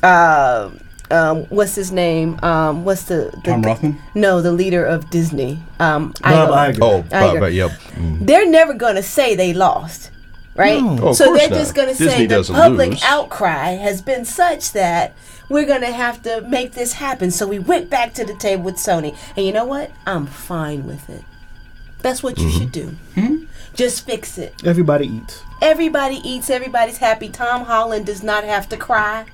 uh, 0.02 0.70
um, 1.10 1.44
what's 1.46 1.74
his 1.74 1.92
name? 1.92 2.38
Um, 2.42 2.84
what's 2.84 3.04
the, 3.04 3.30
the 3.44 3.50
Tom 3.50 3.62
Rothman? 3.62 3.98
No, 4.14 4.40
the 4.42 4.52
leader 4.52 4.84
of 4.84 5.08
Disney. 5.10 5.60
Um, 5.78 6.12
Bob 6.22 6.50
Iger. 6.50 6.74
Iger. 6.74 6.78
Oh, 6.82 7.02
Iger. 7.02 7.10
but, 7.34 7.40
but 7.40 7.52
yep. 7.52 7.70
Mm. 7.94 8.26
they're 8.26 8.46
never 8.48 8.74
going 8.74 8.96
to 8.96 9.02
say 9.02 9.34
they 9.36 9.52
lost, 9.52 10.10
right? 10.56 10.80
Oh, 10.82 11.08
of 11.10 11.16
so 11.16 11.32
they're 11.34 11.50
not. 11.50 11.56
just 11.58 11.74
going 11.74 11.88
to 11.88 11.94
Disney 11.96 12.26
say 12.26 12.26
the 12.26 12.42
public 12.52 12.90
lose. 12.90 13.02
outcry 13.04 13.72
has 13.72 14.00
been 14.02 14.24
such 14.24 14.72
that 14.72 15.14
we're 15.50 15.66
going 15.66 15.82
to 15.82 15.92
have 15.92 16.22
to 16.22 16.40
make 16.48 16.72
this 16.72 16.94
happen. 16.94 17.30
So 17.30 17.46
we 17.46 17.58
went 17.58 17.90
back 17.90 18.14
to 18.14 18.24
the 18.24 18.34
table 18.34 18.62
with 18.64 18.76
Sony, 18.76 19.14
and 19.36 19.44
you 19.46 19.52
know 19.52 19.66
what? 19.66 19.90
I'm 20.06 20.26
fine 20.26 20.86
with 20.86 21.08
it. 21.10 21.24
That's 22.00 22.22
what 22.22 22.38
you 22.38 22.46
Mm-hmm. 22.48 22.58
should 22.58 22.72
do. 22.72 22.96
Just 23.74 24.04
fix 24.04 24.38
it. 24.38 24.54
Everybody 24.64 25.06
eats. 25.06 25.42
Everybody 25.60 26.16
eats. 26.28 26.50
Everybody's 26.50 26.98
happy. 26.98 27.28
Tom 27.28 27.64
Holland 27.64 28.06
does 28.06 28.22
not 28.22 28.44
have 28.44 28.68
to 28.70 28.76
cry. 28.76 29.26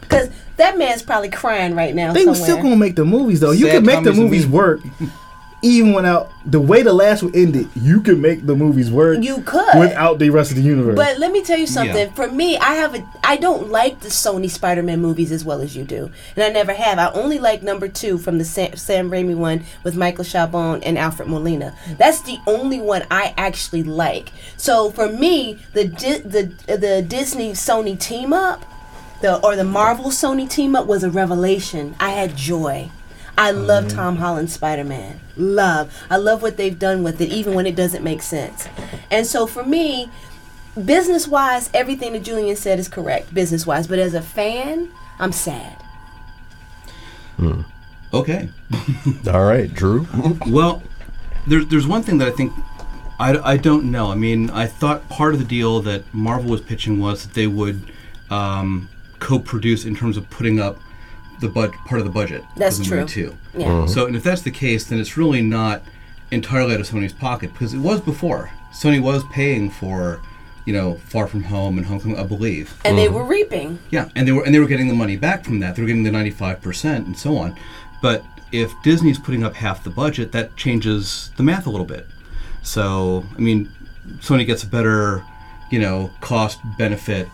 Because 0.00 0.30
that 0.56 0.78
man's 0.78 1.02
probably 1.02 1.30
crying 1.30 1.74
right 1.74 1.94
now. 1.94 2.12
They 2.12 2.26
were 2.26 2.34
still 2.34 2.56
gonna 2.56 2.76
make 2.76 2.96
the 2.96 3.04
movies 3.04 3.40
though. 3.40 3.50
You 3.50 3.66
Sad 3.66 3.76
can 3.76 3.86
make 3.86 4.04
the 4.04 4.12
movies 4.12 4.46
work. 4.46 4.80
Even 5.66 5.92
without 5.94 6.30
the 6.44 6.60
way 6.60 6.82
the 6.82 6.92
last 6.92 7.22
one 7.22 7.34
ended, 7.34 7.68
you 7.74 8.00
can 8.00 8.20
make 8.20 8.46
the 8.46 8.54
movies 8.54 8.90
work. 8.90 9.22
You 9.22 9.40
could. 9.42 9.78
without 9.78 10.18
the 10.18 10.30
rest 10.30 10.50
of 10.50 10.56
the 10.56 10.62
universe. 10.62 10.96
But 10.96 11.18
let 11.18 11.32
me 11.32 11.42
tell 11.42 11.58
you 11.58 11.66
something. 11.66 12.06
Yeah. 12.08 12.12
For 12.14 12.28
me, 12.28 12.56
I 12.58 12.74
have 12.74 12.94
a 12.94 13.04
I 13.24 13.36
don't 13.36 13.70
like 13.70 14.00
the 14.00 14.08
Sony 14.08 14.48
Spider-Man 14.48 15.00
movies 15.00 15.32
as 15.32 15.44
well 15.44 15.60
as 15.60 15.76
you 15.76 15.84
do, 15.84 16.10
and 16.36 16.44
I 16.44 16.48
never 16.50 16.72
have. 16.72 16.98
I 16.98 17.10
only 17.12 17.38
like 17.38 17.62
number 17.62 17.88
two 17.88 18.18
from 18.18 18.38
the 18.38 18.44
Sam, 18.44 18.76
Sam 18.76 19.10
Raimi 19.10 19.36
one 19.36 19.64
with 19.82 19.96
Michael 19.96 20.24
Chabon 20.24 20.82
and 20.84 20.96
Alfred 20.96 21.28
Molina. 21.28 21.74
That's 21.98 22.20
the 22.20 22.38
only 22.46 22.80
one 22.80 23.04
I 23.10 23.34
actually 23.36 23.82
like. 23.82 24.30
So 24.56 24.90
for 24.90 25.08
me, 25.08 25.58
the 25.72 25.84
Di- 25.88 26.20
the 26.20 26.42
the 26.66 27.02
Disney 27.02 27.52
Sony 27.52 27.98
team 27.98 28.32
up, 28.32 28.64
the 29.20 29.38
or 29.44 29.56
the 29.56 29.64
Marvel 29.64 30.10
Sony 30.10 30.48
team 30.48 30.76
up 30.76 30.86
was 30.86 31.02
a 31.02 31.10
revelation. 31.10 31.96
I 31.98 32.10
had 32.10 32.36
joy. 32.36 32.90
I 33.38 33.50
love 33.50 33.88
Tom 33.88 34.16
Holland's 34.16 34.54
Spider 34.54 34.84
Man. 34.84 35.20
Love. 35.36 35.92
I 36.10 36.16
love 36.16 36.42
what 36.42 36.56
they've 36.56 36.78
done 36.78 37.02
with 37.02 37.20
it, 37.20 37.30
even 37.30 37.54
when 37.54 37.66
it 37.66 37.76
doesn't 37.76 38.02
make 38.02 38.22
sense. 38.22 38.66
And 39.10 39.26
so 39.26 39.46
for 39.46 39.64
me, 39.64 40.10
business 40.82 41.28
wise, 41.28 41.70
everything 41.74 42.14
that 42.14 42.22
Julian 42.22 42.56
said 42.56 42.78
is 42.78 42.88
correct, 42.88 43.34
business 43.34 43.66
wise. 43.66 43.86
But 43.86 43.98
as 43.98 44.14
a 44.14 44.22
fan, 44.22 44.90
I'm 45.18 45.32
sad. 45.32 45.76
Hmm. 47.36 47.62
Okay. 48.14 48.48
All 49.30 49.44
right, 49.44 49.72
Drew. 49.72 50.06
Well, 50.46 50.82
there's 51.46 51.66
there's 51.66 51.86
one 51.86 52.02
thing 52.02 52.18
that 52.18 52.28
I 52.28 52.30
think 52.30 52.52
I, 53.18 53.52
I 53.52 53.56
don't 53.56 53.90
know. 53.90 54.10
I 54.10 54.14
mean, 54.14 54.50
I 54.50 54.66
thought 54.66 55.08
part 55.08 55.34
of 55.34 55.40
the 55.40 55.46
deal 55.46 55.80
that 55.82 56.02
Marvel 56.14 56.50
was 56.50 56.60
pitching 56.60 56.98
was 56.98 57.26
that 57.26 57.34
they 57.34 57.46
would 57.46 57.92
um, 58.30 58.88
co-produce 59.18 59.84
in 59.84 59.94
terms 59.96 60.16
of 60.16 60.28
putting 60.30 60.60
up 60.60 60.78
the 61.40 61.48
bud 61.48 61.72
part 61.86 62.00
of 62.00 62.06
the 62.06 62.12
budget. 62.12 62.44
That's 62.56 62.78
of 62.78 62.84
the 62.84 62.90
true. 62.90 63.06
too. 63.06 63.36
Yeah. 63.54 63.66
Uh-huh. 63.66 63.86
So, 63.86 64.06
and 64.06 64.16
if 64.16 64.22
that's 64.22 64.42
the 64.42 64.50
case, 64.50 64.84
then 64.84 64.98
it's 64.98 65.16
really 65.16 65.42
not 65.42 65.82
entirely 66.30 66.74
out 66.74 66.80
of 66.80 66.88
Sony's 66.88 67.12
pocket 67.12 67.52
because 67.52 67.74
it 67.74 67.78
was 67.78 68.00
before. 68.00 68.50
Sony 68.72 69.00
was 69.00 69.24
paying 69.32 69.70
for, 69.70 70.20
you 70.64 70.72
know, 70.72 70.96
Far 70.96 71.26
From 71.26 71.44
Home 71.44 71.78
and 71.78 71.86
Homecoming, 71.86 72.18
I 72.18 72.24
believe. 72.24 72.80
And 72.84 72.98
they 72.98 73.08
uh-huh. 73.08 73.18
were 73.18 73.24
reaping. 73.24 73.78
Yeah, 73.90 74.08
and 74.14 74.26
they 74.26 74.32
were 74.32 74.44
and 74.44 74.54
they 74.54 74.58
were 74.58 74.66
getting 74.66 74.88
the 74.88 74.94
money 74.94 75.16
back 75.16 75.44
from 75.44 75.60
that. 75.60 75.76
They 75.76 75.82
were 75.82 75.88
getting 75.88 76.04
the 76.04 76.10
ninety 76.10 76.30
five 76.30 76.60
percent 76.60 77.06
and 77.06 77.16
so 77.16 77.36
on. 77.36 77.56
But 78.02 78.24
if 78.52 78.72
Disney's 78.82 79.18
putting 79.18 79.44
up 79.44 79.54
half 79.54 79.84
the 79.84 79.90
budget, 79.90 80.32
that 80.32 80.56
changes 80.56 81.30
the 81.36 81.42
math 81.42 81.66
a 81.66 81.70
little 81.70 81.86
bit. 81.86 82.06
So 82.62 83.24
I 83.36 83.40
mean, 83.40 83.70
Sony 84.18 84.46
gets 84.46 84.62
a 84.62 84.66
better, 84.66 85.24
you 85.70 85.78
know, 85.78 86.10
cost 86.20 86.58
benefit 86.76 87.28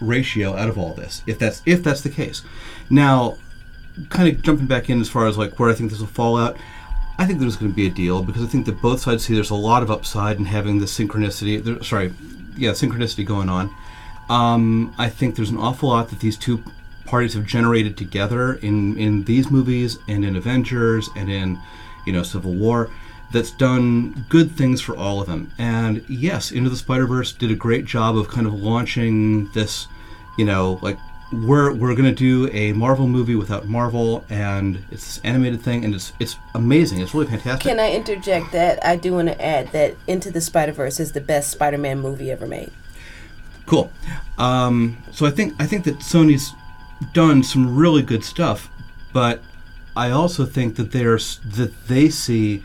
ratio 0.00 0.56
out 0.56 0.68
of 0.68 0.78
all 0.78 0.94
this. 0.94 1.22
If 1.26 1.38
that's 1.38 1.62
if 1.66 1.82
that's 1.82 2.02
the 2.02 2.10
case. 2.10 2.42
Now, 2.90 3.38
kind 4.08 4.28
of 4.28 4.42
jumping 4.42 4.66
back 4.66 4.90
in 4.90 5.00
as 5.00 5.08
far 5.08 5.26
as 5.26 5.38
like 5.38 5.58
where 5.58 5.70
I 5.70 5.74
think 5.74 5.90
this 5.90 6.00
will 6.00 6.06
fall 6.06 6.36
out. 6.36 6.56
I 7.18 7.26
think 7.26 7.38
there's 7.38 7.56
going 7.56 7.70
to 7.70 7.76
be 7.76 7.86
a 7.86 7.90
deal 7.90 8.22
because 8.22 8.42
I 8.42 8.46
think 8.46 8.66
that 8.66 8.82
both 8.82 9.00
sides 9.00 9.24
see 9.24 9.34
there's 9.34 9.50
a 9.50 9.54
lot 9.54 9.82
of 9.82 9.90
upside 9.90 10.36
in 10.36 10.46
having 10.46 10.78
the 10.78 10.86
synchronicity. 10.86 11.62
There, 11.62 11.82
sorry, 11.82 12.12
yeah, 12.56 12.70
synchronicity 12.70 13.24
going 13.24 13.48
on. 13.48 13.74
Um, 14.28 14.94
I 14.98 15.08
think 15.08 15.36
there's 15.36 15.50
an 15.50 15.58
awful 15.58 15.90
lot 15.90 16.08
that 16.08 16.20
these 16.20 16.36
two 16.36 16.62
parties 17.04 17.34
have 17.34 17.44
generated 17.44 17.96
together 17.96 18.54
in 18.54 18.98
in 18.98 19.24
these 19.24 19.50
movies 19.50 19.98
and 20.08 20.24
in 20.24 20.36
Avengers 20.36 21.08
and 21.14 21.30
in 21.30 21.58
you 22.06 22.12
know 22.12 22.22
Civil 22.22 22.54
War 22.54 22.90
that's 23.30 23.50
done 23.50 24.24
good 24.28 24.52
things 24.52 24.80
for 24.80 24.96
all 24.96 25.20
of 25.20 25.26
them. 25.26 25.52
And 25.58 26.04
yes, 26.08 26.52
Into 26.52 26.70
the 26.70 26.76
Spider 26.76 27.06
Verse 27.06 27.32
did 27.32 27.50
a 27.50 27.56
great 27.56 27.84
job 27.84 28.16
of 28.16 28.28
kind 28.28 28.46
of 28.46 28.54
launching 28.54 29.50
this, 29.52 29.88
you 30.38 30.44
know, 30.44 30.78
like 30.82 30.98
we're 31.42 31.72
we're 31.72 31.94
gonna 31.94 32.12
do 32.12 32.48
a 32.52 32.72
Marvel 32.72 33.06
movie 33.06 33.34
without 33.34 33.66
Marvel, 33.66 34.24
and 34.28 34.76
it's 34.90 35.16
this 35.16 35.20
animated 35.24 35.62
thing, 35.62 35.84
and 35.84 35.94
it's 35.94 36.12
it's 36.20 36.36
amazing. 36.54 37.00
It's 37.00 37.14
really 37.14 37.26
fantastic. 37.26 37.68
Can 37.68 37.80
I 37.80 37.92
interject 37.92 38.52
that 38.52 38.84
I 38.84 38.96
do 38.96 39.14
want 39.14 39.28
to 39.28 39.44
add 39.44 39.72
that 39.72 39.96
Into 40.06 40.30
the 40.30 40.40
Spider 40.40 40.72
Verse 40.72 41.00
is 41.00 41.12
the 41.12 41.20
best 41.20 41.50
Spider 41.50 41.78
Man 41.78 42.00
movie 42.00 42.30
ever 42.30 42.46
made. 42.46 42.70
Cool. 43.66 43.90
Um, 44.38 44.98
so 45.12 45.26
I 45.26 45.30
think 45.30 45.54
I 45.58 45.66
think 45.66 45.84
that 45.84 45.98
Sony's 45.98 46.52
done 47.12 47.42
some 47.42 47.76
really 47.76 48.02
good 48.02 48.24
stuff, 48.24 48.68
but 49.12 49.42
I 49.96 50.10
also 50.10 50.44
think 50.44 50.76
that 50.76 50.92
there's 50.92 51.38
that 51.38 51.86
they 51.88 52.08
see 52.08 52.62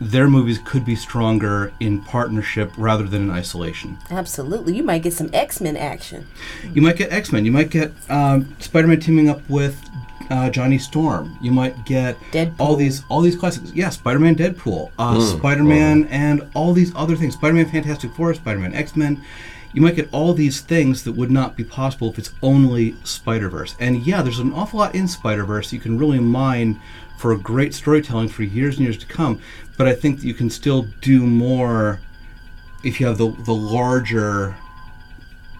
their 0.00 0.28
movies 0.28 0.58
could 0.64 0.84
be 0.84 0.96
stronger 0.96 1.72
in 1.80 2.02
partnership 2.02 2.72
rather 2.76 3.04
than 3.04 3.22
in 3.22 3.30
isolation. 3.30 3.98
Absolutely. 4.10 4.76
You 4.76 4.82
might 4.82 5.02
get 5.02 5.12
some 5.12 5.30
X 5.32 5.60
Men 5.60 5.76
action. 5.76 6.26
You 6.74 6.82
might 6.82 6.96
get 6.96 7.12
X 7.12 7.32
Men. 7.32 7.44
You 7.44 7.52
might 7.52 7.70
get 7.70 7.92
um, 8.10 8.54
Spider 8.58 8.88
Man 8.88 8.98
teaming 9.00 9.28
up 9.28 9.48
with 9.48 9.80
uh, 10.30 10.50
Johnny 10.50 10.78
Storm. 10.78 11.36
You 11.40 11.52
might 11.52 11.84
get 11.84 12.18
Deadpool. 12.32 12.54
all 12.58 12.74
these 12.76 13.04
all 13.08 13.20
these 13.20 13.36
classics. 13.36 13.70
Yeah, 13.74 13.90
Spider 13.90 14.18
Man, 14.18 14.34
Deadpool, 14.34 14.90
uh, 14.98 15.14
Mm. 15.16 15.38
Spider 15.38 15.62
Man, 15.64 16.04
and 16.10 16.48
all 16.54 16.72
these 16.72 16.92
other 16.96 17.14
things. 17.16 17.34
Spider 17.34 17.54
Man, 17.54 17.66
Fantastic 17.70 18.12
Four, 18.14 18.34
Spider 18.34 18.58
Man, 18.58 18.74
X 18.74 18.96
Men. 18.96 19.22
You 19.74 19.80
might 19.80 19.96
get 19.96 20.08
all 20.12 20.34
these 20.34 20.60
things 20.60 21.02
that 21.04 21.12
would 21.12 21.30
not 21.30 21.56
be 21.56 21.64
possible 21.64 22.10
if 22.10 22.18
it's 22.18 22.30
only 22.42 22.94
Spider 23.04 23.48
Verse. 23.48 23.74
And 23.80 24.04
yeah, 24.06 24.20
there's 24.20 24.38
an 24.38 24.52
awful 24.52 24.80
lot 24.80 24.94
in 24.94 25.06
Spider 25.08 25.44
Verse 25.44 25.72
you 25.72 25.78
can 25.80 25.96
really 25.96 26.18
mine 26.20 26.80
for 27.16 27.34
great 27.36 27.72
storytelling 27.72 28.28
for 28.28 28.42
years 28.42 28.76
and 28.76 28.84
years 28.84 28.98
to 28.98 29.06
come. 29.06 29.40
But 29.76 29.88
I 29.88 29.94
think 29.94 30.22
you 30.22 30.34
can 30.34 30.50
still 30.50 30.86
do 31.00 31.22
more 31.26 32.00
if 32.84 33.00
you 33.00 33.06
have 33.06 33.18
the 33.18 33.30
the 33.30 33.54
larger 33.54 34.56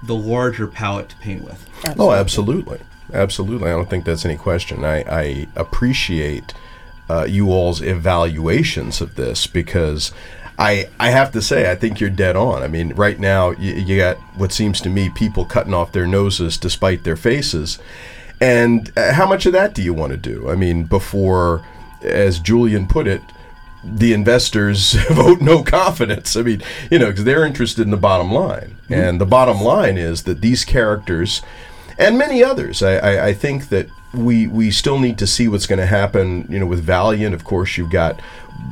the 0.02 0.14
larger 0.14 0.66
palette 0.66 1.10
to 1.10 1.16
paint 1.16 1.44
with. 1.44 1.68
Oh, 1.98 2.12
absolutely, 2.12 2.80
absolutely. 3.12 3.68
I 3.68 3.72
don't 3.72 3.88
think 3.88 4.04
that's 4.04 4.24
any 4.24 4.36
question. 4.36 4.84
I, 4.84 5.02
I 5.02 5.46
appreciate 5.54 6.54
uh, 7.08 7.24
you 7.24 7.52
all's 7.52 7.80
evaluations 7.80 9.00
of 9.00 9.14
this 9.14 9.46
because 9.46 10.12
I 10.58 10.88
I 10.98 11.10
have 11.10 11.32
to 11.32 11.42
say 11.42 11.70
I 11.70 11.74
think 11.76 12.00
you're 12.00 12.10
dead 12.10 12.36
on. 12.36 12.62
I 12.62 12.68
mean, 12.68 12.92
right 12.94 13.18
now 13.18 13.50
you, 13.52 13.74
you 13.74 13.96
got 13.96 14.16
what 14.36 14.52
seems 14.52 14.80
to 14.82 14.90
me 14.90 15.08
people 15.10 15.44
cutting 15.44 15.74
off 15.74 15.92
their 15.92 16.06
noses 16.06 16.58
despite 16.58 17.04
their 17.04 17.16
faces, 17.16 17.78
and 18.40 18.92
uh, 18.96 19.12
how 19.12 19.26
much 19.26 19.46
of 19.46 19.52
that 19.52 19.74
do 19.74 19.82
you 19.82 19.94
want 19.94 20.12
to 20.12 20.18
do? 20.18 20.50
I 20.50 20.56
mean, 20.56 20.84
before, 20.84 21.64
as 22.02 22.38
Julian 22.40 22.86
put 22.86 23.06
it. 23.06 23.22
The 23.84 24.12
investors 24.12 24.92
vote 25.10 25.40
no 25.40 25.62
confidence. 25.62 26.36
I 26.36 26.42
mean, 26.42 26.62
you 26.90 26.98
know, 26.98 27.08
because 27.08 27.24
they're 27.24 27.46
interested 27.46 27.82
in 27.82 27.90
the 27.90 27.96
bottom 27.96 28.32
line. 28.32 28.76
And 28.88 29.20
the 29.20 29.26
bottom 29.26 29.60
line 29.60 29.96
is 29.96 30.24
that 30.24 30.42
these 30.42 30.64
characters 30.64 31.42
and 31.98 32.18
many 32.18 32.42
others. 32.42 32.82
I, 32.82 32.96
I, 32.96 33.26
I 33.28 33.32
think 33.34 33.68
that 33.68 33.88
we 34.14 34.46
we 34.46 34.70
still 34.70 34.98
need 34.98 35.18
to 35.18 35.26
see 35.26 35.48
what's 35.48 35.66
going 35.66 35.78
to 35.78 35.86
happen. 35.86 36.46
You 36.48 36.58
know, 36.58 36.66
with 36.66 36.80
Valiant, 36.80 37.34
of 37.34 37.44
course, 37.44 37.76
you've 37.78 37.90
got 37.90 38.20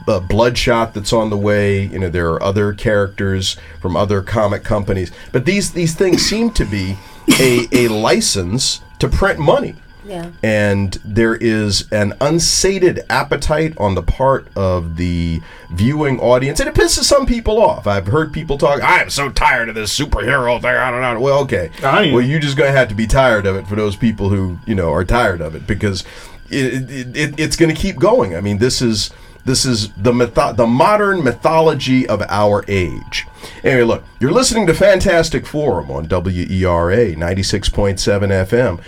uh, 0.07 0.21
Bloodshot 0.21 0.95
that's 0.95 1.13
on 1.13 1.31
the 1.31 1.37
way. 1.37 1.87
You 1.87 1.99
know, 1.99 2.09
there 2.09 2.31
are 2.33 2.43
other 2.43 2.73
characters 2.73 3.57
from 3.81 3.97
other 3.97 4.23
comic 4.23 4.65
companies, 4.65 5.13
but 5.33 5.45
these 5.45 5.73
these 5.73 5.95
things 5.95 6.23
seem 6.23 6.51
to 6.53 6.65
be 6.65 6.97
a 7.41 7.67
a 7.73 7.89
license 7.89 8.83
to 8.99 9.09
print 9.09 9.39
money. 9.39 9.75
Yeah. 10.11 10.33
And 10.43 10.95
there 11.05 11.37
is 11.37 11.91
an 11.93 12.15
unsated 12.21 13.05
appetite 13.09 13.75
on 13.79 13.95
the 13.95 14.03
part 14.03 14.49
of 14.57 14.97
the 14.97 15.41
viewing 15.71 16.19
audience, 16.19 16.59
and 16.59 16.69
it 16.69 16.75
pisses 16.75 17.05
some 17.05 17.27
people 17.27 17.63
off. 17.63 17.87
I've 17.87 18.09
heard 18.09 18.33
people 18.33 18.59
talk. 18.59 18.81
I'm 18.83 19.09
so 19.09 19.31
tired 19.31 19.69
of 19.69 19.77
this 19.77 19.97
superhero 19.97 20.61
thing. 20.61 20.71
I 20.71 20.91
don't 20.91 21.01
know. 21.01 21.21
Well, 21.21 21.39
okay. 21.43 21.71
I. 21.83 22.11
Well, 22.13 22.23
you're 22.23 22.41
just 22.41 22.57
gonna 22.57 22.73
have 22.73 22.89
to 22.89 22.95
be 22.95 23.07
tired 23.07 23.47
of 23.47 23.55
it 23.55 23.69
for 23.69 23.77
those 23.77 23.95
people 23.95 24.29
who 24.31 24.59
you 24.67 24.75
know 24.75 24.93
are 24.93 25.05
tired 25.05 25.41
of 25.41 25.55
it 25.55 25.67
because 25.67 26.05
it, 26.51 26.91
it, 26.91 27.17
it, 27.17 27.41
it's 27.41 27.57
going 27.57 27.73
to 27.73 27.81
keep 27.81 27.97
going. 27.97 28.35
I 28.35 28.41
mean, 28.41 28.59
this 28.59 28.83
is 28.83 29.11
this 29.45 29.65
is 29.65 29.91
the 29.95 30.13
mytho- 30.13 30.57
the 30.57 30.67
modern 30.67 31.25
mythology 31.25 32.07
of 32.09 32.23
our 32.29 32.65
age. 32.69 33.27
Anyway, 33.65 33.85
look, 33.85 34.05
you're 34.19 34.33
listening 34.33 34.67
to 34.67 34.75
Fantastic 34.75 35.47
Forum 35.47 35.91
on 35.91 36.09
WERA 36.09 37.15
96.7 37.15 37.97
FM. 37.97 38.81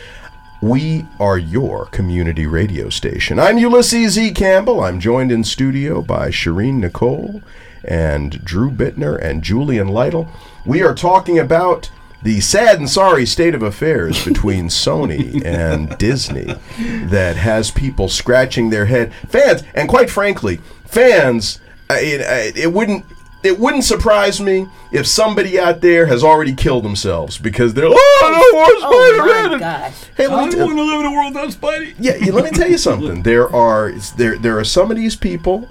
We 0.63 1.07
are 1.19 1.39
your 1.39 1.87
community 1.87 2.47
radio 2.47 2.89
station. 2.89 3.41
I'm 3.41 3.59
Ulysses 3.59 4.17
E. 4.17 4.31
Campbell. 4.31 4.85
I'm 4.85 5.01
joined 5.01 5.33
in 5.33 5.43
studio 5.43 6.03
by 6.03 6.29
Sherin 6.29 6.75
Nicole 6.75 7.43
and 7.83 8.45
Drew 8.45 8.71
Bittner 8.71 9.21
and 9.21 9.43
Julian 9.43 9.89
Lytle. 9.89 10.29
We 10.65 10.81
are 10.85 10.95
talking 10.95 11.37
about 11.37 11.91
the 12.23 12.39
sad 12.39 12.79
and 12.79 12.89
sorry 12.89 13.27
state 13.27 13.57
of 13.57 13.63
affairs 13.65 14.25
between 14.25 14.69
Sony 14.69 15.45
and 15.45 15.99
Disney 15.99 16.55
that 16.79 17.35
has 17.35 17.73
people 17.73 18.09
scratching 18.09 18.71
their 18.71 18.87
head. 18.87 19.13
Fans, 19.29 19.65
and 19.75 19.89
quite 19.89 20.11
frankly, 20.11 20.59
fans, 20.85 21.59
it, 21.91 22.57
it 22.57 22.73
wouldn't. 22.73 23.05
It 23.43 23.59
wouldn't 23.59 23.84
surprise 23.84 24.40
me 24.40 24.68
if 24.93 25.07
somebody 25.07 25.59
out 25.59 25.80
there 25.80 26.07
has 26.07 26.22
already 26.22 26.55
killed 26.55 26.84
themselves 26.84 27.38
because 27.38 27.74
they're 27.74 27.88
like, 27.88 27.99
oh, 28.01 28.51
no 28.53 28.59
more 28.59 28.66
Oh 28.68 29.16
Spider-Man. 29.18 29.47
my 29.49 29.53
And- 29.55 29.61
gosh. 29.61 30.05
Hey, 30.16 30.28
let 30.28 30.47
me 30.49 30.55
tell- 30.55 30.68
to 30.68 30.74
live 30.74 31.01
in 31.01 31.07
a 31.07 31.11
world 31.12 31.34
without 31.34 31.49
Spidey. 31.51 31.95
yeah, 31.99 32.14
yeah, 32.20 32.32
let 32.32 32.45
me 32.45 32.51
tell 32.51 32.68
you 32.70 32.78
something. 32.78 33.22
There 33.24 33.53
are 33.55 33.93
there 34.16 34.38
there 34.38 34.59
are 34.59 34.64
some 34.64 34.90
of 34.93 34.97
these 34.97 35.16
people, 35.16 35.68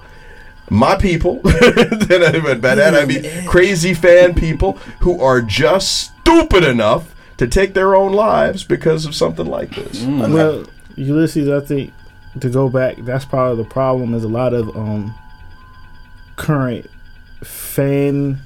my 0.70 0.96
people, 0.96 1.40
that 1.44 2.32
I, 2.34 2.40
but 2.40 2.60
by 2.60 2.74
that 2.74 2.94
I 2.94 3.04
mean 3.06 3.46
crazy 3.46 3.94
fan 3.94 4.34
people 4.34 4.72
who 5.00 5.20
are 5.20 5.40
just 5.40 6.12
stupid 6.20 6.64
enough 6.64 7.14
to 7.38 7.46
take 7.46 7.72
their 7.74 7.96
own 7.96 8.12
lives 8.12 8.64
because 8.64 9.06
of 9.06 9.14
something 9.14 9.46
like 9.46 9.74
this. 9.74 10.02
Well, 10.04 10.64
Ulysses, 10.96 11.48
I 11.48 11.60
think 11.66 11.92
to 12.40 12.48
go 12.50 12.68
back, 12.68 12.96
that's 12.98 13.24
part 13.24 13.52
of 13.52 13.56
the 13.58 13.64
problem. 13.64 14.12
Is 14.14 14.24
a 14.24 14.28
lot 14.28 14.52
of 14.52 14.76
um 14.76 15.14
current 16.36 16.86
fan 17.44 18.40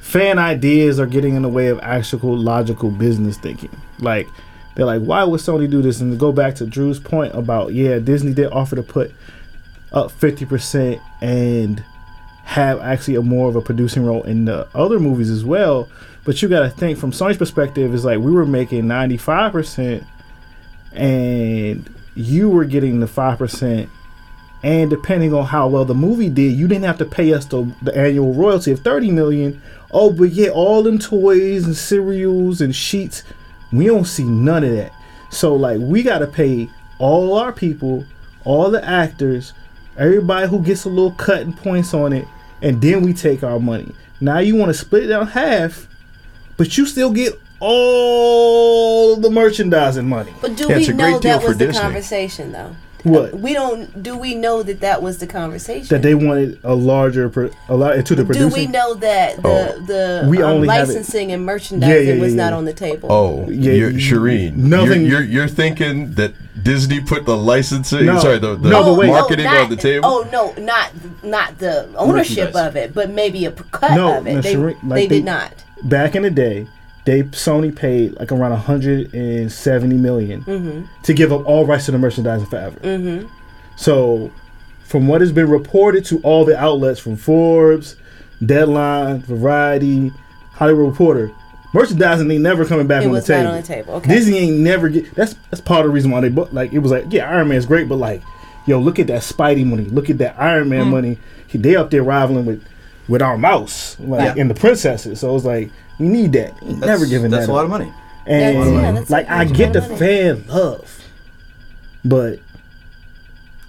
fan 0.00 0.38
ideas 0.38 0.98
are 0.98 1.06
getting 1.06 1.34
in 1.34 1.42
the 1.42 1.48
way 1.48 1.68
of 1.68 1.78
actual 1.82 2.36
logical 2.36 2.90
business 2.90 3.36
thinking. 3.38 3.80
Like 4.00 4.26
they're 4.74 4.86
like, 4.86 5.02
why 5.02 5.24
would 5.24 5.40
Sony 5.40 5.70
do 5.70 5.82
this? 5.82 6.00
And 6.00 6.12
to 6.12 6.18
go 6.18 6.32
back 6.32 6.54
to 6.56 6.66
Drew's 6.66 6.98
point 6.98 7.34
about 7.34 7.72
yeah, 7.74 7.98
Disney 7.98 8.34
did 8.34 8.52
offer 8.52 8.76
to 8.76 8.82
put 8.82 9.12
up 9.92 10.10
fifty 10.10 10.44
percent 10.44 11.00
and 11.20 11.84
have 12.44 12.80
actually 12.80 13.14
a 13.14 13.22
more 13.22 13.48
of 13.48 13.56
a 13.56 13.60
producing 13.60 14.04
role 14.04 14.22
in 14.24 14.44
the 14.44 14.66
other 14.74 14.98
movies 14.98 15.30
as 15.30 15.44
well. 15.44 15.88
But 16.24 16.42
you 16.42 16.48
got 16.48 16.60
to 16.60 16.70
think 16.70 16.98
from 16.98 17.12
Sony's 17.12 17.36
perspective, 17.36 17.94
is 17.94 18.04
like 18.04 18.18
we 18.18 18.32
were 18.32 18.46
making 18.46 18.88
ninety 18.88 19.16
five 19.16 19.52
percent, 19.52 20.04
and 20.92 21.88
you 22.14 22.48
were 22.48 22.64
getting 22.64 23.00
the 23.00 23.06
five 23.06 23.38
percent. 23.38 23.88
And 24.62 24.90
depending 24.90 25.32
on 25.32 25.46
how 25.46 25.68
well 25.68 25.84
the 25.86 25.94
movie 25.94 26.28
did, 26.28 26.52
you 26.52 26.68
didn't 26.68 26.84
have 26.84 26.98
to 26.98 27.06
pay 27.06 27.32
us 27.32 27.46
the, 27.46 27.72
the 27.80 27.96
annual 27.96 28.34
royalty 28.34 28.72
of 28.72 28.80
thirty 28.80 29.10
million. 29.10 29.60
Oh, 29.90 30.10
but 30.12 30.30
yeah, 30.30 30.48
all 30.50 30.82
them 30.82 30.98
toys 30.98 31.64
and 31.64 31.76
cereals 31.76 32.60
and 32.60 32.74
sheets, 32.76 33.22
we 33.72 33.86
don't 33.86 34.04
see 34.04 34.24
none 34.24 34.62
of 34.64 34.72
that. 34.72 34.92
So 35.30 35.54
like, 35.56 35.78
we 35.80 36.02
got 36.02 36.18
to 36.18 36.26
pay 36.26 36.68
all 36.98 37.38
our 37.38 37.52
people, 37.52 38.04
all 38.44 38.70
the 38.70 38.84
actors, 38.84 39.52
everybody 39.96 40.46
who 40.48 40.60
gets 40.62 40.84
a 40.84 40.88
little 40.90 41.12
cut 41.12 41.40
and 41.40 41.56
points 41.56 41.94
on 41.94 42.12
it, 42.12 42.28
and 42.60 42.82
then 42.82 43.02
we 43.02 43.14
take 43.14 43.42
our 43.42 43.58
money. 43.58 43.94
Now 44.20 44.38
you 44.40 44.56
want 44.56 44.68
to 44.68 44.74
split 44.74 45.04
it 45.04 45.06
down 45.08 45.28
half, 45.28 45.88
but 46.58 46.76
you 46.76 46.84
still 46.84 47.10
get 47.12 47.32
all 47.60 49.16
the 49.16 49.30
merchandising 49.30 50.06
money. 50.08 50.34
But 50.40 50.56
do 50.56 50.68
Yeah, 50.68 50.76
we 50.78 50.88
know 50.88 51.18
that 51.18 51.40
for 51.40 51.48
was 51.48 51.58
the 51.58 51.66
Disney. 51.66 51.80
conversation 51.80 52.52
though? 52.52 52.76
What? 53.02 53.34
We 53.38 53.52
don't. 53.54 54.02
Do 54.02 54.16
we 54.16 54.34
know 54.34 54.62
that 54.62 54.80
that 54.80 55.02
was 55.02 55.18
the 55.18 55.26
conversation? 55.26 55.88
That 55.88 56.02
they 56.02 56.14
wanted 56.14 56.58
a 56.64 56.74
larger, 56.74 57.28
pro- 57.28 57.50
a 57.68 57.76
lot 57.76 58.04
to 58.04 58.14
the 58.14 58.24
do 58.24 58.48
we 58.48 58.66
know 58.66 58.94
that 58.94 59.36
the 59.42 59.48
Oh. 59.48 59.80
the 59.86 60.26
We 60.28 60.42
um, 60.42 60.50
only 60.50 60.68
licensing 60.68 61.32
and 61.32 61.44
merchandising 61.44 62.06
Yeah, 62.06 62.14
yeah, 62.14 62.20
was 62.20 62.34
yeah, 62.34 62.44
not 62.44 62.52
on 62.52 62.64
the 62.64 62.72
table? 62.72 63.10
Oh, 63.10 63.48
Yeah, 63.50 63.72
you're, 63.72 63.92
Sherin, 63.92 64.56
nothing- 64.56 65.02
You're, 65.06 65.20
you're 65.22 65.40
you're 65.40 65.48
thinking 65.48 66.12
that 66.14 66.34
Disney 66.62 67.00
put 67.00 67.24
the 67.24 67.36
licensing, 67.36 68.04
No. 68.06 68.18
sorry, 68.18 68.38
the, 68.38 68.54
the 68.56 68.68
No, 68.68 68.84
but 68.84 68.94
wait. 68.98 69.06
marketing 69.08 69.44
not, 69.46 69.64
on 69.64 69.70
the 69.70 69.76
table. 69.76 70.06
Oh 70.06 70.28
no, 70.30 70.52
not 70.62 70.90
not 71.22 71.58
the 71.58 71.88
ownership 71.96 72.54
of 72.54 72.76
it, 72.76 72.92
but 72.92 73.08
maybe 73.10 73.46
a 73.46 73.52
cut 73.52 73.92
No, 73.94 74.18
of 74.18 74.26
it. 74.26 74.34
no, 74.34 74.40
they, 74.42 74.54
Sheree- 74.54 74.74
like 74.82 74.94
they 74.94 75.06
they- 75.06 75.16
did 75.16 75.24
not. 75.24 75.52
back 75.84 76.14
in 76.14 76.22
the 76.22 76.30
day, 76.30 76.66
they 77.06 77.22
Sony 77.24 77.74
paid 77.74 78.18
like 78.18 78.30
around 78.32 78.50
170 78.52 79.96
million 79.96 80.42
Mm-hmm. 80.44 81.02
to 81.04 81.14
give 81.14 81.32
up 81.32 81.46
all 81.46 81.66
rights 81.66 81.86
to 81.86 81.92
the 81.92 81.98
merchandising 81.98 82.46
forever. 82.46 82.78
Mm-hmm. 82.80 83.26
So, 83.76 84.30
from 84.84 85.06
what 85.08 85.20
has 85.20 85.32
been 85.32 85.48
reported 85.48 86.04
to 86.06 86.18
all 86.20 86.44
the 86.44 86.58
outlets 86.58 87.00
from 87.00 87.16
Forbes, 87.16 87.96
Deadline, 88.44 89.20
Variety, 89.22 90.12
Hollywood 90.52 90.90
Reporter, 90.90 91.30
merchandising 91.72 92.30
ain't 92.30 92.42
never 92.42 92.64
coming 92.64 92.86
back 92.86 93.02
It 93.02 93.06
on 93.06 93.12
was 93.12 93.26
the 93.26 93.32
not 93.34 93.38
table. 93.42 93.52
on 93.54 93.60
the 93.62 93.66
table. 93.66 93.94
Okay. 93.94 94.10
Disney 94.14 94.38
ain't 94.38 94.58
never 94.58 94.88
get. 94.88 95.14
That's 95.14 95.34
that's 95.50 95.60
part 95.60 95.80
of 95.80 95.86
the 95.86 95.92
reason 95.92 96.10
why 96.10 96.20
they 96.20 96.28
bought. 96.28 96.52
Like 96.52 96.72
it 96.72 96.80
was 96.80 96.90
like, 96.92 97.06
yeah, 97.10 97.30
Iron 97.30 97.48
Man's 97.48 97.66
great, 97.66 97.88
but 97.88 97.96
like 97.96 98.22
yo, 98.66 98.78
look 98.78 98.98
at 98.98 99.06
that 99.08 99.22
Spidey 99.22 99.64
money, 99.64 99.84
look 99.84 100.10
at 100.10 100.18
that 100.18 100.38
Iron 100.38 100.68
Man 100.68 100.86
Mm. 100.86 100.90
money. 100.90 101.18
He, 101.46 101.58
they 101.58 101.76
up 101.76 101.90
there 101.90 102.02
rivaling 102.02 102.44
with 102.46 102.62
with 103.08 103.22
our 103.22 103.36
mouse, 103.38 103.98
like 103.98 104.36
Yeah. 104.36 104.40
and 104.40 104.50
the 104.50 104.54
princesses. 104.54 105.20
So 105.20 105.34
it's 105.34 105.44
like 105.44 105.70
we 106.00 106.08
need 106.08 106.32
that. 106.32 106.58
He 106.60 106.72
That's, 106.74 106.86
Never 106.86 107.06
giving 107.06 107.30
That's 107.30 107.46
that 107.46 107.52
a 107.52 107.54
lot 107.54 107.64
of 107.64 107.70
money. 107.70 107.92
And 108.26 108.56
That's- 108.56 108.72
yeah, 108.72 108.92
that's- 108.92 109.10
like 109.10 109.30
I 109.30 109.44
get 109.44 109.72
the 109.72 109.80
lot 109.82 109.98
fan 109.98 110.44
love, 110.48 111.04
but 112.04 112.40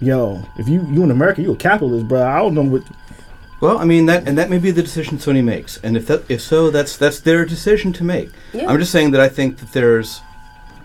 yo, 0.00 0.46
if 0.58 0.68
you 0.68 0.86
you 0.90 1.02
in 1.04 1.10
America, 1.10 1.42
you 1.42 1.52
a 1.52 1.56
capitalist, 1.56 2.08
bro. 2.08 2.22
I 2.22 2.38
don't 2.38 2.54
know 2.54 2.62
what. 2.62 2.82
Well, 3.60 3.78
I 3.78 3.84
mean 3.84 4.06
that, 4.06 4.26
and 4.26 4.36
that 4.38 4.50
may 4.50 4.58
be 4.58 4.70
the 4.72 4.82
decision 4.82 5.18
Sony 5.18 5.42
makes, 5.42 5.78
and 5.84 5.96
if 5.96 6.06
that, 6.08 6.28
if 6.28 6.40
so, 6.40 6.70
that's 6.70 6.96
that's 6.96 7.20
their 7.20 7.44
decision 7.44 7.92
to 7.94 8.04
make. 8.04 8.30
Yeah. 8.52 8.68
I'm 8.68 8.78
just 8.78 8.90
saying 8.90 9.12
that 9.12 9.20
I 9.20 9.28
think 9.28 9.58
that 9.58 9.72
there's 9.72 10.20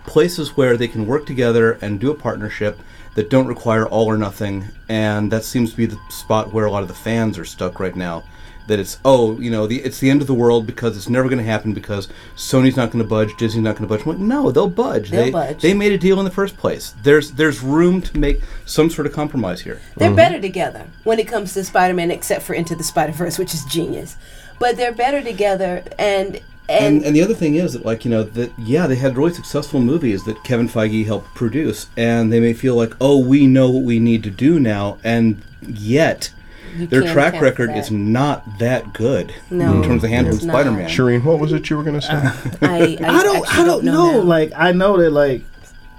places 0.05 0.55
where 0.55 0.77
they 0.77 0.87
can 0.87 1.05
work 1.07 1.25
together 1.25 1.77
and 1.81 1.99
do 1.99 2.11
a 2.11 2.15
partnership 2.15 2.79
that 3.15 3.29
don't 3.29 3.47
require 3.47 3.87
all 3.87 4.05
or 4.05 4.17
nothing, 4.17 4.65
and 4.87 5.31
that 5.31 5.43
seems 5.43 5.71
to 5.71 5.77
be 5.77 5.87
the 5.87 5.97
spot 6.09 6.53
where 6.53 6.65
a 6.65 6.71
lot 6.71 6.83
of 6.83 6.87
the 6.87 6.93
fans 6.93 7.37
are 7.39 7.45
stuck 7.45 7.79
right 7.79 7.95
now. 7.95 8.23
That 8.67 8.79
it's 8.79 8.99
oh, 9.03 9.39
you 9.39 9.49
know, 9.49 9.65
the 9.67 9.81
it's 9.81 9.99
the 9.99 10.09
end 10.09 10.21
of 10.21 10.27
the 10.27 10.33
world 10.33 10.67
because 10.67 10.97
it's 10.97 11.09
never 11.09 11.27
going 11.27 11.39
to 11.39 11.43
happen 11.43 11.73
because 11.73 12.07
Sony's 12.35 12.75
not 12.75 12.91
going 12.91 13.03
to 13.03 13.09
budge, 13.09 13.35
Disney's 13.37 13.63
not 13.63 13.77
going 13.77 13.87
to 13.87 13.95
budge. 13.95 14.05
Like, 14.05 14.17
no, 14.17 14.51
they'll 14.51 14.69
budge. 14.69 15.09
They'll 15.09 15.25
they 15.25 15.31
budge. 15.31 15.61
they 15.61 15.73
made 15.73 15.91
a 15.91 15.97
deal 15.97 16.19
in 16.19 16.25
the 16.25 16.31
first 16.31 16.57
place. 16.57 16.93
There's 17.03 17.31
there's 17.31 17.61
room 17.61 18.01
to 18.01 18.17
make 18.17 18.41
some 18.65 18.89
sort 18.89 19.07
of 19.07 19.13
compromise 19.13 19.61
here. 19.61 19.81
They're 19.95 20.09
mm-hmm. 20.09 20.15
better 20.15 20.41
together 20.41 20.85
when 21.03 21.19
it 21.19 21.27
comes 21.27 21.53
to 21.53 21.63
Spider-Man, 21.63 22.11
except 22.11 22.43
for 22.43 22.53
Into 22.53 22.75
the 22.75 22.83
Spider-Verse, 22.83 23.37
which 23.37 23.53
is 23.53 23.63
genius. 23.65 24.17
But 24.59 24.75
they're 24.75 24.93
better 24.93 25.21
together, 25.21 25.83
and 25.99 26.41
and, 26.69 26.97
and, 26.97 27.05
and 27.05 27.15
the 27.15 27.21
other 27.21 27.33
thing 27.33 27.55
is 27.55 27.73
that 27.73 27.85
like 27.85 28.03
you 28.03 28.11
know 28.11 28.23
that 28.23 28.51
yeah 28.57 28.87
they 28.87 28.95
had 28.95 29.15
really 29.15 29.33
successful 29.33 29.79
movies 29.79 30.25
that 30.25 30.43
Kevin 30.43 30.67
Feige 30.67 31.05
helped 31.05 31.33
produce 31.33 31.87
and 31.95 32.31
they 32.31 32.41
may 32.41 32.53
feel 32.53 32.75
like 32.75 32.93
oh 32.99 33.17
we 33.17 33.47
know 33.47 33.69
what 33.69 33.83
we 33.83 33.99
need 33.99 34.21
to 34.23 34.29
do 34.29 34.59
now 34.59 34.97
and 35.03 35.41
yet 35.61 36.29
You 36.77 36.87
their 36.87 37.01
track 37.13 37.33
record 37.41 37.55
for 37.55 37.73
that. 37.73 37.77
is 37.77 37.91
not 37.91 38.59
that 38.59 38.93
good 38.93 39.33
No, 39.49 39.73
in 39.75 39.83
terms 39.83 40.03
of 40.03 40.09
handling 40.09 40.35
it's. 40.35 40.43
Spider-Man. 40.45 40.89
Sherin, 40.89 41.23
what 41.23 41.39
was 41.39 41.51
it 41.53 41.69
you 41.69 41.77
were 41.77 41.83
going 41.83 41.99
to 41.99 42.01
say? 42.01 42.13
I, 42.13 42.27
I, 42.61 42.97
I 43.19 43.23
don't. 43.23 43.57
I 43.59 43.65
don't 43.65 43.83
know. 43.83 44.11
now. 44.13 44.19
Like 44.21 44.51
I 44.55 44.71
know 44.71 44.97
that. 44.97 45.11
Like 45.11 45.43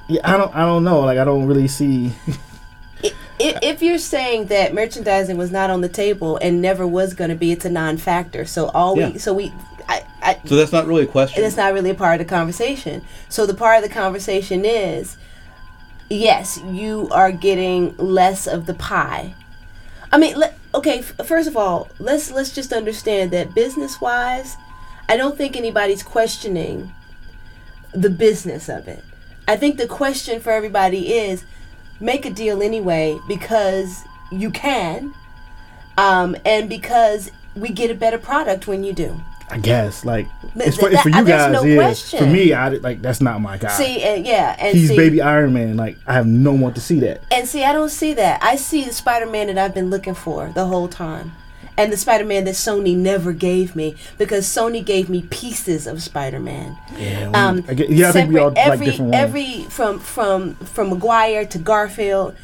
yeah, 0.09 0.21
I 0.25 0.37
don't. 0.37 0.55
I 0.55 0.61
don't 0.61 0.85
know. 0.85 1.01
Like 1.01 1.19
I 1.19 1.25
don't 1.25 1.47
really 1.47 1.69
see. 1.69 2.13
I- 3.03 3.13
if 3.41 3.83
you're 3.83 3.99
saying 3.99 4.47
that 4.47 4.75
merchandising 4.75 5.37
was 5.37 5.53
not 5.53 5.71
on 5.71 5.81
the 5.81 5.89
table 5.89 6.39
and 6.43 6.61
never 6.61 6.85
was 6.87 7.15
going 7.15 7.31
to 7.31 7.37
be, 7.37 7.53
it's 7.53 7.65
a 7.65 7.71
non-factor. 7.71 8.45
So 8.45 8.67
all 8.71 8.99
Yeah. 8.99 9.11
we, 9.11 9.19
so 9.19 9.33
we, 9.33 9.53
I, 9.89 10.05
I, 10.21 10.41
So 10.45 10.57
that's 10.57 10.73
not 10.73 10.89
really 10.89 11.05
a 11.05 11.07
question. 11.07 11.37
and 11.39 11.47
it's 11.47 11.57
not 11.57 11.73
really 11.73 11.91
a 11.91 11.95
part 11.95 12.21
of 12.21 12.27
the 12.27 12.35
conversation. 12.35 13.01
So 13.29 13.47
the 13.47 13.55
part 13.55 13.77
of 13.77 13.89
the 13.89 13.95
conversation 13.95 14.65
is, 14.65 15.17
yes, 16.11 16.59
you 16.67 17.09
are 17.13 17.31
getting 17.31 17.97
less 17.97 18.49
of 18.49 18.67
the 18.67 18.75
pie. 18.75 19.35
I 20.11 20.19
mean, 20.19 20.37
let, 20.37 20.58
okay. 20.75 21.03
First 21.03 21.49
of 21.49 21.57
all, 21.57 21.89
let's 21.99 22.31
let's 22.31 22.55
just 22.55 22.73
understand 22.73 23.31
that 23.33 23.55
business-wise, 23.55 24.57
I 25.09 25.17
don't 25.17 25.37
think 25.37 25.57
anybody's 25.57 26.03
questioning 26.03 26.93
the 27.93 28.11
business 28.11 28.69
of 28.69 28.89
it. 28.89 29.03
I 29.47 29.57
think 29.57 29.79
the 29.79 29.87
question 29.87 30.41
for 30.41 30.51
everybody 30.51 31.15
is 31.15 31.45
make 32.01 32.27
a 32.27 32.31
deal 32.31 32.63
anyway 32.63 33.19
because 33.27 34.03
you 34.31 34.51
can, 34.51 35.15
um, 35.97 36.37
and 36.45 36.69
because 36.69 37.31
we 37.57 37.71
get 37.71 37.91
a 37.91 37.95
better 37.95 38.19
product 38.19 38.67
when 38.67 38.85
you 38.85 38.93
do. 38.93 39.21
I 39.51 39.59
guess 39.59 40.05
like 40.05 40.29
it's 40.57 40.77
for, 40.77 40.91
it's 40.91 41.03
for 41.03 41.09
you 41.09 41.25
guys. 41.25 41.53
no 41.53 41.63
yeah. 41.65 41.77
question. 41.77 42.19
For 42.19 42.27
me, 42.27 42.53
I 42.53 42.69
like 42.69 43.01
that's 43.03 43.21
not 43.21 43.41
my 43.41 43.57
guy. 43.57 43.69
See, 43.71 44.03
and 44.03 44.27
yeah, 44.27 44.57
and 44.59 44.77
He's 44.77 44.89
see, 44.89 44.97
baby 44.97 45.21
Iron 45.21 45.53
Man. 45.53 45.77
Like 45.77 45.97
I 46.07 46.13
have 46.15 46.27
no 46.27 46.53
one 46.53 46.75
to 46.75 46.81
see 46.81 47.01
that. 47.01 47.23
And 47.31 47.47
see, 47.49 47.65
I 47.65 47.73
don't 47.73 47.91
see 47.91 48.15
that. 48.15 48.43
I 48.43 48.57
see 48.57 48.85
the 48.85 48.93
Spider-Man 48.93 49.49
that 49.49 49.59
I've 49.59 49.75
been 49.75 49.91
looking 49.91 50.15
for 50.15 50.49
the 50.55 50.67
whole 50.67 50.89
time. 50.89 51.33
And 51.77 51.93
the 51.93 51.97
Spider-Man 51.97 52.45
that 52.47 52.55
Sony 52.55 52.97
never 52.97 53.33
gave 53.33 53.77
me 53.77 53.95
because 54.19 54.47
Sony 54.47 54.85
gave 54.85 55.09
me 55.09 55.23
pieces 55.31 55.87
of 55.87 56.03
Spider-Man. 56.03 56.77
Yeah, 56.97 57.31
Um, 57.33 57.65
I 57.69 57.75
get- 57.75 57.89
yeah, 57.89 58.09
I 58.09 58.13
think 58.13 58.33
we 58.33 58.39
all 58.41 58.51
separate- 58.51 58.57
like 58.69 58.73
every 58.73 58.87
different 58.87 59.13
ones. 59.13 59.23
every 59.23 59.63
from 59.71 59.99
from 60.01 60.55
from 60.57 60.91
Maguire 60.91 61.45
to 61.47 61.59
Garfield. 61.59 62.35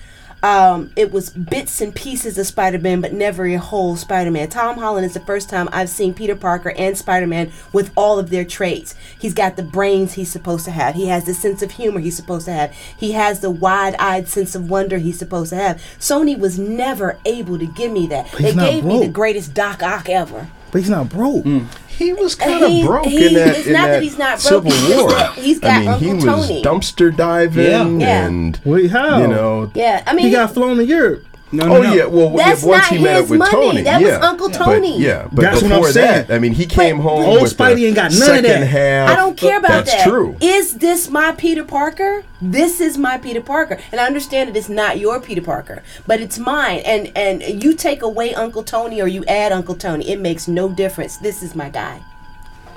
Um, 0.44 0.90
it 0.94 1.10
was 1.10 1.30
bits 1.30 1.80
and 1.80 1.94
pieces 1.94 2.36
of 2.36 2.46
Spider-Man, 2.46 3.00
but 3.00 3.14
never 3.14 3.46
a 3.46 3.54
whole 3.54 3.96
Spider-Man. 3.96 4.50
Tom 4.50 4.76
Holland 4.76 5.06
is 5.06 5.14
the 5.14 5.20
first 5.20 5.48
time 5.48 5.70
I've 5.72 5.88
seen 5.88 6.12
Peter 6.12 6.36
Parker 6.36 6.74
and 6.76 6.98
Spider-Man 6.98 7.50
with 7.72 7.90
all 7.96 8.18
of 8.18 8.28
their 8.28 8.44
traits. 8.44 8.94
He's 9.18 9.32
got 9.32 9.56
the 9.56 9.62
brains 9.62 10.12
he's 10.12 10.30
supposed 10.30 10.66
to 10.66 10.70
have. 10.70 10.96
He 10.96 11.06
has 11.06 11.24
the 11.24 11.32
sense 11.32 11.62
of 11.62 11.70
humor 11.70 11.98
he's 11.98 12.16
supposed 12.16 12.44
to 12.44 12.52
have. 12.52 12.74
He 12.74 13.12
has 13.12 13.40
the 13.40 13.50
wide-eyed 13.50 14.28
sense 14.28 14.54
of 14.54 14.68
wonder 14.68 14.98
he's 14.98 15.18
supposed 15.18 15.48
to 15.48 15.56
have. 15.56 15.82
Sony 15.98 16.38
was 16.38 16.58
never 16.58 17.18
able 17.24 17.58
to 17.58 17.66
give 17.66 17.90
me 17.90 18.06
that. 18.08 18.28
He's 18.28 18.54
They 18.54 18.54
gave 18.54 18.84
me 18.84 19.00
the 19.00 19.08
greatest 19.08 19.54
Doc 19.54 19.82
Ock 19.82 20.10
ever. 20.10 20.48
But 20.74 20.80
he's 20.80 20.90
not 20.90 21.08
broke. 21.08 21.44
Mm. 21.44 21.66
He 21.86 22.12
was 22.14 22.34
kind 22.34 22.64
of 22.64 22.84
broke 22.84 23.06
he- 23.06 23.28
in 23.28 23.34
that, 23.34 23.56
it's 23.56 23.66
in 23.68 23.74
not 23.74 23.86
that 23.86 23.92
that 23.92 24.02
he's 24.02 24.18
not 24.18 24.40
Civil 24.40 24.62
broke, 24.62 24.74
it's 24.74 24.88
just 24.88 25.36
War. 25.36 25.44
he's 25.44 25.60
got 25.60 25.70
I 25.86 26.00
mean, 26.00 26.00
he 26.00 26.12
was 26.14 26.24
Tony. 26.24 26.62
dumpster 26.64 27.16
diving 27.16 28.00
Yeah. 28.00 28.26
and 28.26 28.60
Wait, 28.64 28.90
how? 28.90 29.20
you 29.20 29.28
know. 29.28 29.70
Yeah, 29.72 30.02
I 30.04 30.14
mean, 30.14 30.26
he 30.26 30.32
got 30.32 30.52
flown 30.52 30.78
to 30.78 30.84
Europe. 30.84 31.24
No, 31.56 31.64
Oh 31.64 31.68
no, 31.68 31.82
no. 31.82 31.94
yeah, 31.94 32.04
well 32.06 32.30
That's 32.36 32.62
yeah, 32.62 32.68
once 32.68 32.82
not 32.90 32.92
he 32.98 33.02
met 33.02 33.14
his 33.16 33.24
up 33.24 33.30
with 33.30 33.38
money. 33.38 33.50
Tony, 33.52 33.82
That 33.82 34.00
was 34.02 34.10
yeah. 34.10 34.16
Uncle 34.18 34.48
But, 34.48 34.58
Tony. 34.58 34.98
yeah, 35.00 35.28
but 35.32 35.42
That's 35.42 35.62
what 35.62 35.72
I'm 35.72 35.78
before 35.78 35.92
saying. 35.92 36.26
that, 36.26 36.34
I 36.34 36.38
mean, 36.38 36.52
he 36.52 36.66
came 36.66 36.98
home. 36.98 37.24
old 37.24 37.42
with 37.42 37.56
Spidey 37.56 37.74
the 37.76 37.86
ain't 37.86 37.96
got 37.96 38.12
none 38.12 38.36
of 38.36 38.42
that. 38.42 38.66
Half. 38.66 39.10
I 39.10 39.16
don't 39.16 39.36
care 39.36 39.58
about 39.58 39.68
That's 39.68 39.92
that. 39.94 40.06
true. 40.08 40.36
Is 40.40 40.74
this 40.78 41.08
my 41.10 41.32
Peter 41.32 41.64
Parker? 41.64 42.24
This 42.42 42.80
is 42.80 42.98
my 42.98 43.16
Peter 43.18 43.40
Parker, 43.40 43.78
and 43.90 44.00
I 44.00 44.06
understand 44.06 44.50
that 44.50 44.56
it's 44.56 44.68
not 44.68 44.98
your 44.98 45.18
Peter 45.20 45.40
Parker, 45.42 45.82
but 46.06 46.20
it's 46.20 46.38
mine. 46.38 46.80
And 46.84 47.10
and 47.16 47.62
you 47.62 47.74
take 47.74 48.02
away 48.02 48.34
Uncle 48.34 48.62
Tony 48.62 49.00
or 49.00 49.06
you 49.08 49.24
add 49.26 49.50
Uncle 49.52 49.74
Tony, 49.74 50.08
it 50.10 50.20
makes 50.20 50.46
no 50.48 50.68
difference. 50.68 51.16
This 51.16 51.42
is 51.42 51.54
my 51.54 51.68
guy. 51.70 52.02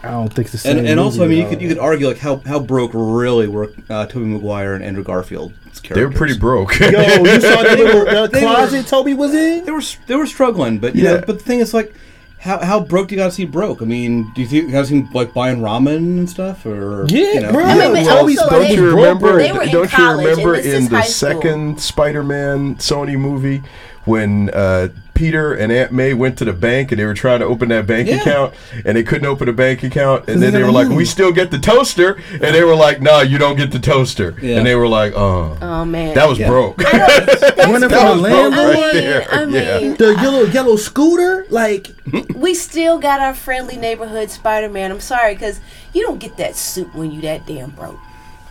I 0.04 0.12
don't 0.12 0.28
think 0.32 0.46
it's 0.46 0.52
the 0.52 0.58
same. 0.60 0.78
and, 0.78 0.88
and 0.88 1.00
also, 1.00 1.24
I 1.24 1.28
mean, 1.28 1.40
you 1.44 1.50
could 1.50 1.62
you 1.62 1.68
could 1.68 1.80
argue 1.80 2.08
like 2.08 2.18
how, 2.20 2.38
how 2.46 2.60
broke 2.60 2.92
really 2.94 3.48
were 3.48 3.72
uh, 3.90 4.06
Tobey 4.06 4.26
Maguire 4.26 4.74
and 4.76 4.84
Andrew 4.84 5.04
Garfield. 5.04 5.54
They 5.90 6.04
were 6.06 6.12
pretty 6.12 6.38
broke. 6.38 6.80
Yo, 6.80 6.88
you 6.88 7.42
saw 7.42 7.62
the 7.64 7.76
little 7.78 8.06
the 8.06 8.30
They 8.32 8.42
were- 8.46 8.54
closet 8.54 8.88
Tobey 8.88 9.14
was 9.14 9.34
in? 9.34 9.66
They 9.66 9.72
were 9.72 9.82
they 10.08 10.16
were 10.16 10.26
struggling, 10.26 10.80
but 10.80 10.96
you 10.96 11.04
Yeah. 11.04 11.14
know, 11.18 11.24
but 11.26 11.40
the 11.40 11.44
thing 11.44 11.60
is 11.60 11.74
like. 11.74 11.94
How, 12.40 12.64
how 12.64 12.80
broke 12.80 13.08
do 13.08 13.16
you 13.16 13.20
gotta 13.20 13.32
see 13.32 13.46
broke? 13.46 13.82
I 13.82 13.86
mean, 13.86 14.32
do 14.36 14.42
you 14.42 14.48
think 14.48 14.66
you 14.68 14.72
gotta 14.72 14.86
see 14.86 15.08
like 15.12 15.34
buying 15.34 15.58
ramen 15.58 15.98
and 16.20 16.30
stuff, 16.30 16.68
or 16.68 17.08
Yeah, 17.10 17.34
you 17.34 17.40
know, 17.42 17.52
bro. 17.52 17.66
I 17.66 17.74
mean, 17.74 17.94
but 17.94 18.06
well, 18.06 18.20
also 18.30 18.50
don't 18.52 18.70
you 18.70 18.96
remember? 18.96 19.38
they 19.40 19.52
were 19.52 19.64
in 19.64 19.72
don't 19.72 19.84
you 19.92 19.98
college, 19.98 20.28
and 20.28 20.38
remember 20.38 20.56
in 20.56 20.84
the 20.88 21.02
school. 21.02 21.32
second 21.32 21.82
Spider-Man 21.82 22.76
Sony 22.76 23.18
movie 23.18 23.64
when 24.08 24.50
uh, 24.52 24.88
Peter 25.14 25.54
and 25.54 25.72
Aunt 25.72 25.92
May 25.92 26.14
went 26.14 26.38
to 26.38 26.46
the 26.46 26.54
bank 26.54 26.92
and 26.92 27.00
they 27.00 27.06
were 27.06 27.14
trying 27.16 27.40
to 27.40 27.46
open 27.46 27.70
that 27.70 27.88
bank 27.88 28.08
Yeah. 28.08 28.22
account 28.22 28.54
and 28.86 28.96
they 28.96 29.04
couldn't 29.04 29.26
open 29.26 29.50
a 29.50 29.54
bank 29.54 29.84
account 29.84 30.30
and 30.30 30.42
then 30.42 30.54
they 30.54 30.60
got 30.60 30.68
were 30.68 30.72
like, 30.72 30.86
money. 30.88 30.98
"We 30.98 31.06
still 31.06 31.32
get 31.32 31.50
the 31.52 31.58
toaster," 31.60 32.18
and 32.32 32.42
they 32.56 32.64
were 32.64 32.76
like, 32.76 33.02
"No, 33.02 33.22
you 33.22 33.38
don't 33.38 33.56
get 33.58 33.72
the 33.72 33.80
toaster," 33.80 34.36
Yeah. 34.42 34.58
and 34.58 34.66
they 34.66 34.76
were 34.76 34.88
like, 34.88 35.14
"Oh, 35.16 35.58
Oh 35.62 35.86
man, 35.86 36.14
that 36.16 36.30
was 36.30 36.38
Yeah. 36.40 36.48
broke." 36.50 36.78
Running 36.82 37.00
That 37.58 37.58
from 37.58 37.80
the 37.82 37.88
was 37.88 37.90
broke 37.90 38.22
landlord. 38.22 38.76
right 38.76 38.94
there. 38.94 39.28
I 39.32 39.44
Yeah. 39.46 39.94
The 39.96 40.18
yellow 40.22 40.44
yellow 40.44 40.76
scooter, 40.76 41.46
like 41.50 41.90
we 42.36 42.54
still 42.54 43.00
got 43.00 43.20
our 43.20 43.34
friendly 43.34 43.76
neighborhood 43.78 44.30
Spider-Man. 44.30 44.92
I'm 44.92 45.00
sorry, 45.00 45.34
because 45.34 45.60
you 45.94 46.04
don't 46.04 46.20
get 46.20 46.38
that 46.38 46.56
suit 46.56 46.94
when 46.96 47.12
you 47.12 47.22
that 47.22 47.46
damn 47.48 47.72
broke. 47.72 48.00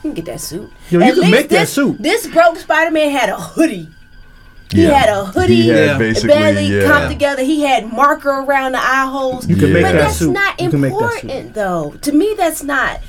You 0.02 0.11
can 0.12 0.14
get 0.14 0.24
that 0.26 0.40
suit. 0.40 0.70
Yo, 0.90 0.98
you 0.98 1.04
At 1.04 1.12
can 1.14 1.20
least 1.22 1.30
make 1.32 1.48
that 1.50 1.68
suit. 1.68 2.02
This 2.02 2.26
broke 2.26 2.59
Spider-Man 2.59 3.11
had 3.11 3.28
a 3.28 3.36
hoodie. 3.36 3.88
He 4.72 4.82
Yeah. 4.82 4.90
had 4.98 5.08
a 5.08 5.24
hoodie. 5.24 5.62
He 5.62 5.68
had 5.68 5.98
basically, 5.98 6.28
barely 6.28 6.66
yeah. 6.66 6.86
come 6.88 7.08
together. 7.08 7.42
He 7.44 7.62
had 7.62 7.92
marker 7.92 8.30
around 8.30 8.72
the 8.72 8.78
eye 8.78 9.06
holes. 9.08 9.46
you 9.48 9.56
can 9.56 9.68
Yeah. 9.68 9.72
make 9.74 9.82
But 9.84 9.92
that 9.92 9.98
that's 9.98 10.16
suit. 10.16 10.32
not 10.32 10.60
you 10.60 10.70
can 10.70 10.80
make 10.80 10.92
that 10.92 10.98
important, 11.22 11.54
though. 11.54 11.94
To 12.02 12.12
me, 12.12 12.34
that's 12.36 12.62
not. 12.62 13.00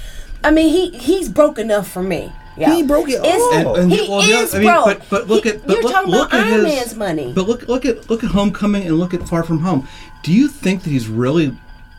I 0.44 0.52
mean, 0.52 0.70
he 0.70 0.98
he's 0.98 1.30
broke 1.30 1.58
enough 1.58 1.90
for 1.90 2.04
me. 2.04 2.32
yo. 2.58 2.72
He 2.72 2.84
broke 2.84 3.10
it 3.10 3.20
all. 3.22 3.54
And, 3.54 3.68
and 3.78 3.92
he 3.92 4.08
well, 4.08 4.22
is 4.22 4.54
other- 4.54 4.58
I 4.58 4.60
mean, 4.66 4.72
broke. 4.72 4.86
but 4.86 5.02
but 5.10 5.28
look 5.28 5.44
He- 5.46 5.50
at 5.52 5.66
but 5.66 5.74
you're 5.74 5.84
look, 5.84 5.92
talking 5.94 6.12
look 6.12 6.28
about 6.30 6.40
at 6.42 6.48
Iron 6.54 6.66
his, 6.66 6.76
Man's 6.76 6.96
money. 6.96 7.32
But 7.36 7.48
look 7.48 7.68
look 7.68 7.86
at 7.86 8.08
look 8.10 8.24
at 8.24 8.32
Homecoming 8.32 8.84
and 8.88 9.00
look 9.00 9.14
at 9.16 9.28
Far 9.28 9.44
From 9.44 9.60
Home. 9.60 9.88
Do 10.24 10.32
you 10.32 10.48
think 10.48 10.84
that 10.84 10.90
he's 10.92 11.08
really 11.08 11.56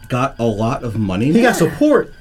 got 0.08 0.34
a 0.38 0.44
lot 0.44 0.82
of 0.84 0.96
money? 0.96 1.32
He 1.32 1.42
got 1.42 1.56
support. 1.56 2.12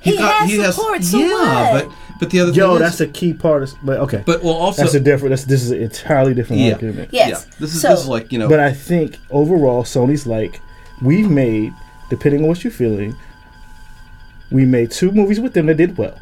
He 0.00 0.12
he 0.12 0.16
got, 0.18 0.48
has 0.48 0.74
support, 0.74 1.04
so 1.04 1.18
yeah, 1.18 1.72
what? 1.72 1.84
but 1.88 1.92
but 2.22 2.30
the 2.30 2.38
other 2.38 2.52
thing. 2.52 2.60
Yo, 2.60 2.74
thing 2.74 2.78
that's 2.78 2.94
is, 2.94 3.00
a 3.00 3.08
key 3.08 3.32
part. 3.32 3.64
Of, 3.64 3.74
but 3.82 3.98
okay, 3.98 4.22
but 4.24 4.44
well 4.44 4.54
also 4.54 4.82
that's 4.82 4.94
a 4.94 5.00
different. 5.00 5.30
That's 5.30 5.44
this 5.44 5.60
is 5.64 5.72
an 5.72 5.82
entirely 5.82 6.34
different 6.34 6.62
yeah, 6.62 6.74
argument. 6.74 7.08
Yes. 7.12 7.28
yeah. 7.28 7.54
This 7.58 7.74
is 7.74 7.80
So- 7.80 7.88
this 7.88 8.00
is 8.02 8.06
like 8.06 8.30
you 8.30 8.38
know 8.38 8.48
But 8.48 8.60
I 8.60 8.72
think 8.72 9.18
overall, 9.30 9.82
Sony's 9.82 10.24
like, 10.24 10.60
we've 11.02 11.28
made, 11.28 11.72
depending 12.10 12.42
on 12.42 12.46
what 12.46 12.62
you're 12.62 12.70
feeling, 12.70 13.16
we 14.52 14.64
made 14.64 14.92
two 14.92 15.10
movies 15.10 15.40
with 15.40 15.52
them 15.52 15.66
that 15.66 15.78
did 15.78 15.98
well. 15.98 16.16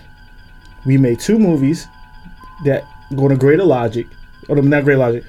We 0.87 0.97
made 0.97 1.21
two 1.21 1.39
movies 1.39 1.87
that 2.65 2.85
go 3.15 3.27
on 3.27 3.33
a 3.33 3.37
greater 3.37 3.65
logic, 3.65 4.07
or 4.49 4.57
not 4.57 4.85
greater 4.85 5.01
logic, 5.01 5.25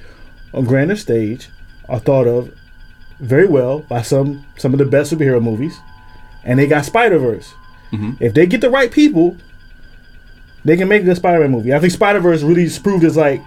on 0.54 0.64
grander 0.64 0.96
stage, 0.96 1.50
are 1.90 1.98
thought 1.98 2.26
of 2.26 2.50
very 3.20 3.46
well 3.46 3.80
by 3.80 4.00
some 4.00 4.46
some 4.56 4.72
of 4.72 4.78
the 4.78 4.86
best 4.86 5.12
superhero 5.12 5.42
movies, 5.42 5.78
and 6.44 6.58
they 6.58 6.66
got 6.66 6.86
Spider 6.86 7.18
Verse. 7.18 7.52
Mm-hmm. 7.92 8.24
If 8.24 8.32
they 8.32 8.46
get 8.46 8.62
the 8.62 8.70
right 8.70 8.90
people, 8.90 9.36
they 10.64 10.76
can 10.76 10.88
make 10.88 11.02
a 11.02 11.04
good 11.06 11.16
Spider 11.16 11.40
Man 11.40 11.50
movie. 11.50 11.74
I 11.74 11.78
think 11.80 11.92
Spider 11.92 12.20
Verse 12.20 12.42
really 12.42 12.68
proved 12.82 13.04
it's 13.04 13.16
like 13.16 13.42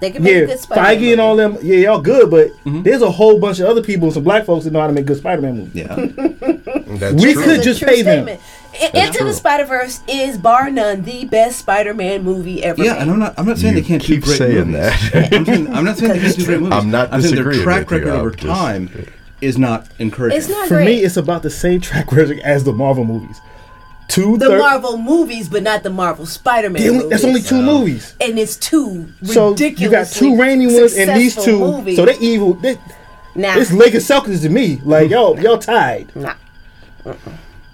They 0.00 0.10
can 0.10 0.22
make 0.22 0.32
yeah, 0.34 0.38
a 0.40 0.46
good 0.46 0.58
Spider-Man 0.60 0.96
Feige 1.02 1.12
and 1.12 1.20
all 1.20 1.34
them, 1.36 1.56
yeah, 1.62 1.76
y'all 1.78 2.00
good, 2.00 2.30
but 2.30 2.48
mm-hmm. 2.64 2.82
there's 2.82 3.02
a 3.02 3.10
whole 3.10 3.38
bunch 3.40 3.58
of 3.60 3.66
other 3.66 3.82
people, 3.82 4.10
some 4.12 4.22
black 4.24 4.44
folks 4.44 4.64
that 4.64 4.72
know 4.72 4.80
how 4.80 4.86
to 4.86 4.92
make 4.92 5.06
good 5.06 5.16
Spider-Man 5.16 5.56
movies. 5.58 5.74
Yeah. 5.74 5.94
That's 6.98 7.22
We 7.22 7.32
true. 7.34 7.44
could 7.44 7.62
just 7.62 7.80
true 7.80 7.88
pay 7.88 8.02
them. 8.02 8.24
statement. 8.26 8.40
I- 8.94 9.06
Into 9.06 9.24
the 9.24 9.32
Spider 9.32 9.64
Verse 9.64 10.00
is 10.06 10.38
bar 10.38 10.70
none 10.70 11.02
the 11.02 11.24
best 11.24 11.58
Spider-Man 11.60 12.22
movie 12.22 12.62
ever. 12.62 12.82
Yeah, 12.84 12.92
made. 12.92 13.02
and 13.02 13.10
I'm 13.10 13.18
not. 13.18 13.34
I'm 13.38 13.46
not 13.46 13.58
saying 13.58 13.74
You 13.76 13.82
they 13.82 13.88
can't 13.88 14.02
keep 14.02 14.20
do 14.20 14.26
great 14.26 14.38
saying 14.38 14.70
movies. 14.70 15.10
that. 15.10 15.32
I'm, 15.34 15.44
saying, 15.44 15.74
I'm 15.74 15.84
not 15.84 15.96
saying 15.98 16.12
they 16.12 16.20
can't 16.20 16.36
do 16.36 16.44
great 16.44 16.60
movies. 16.60 16.74
I'm 16.78 16.90
not 16.90 17.12
I'm 17.12 17.20
saying 17.22 17.34
their 17.34 17.52
track 17.52 17.90
record 17.90 18.08
I'm 18.08 18.20
over 18.20 18.30
just- 18.30 18.46
time 18.46 18.90
is 19.40 19.58
not 19.58 19.88
encouraging. 19.98 20.38
It's 20.38 20.48
not 20.48 20.68
For 20.68 20.74
great. 20.76 20.86
me, 20.86 21.02
it's 21.02 21.16
about 21.16 21.42
the 21.42 21.50
same 21.50 21.80
track 21.80 22.12
record 22.12 22.38
as 22.40 22.62
the 22.64 22.72
Marvel 22.72 23.04
movies. 23.04 23.40
Two, 24.08 24.38
the 24.38 24.46
thir- 24.48 24.58
Marvel 24.58 24.96
movies, 24.96 25.48
but 25.48 25.62
not 25.62 25.82
the 25.82 25.90
Marvel 25.90 26.24
Spider-Man. 26.26 26.82
movies. 26.82 27.08
that's 27.10 27.24
only 27.24 27.42
two 27.42 27.60
movies. 27.62 28.14
and 28.20 28.38
it's 28.38 28.56
two 28.56 29.08
So 29.22 29.50
ridiculously 29.50 29.84
you 29.84 29.90
got 29.90 30.06
two 30.08 30.32
Raimi 30.32 30.74
ones 30.80 30.96
and 30.96 31.10
these 31.18 31.36
two. 31.36 31.58
Movies. 31.58 31.96
So 31.96 32.06
they 32.06 32.16
evil. 32.18 32.54
They, 32.54 32.76
nah, 33.34 33.56
it's 33.58 33.70
Lakers 33.72 34.08
Celtics 34.08 34.42
to 34.42 34.48
me. 34.48 34.80
Like 34.84 35.10
yo, 35.10 35.36
y'all 35.36 35.58
tied. 35.58 36.14
nah. 36.16 36.34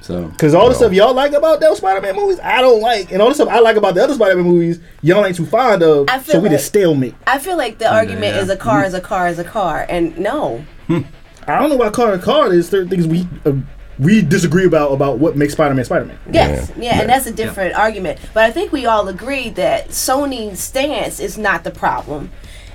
so 0.00 0.28
Cause 0.36 0.54
all 0.54 0.68
the 0.68 0.74
stuff 0.74 0.92
y'all 0.92 1.14
like 1.14 1.32
about 1.32 1.60
those 1.60 1.78
Spider-Man 1.78 2.16
movies, 2.16 2.38
I 2.42 2.60
don't 2.60 2.80
like, 2.80 3.10
and 3.12 3.22
all 3.22 3.28
the 3.28 3.34
stuff 3.34 3.48
I 3.48 3.60
like 3.60 3.76
about 3.76 3.94
the 3.94 4.02
other 4.02 4.14
Spider-Man 4.14 4.44
movies, 4.44 4.80
y'all 5.02 5.24
ain't 5.24 5.36
too 5.36 5.46
fond 5.46 5.82
of. 5.82 6.08
I 6.10 6.20
So 6.20 6.38
we 6.40 6.48
like- 6.48 6.58
just 6.58 6.66
stalemate. 6.66 7.14
I 7.26 7.38
feel 7.38 7.56
like 7.56 7.78
the 7.78 7.90
argument 7.92 8.34
yeah. 8.34 8.42
is 8.42 8.50
a 8.50 8.56
car 8.56 8.84
is 8.84 8.92
a 8.94 9.00
car 9.00 9.28
is 9.28 9.38
a 9.38 9.44
car, 9.44 9.86
and 9.88 10.18
no, 10.18 10.64
I 10.88 11.60
don't 11.60 11.70
know 11.70 11.76
why 11.76 11.90
card 11.90 12.18
to 12.18 12.24
card 12.24 12.52
is 12.52 12.68
certain 12.68 12.88
things 12.88 13.06
we 13.06 13.26
uh, 13.46 13.52
we 13.98 14.22
disagree 14.22 14.64
about 14.64 14.92
about 14.92 15.18
what 15.18 15.36
makes 15.36 15.52
Spider-Man 15.52 15.84
Spider-Man. 15.84 16.18
yes, 16.30 16.72
yeah, 16.76 17.00
and 17.00 17.08
that's 17.08 17.26
a 17.26 17.32
different 17.32 17.74
argument. 17.74 18.18
But 18.32 18.44
I 18.44 18.50
think 18.50 18.72
we 18.72 18.86
all 18.86 19.08
agree 19.08 19.50
that 19.50 19.88
Sony's 19.88 20.60
stance 20.60 21.20
is 21.20 21.38
not 21.38 21.64
the 21.64 21.70
problem, 21.70 22.30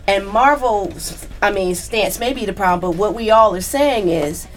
and 0.08 0.28
Marvel's, 0.28 1.28
I 1.42 1.52
mean, 1.52 1.76
stance 1.76 2.20
may 2.20 2.34
be 2.34 2.46
the 2.46 2.54
problem. 2.54 2.80
But 2.80 2.98
what 2.98 3.14
we 3.14 3.30
all 3.30 3.56
are 3.56 3.62
saying 3.62 4.10
is, 4.10 4.48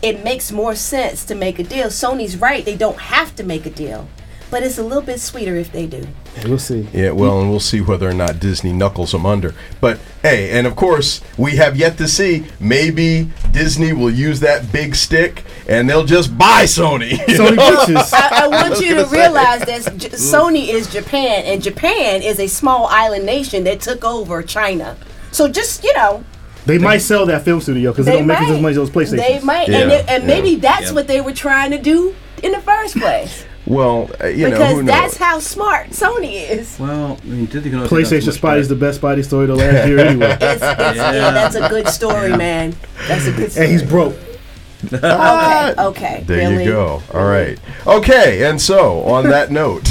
it 0.00 0.24
makes 0.24 0.52
more 0.52 0.74
sense 0.74 1.24
to 1.26 1.34
make 1.34 1.58
a 1.58 1.64
deal. 1.64 1.88
Sony's 1.88 2.36
right; 2.36 2.64
they 2.64 2.76
don't 2.76 2.98
have 2.98 3.34
to 3.36 3.44
make 3.44 3.66
a 3.66 3.70
deal, 3.70 4.08
but 4.50 4.62
it's 4.62 4.78
a 4.78 4.84
little 4.84 5.02
bit 5.02 5.20
sweeter 5.20 5.56
if 5.56 5.72
they 5.72 5.86
do. 5.86 6.06
Yeah, 6.36 6.48
we'll 6.48 6.58
see. 6.58 6.88
Yeah, 6.92 7.10
well, 7.10 7.40
and 7.40 7.50
we'll 7.50 7.60
see 7.60 7.80
whether 7.80 8.08
or 8.08 8.14
not 8.14 8.40
Disney 8.40 8.72
knuckles 8.72 9.12
them 9.12 9.26
under. 9.26 9.54
But 9.80 9.98
hey, 10.22 10.50
and 10.56 10.66
of 10.66 10.76
course, 10.76 11.20
we 11.36 11.56
have 11.56 11.76
yet 11.76 11.98
to 11.98 12.08
see. 12.08 12.46
Maybe 12.58 13.30
Disney 13.50 13.92
will 13.92 14.10
use 14.10 14.40
that 14.40 14.72
big 14.72 14.94
stick 14.94 15.44
and 15.68 15.88
they'll 15.88 16.06
just 16.06 16.36
buy 16.38 16.64
Sony. 16.64 17.10
Sony? 17.26 17.56
Pictures. 17.58 18.12
I, 18.14 18.44
I 18.44 18.46
want 18.48 18.80
you 18.84 18.94
to 18.94 19.06
say. 19.06 19.16
realize 19.20 19.60
that 19.60 19.96
J- 19.98 20.08
mm. 20.08 20.14
Sony 20.14 20.68
is 20.68 20.90
Japan, 20.90 21.44
and 21.44 21.62
Japan 21.62 22.22
is 22.22 22.40
a 22.40 22.46
small 22.46 22.86
island 22.86 23.26
nation 23.26 23.64
that 23.64 23.80
took 23.80 24.02
over 24.04 24.42
China. 24.42 24.96
So 25.32 25.48
just 25.48 25.84
you 25.84 25.92
know, 25.94 26.24
They 26.66 26.78
might 26.78 26.98
sell 26.98 27.26
that 27.26 27.44
film 27.44 27.60
studio 27.60 27.92
because 27.92 28.06
they, 28.06 28.12
they 28.12 28.18
don't 28.18 28.26
might. 28.28 28.40
make 28.40 28.50
as 28.50 28.60
much 28.62 28.70
as 28.70 28.76
those 28.76 28.90
PlayStations. 28.90 29.16
They 29.28 29.40
might, 29.40 29.68
Yeah, 29.68 29.78
and, 29.78 29.92
it- 29.92 30.08
and 30.08 30.26
maybe 30.26 30.50
yeah, 30.52 30.60
that's 30.60 30.86
yeah. 30.88 30.92
what 30.94 31.06
they 31.08 31.20
were 31.20 31.32
trying 31.34 31.72
to 31.72 31.78
do 31.78 32.14
in 32.42 32.52
the 32.52 32.60
first 32.60 32.96
place. 32.96 33.44
Well, 33.66 34.10
uh, 34.20 34.26
you 34.26 34.48
know, 34.48 34.50
because 34.50 34.74
who 34.74 34.82
that's 34.82 35.20
knows? 35.20 35.26
how 35.28 35.38
smart 35.38 35.90
Sony 35.90 36.48
is. 36.50 36.78
well, 36.80 37.18
I 37.22 37.26
mean, 37.26 37.46
Disney 37.46 37.70
can 37.70 37.78
always 37.78 37.92
PlayStation 37.92 38.22
so 38.22 38.30
much 38.30 38.40
Spidey's 38.40 38.68
the 38.68 38.74
best 38.74 39.00
Spidey 39.00 39.24
story 39.24 39.46
to 39.46 39.54
last 39.54 39.86
year 39.86 40.00
anyway. 40.00 40.32
It's, 40.32 40.42
it's, 40.42 40.60
yeah. 40.96 41.30
that's 41.30 41.54
a 41.54 41.68
good 41.68 41.88
story, 41.88 42.36
man. 42.36 42.74
That's 43.06 43.26
a 43.26 43.32
good 43.32 43.52
story. 43.52 43.66
and 43.66 43.72
he's 43.72 43.88
broke. 43.88 44.16
okay. 44.92 45.74
Okay. 45.78 46.24
There 46.26 46.50
really? 46.50 46.64
you 46.64 46.70
go. 46.72 47.02
All 47.14 47.24
right. 47.24 47.56
Okay, 47.86 48.44
and 48.48 48.60
so 48.60 49.04
on 49.04 49.28
that 49.28 49.50
note, 49.52 49.82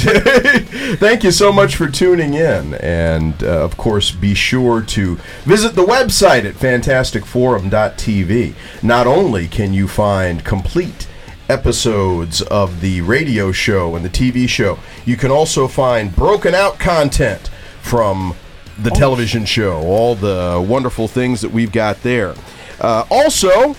thank 0.98 1.24
you 1.24 1.30
so 1.30 1.50
much 1.50 1.76
for 1.76 1.88
tuning 1.88 2.34
in. 2.34 2.74
And 2.74 3.42
uh, 3.42 3.64
of 3.64 3.78
course, 3.78 4.10
be 4.10 4.34
sure 4.34 4.82
to 4.82 5.16
visit 5.44 5.74
the 5.74 5.84
website 5.84 6.44
at 6.44 6.54
fantasticforum.tv. 6.56 8.54
Not 8.82 9.06
only 9.06 9.48
can 9.48 9.72
you 9.72 9.88
find 9.88 10.44
complete 10.44 11.06
episodes 11.52 12.40
of 12.40 12.80
the 12.80 13.02
radio 13.02 13.52
show 13.52 13.94
and 13.94 14.02
the 14.02 14.08
TV 14.08 14.48
show, 14.48 14.78
you 15.04 15.18
can 15.18 15.30
also 15.30 15.68
find 15.68 16.16
broken 16.16 16.54
out 16.54 16.78
content 16.78 17.50
from 17.82 18.34
the 18.78 18.88
television 18.90 19.44
show, 19.44 19.82
all 19.82 20.14
the 20.14 20.64
wonderful 20.66 21.06
things 21.06 21.42
that 21.42 21.50
we've 21.50 21.70
got 21.70 22.02
there. 22.02 22.34
Uh, 22.80 23.04
also, 23.10 23.76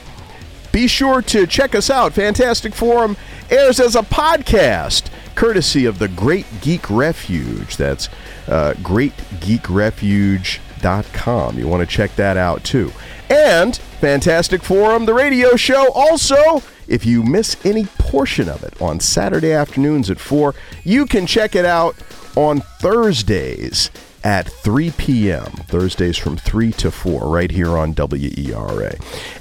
be 0.72 0.86
sure 0.86 1.24
to 1.24 1.48
check 1.48 1.74
us 1.74 1.90
out. 1.90 2.14
Fantastic 2.14 2.76
Forum 2.76 3.18
airs 3.50 3.80
as 3.80 3.96
a 3.96 4.04
podcast, 4.04 5.10
courtesy 5.34 5.86
of 5.86 5.98
the 5.98 6.08
Great 6.08 6.46
Geek 6.62 6.88
Refuge. 6.92 7.76
That's 7.76 8.08
uh, 8.48 8.76
greatgeekrefuge.com. 8.84 11.58
You 11.58 11.68
want 11.68 11.82
to 11.82 11.88
check 11.88 12.16
that 12.18 12.38
out 12.38 12.64
too. 12.64 12.92
And 13.32 13.76
Fantastic 13.76 14.62
Forum, 14.62 15.08
the 15.08 15.16
radio 15.16 15.56
show, 15.56 15.92
also. 15.94 16.62
If 16.88 17.06
you 17.06 17.24
miss 17.24 17.58
any 17.66 17.86
portion 17.98 18.50
of 18.50 18.64
it 18.64 18.80
on 18.82 19.00
Saturday 19.00 19.52
afternoons 19.52 20.10
at 20.10 20.20
4, 20.20 20.54
you 20.84 21.06
can 21.06 21.26
check 21.26 21.56
it 21.56 21.66
out 21.66 21.96
on 22.36 22.62
Thursdays 22.80 23.90
at 24.24 24.48
3 24.48 24.92
p.m. 24.92 25.52
Thursdays 25.68 26.18
from 26.18 26.38
3 26.38 26.72
to 26.74 26.92
4, 26.92 27.28
right 27.28 27.52
here 27.52 27.78
on 27.78 27.94
WERA. 27.94 28.96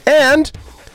And 0.07 0.51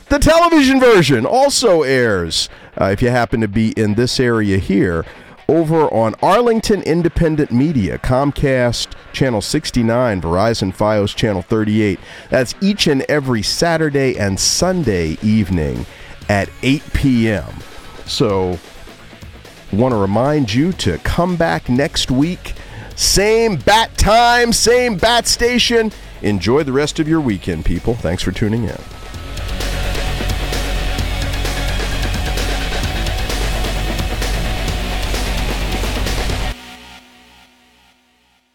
the 0.08 0.18
television 0.18 0.80
version 0.80 1.26
also 1.26 1.82
airs, 1.82 2.48
uh, 2.80 2.86
if 2.86 3.02
you 3.02 3.10
happen 3.10 3.40
to 3.40 3.48
be 3.48 3.72
in 3.72 3.94
this 3.94 4.20
area 4.20 4.58
here, 4.58 5.04
over 5.48 5.92
on 5.94 6.14
Arlington 6.22 6.82
Independent 6.82 7.50
Media, 7.50 7.98
Comcast 7.98 8.88
Channel 9.14 9.40
69, 9.40 10.20
Verizon 10.20 10.76
Fios 10.76 11.16
Channel 11.16 11.40
38. 11.40 11.98
That's 12.28 12.54
each 12.60 12.86
and 12.86 13.02
every 13.02 13.42
Saturday 13.42 14.18
and 14.18 14.38
Sunday 14.38 15.16
evening 15.22 15.86
at 16.28 16.50
8 16.62 16.82
p.m. 16.92 17.52
So, 18.06 18.58
want 19.72 19.92
to 19.92 19.98
remind 19.98 20.52
you 20.52 20.72
to 20.72 20.98
come 20.98 21.36
back 21.36 21.68
next 21.68 22.10
week. 22.10 22.54
Same 22.96 23.56
bat 23.56 23.96
time, 23.96 24.52
same 24.52 24.96
bat 24.96 25.26
station. 25.26 25.92
Enjoy 26.22 26.62
the 26.62 26.72
rest 26.72 26.98
of 26.98 27.08
your 27.08 27.20
weekend, 27.20 27.64
people. 27.64 27.94
Thanks 27.94 28.22
for 28.22 28.32
tuning 28.32 28.64
in. 28.64 28.97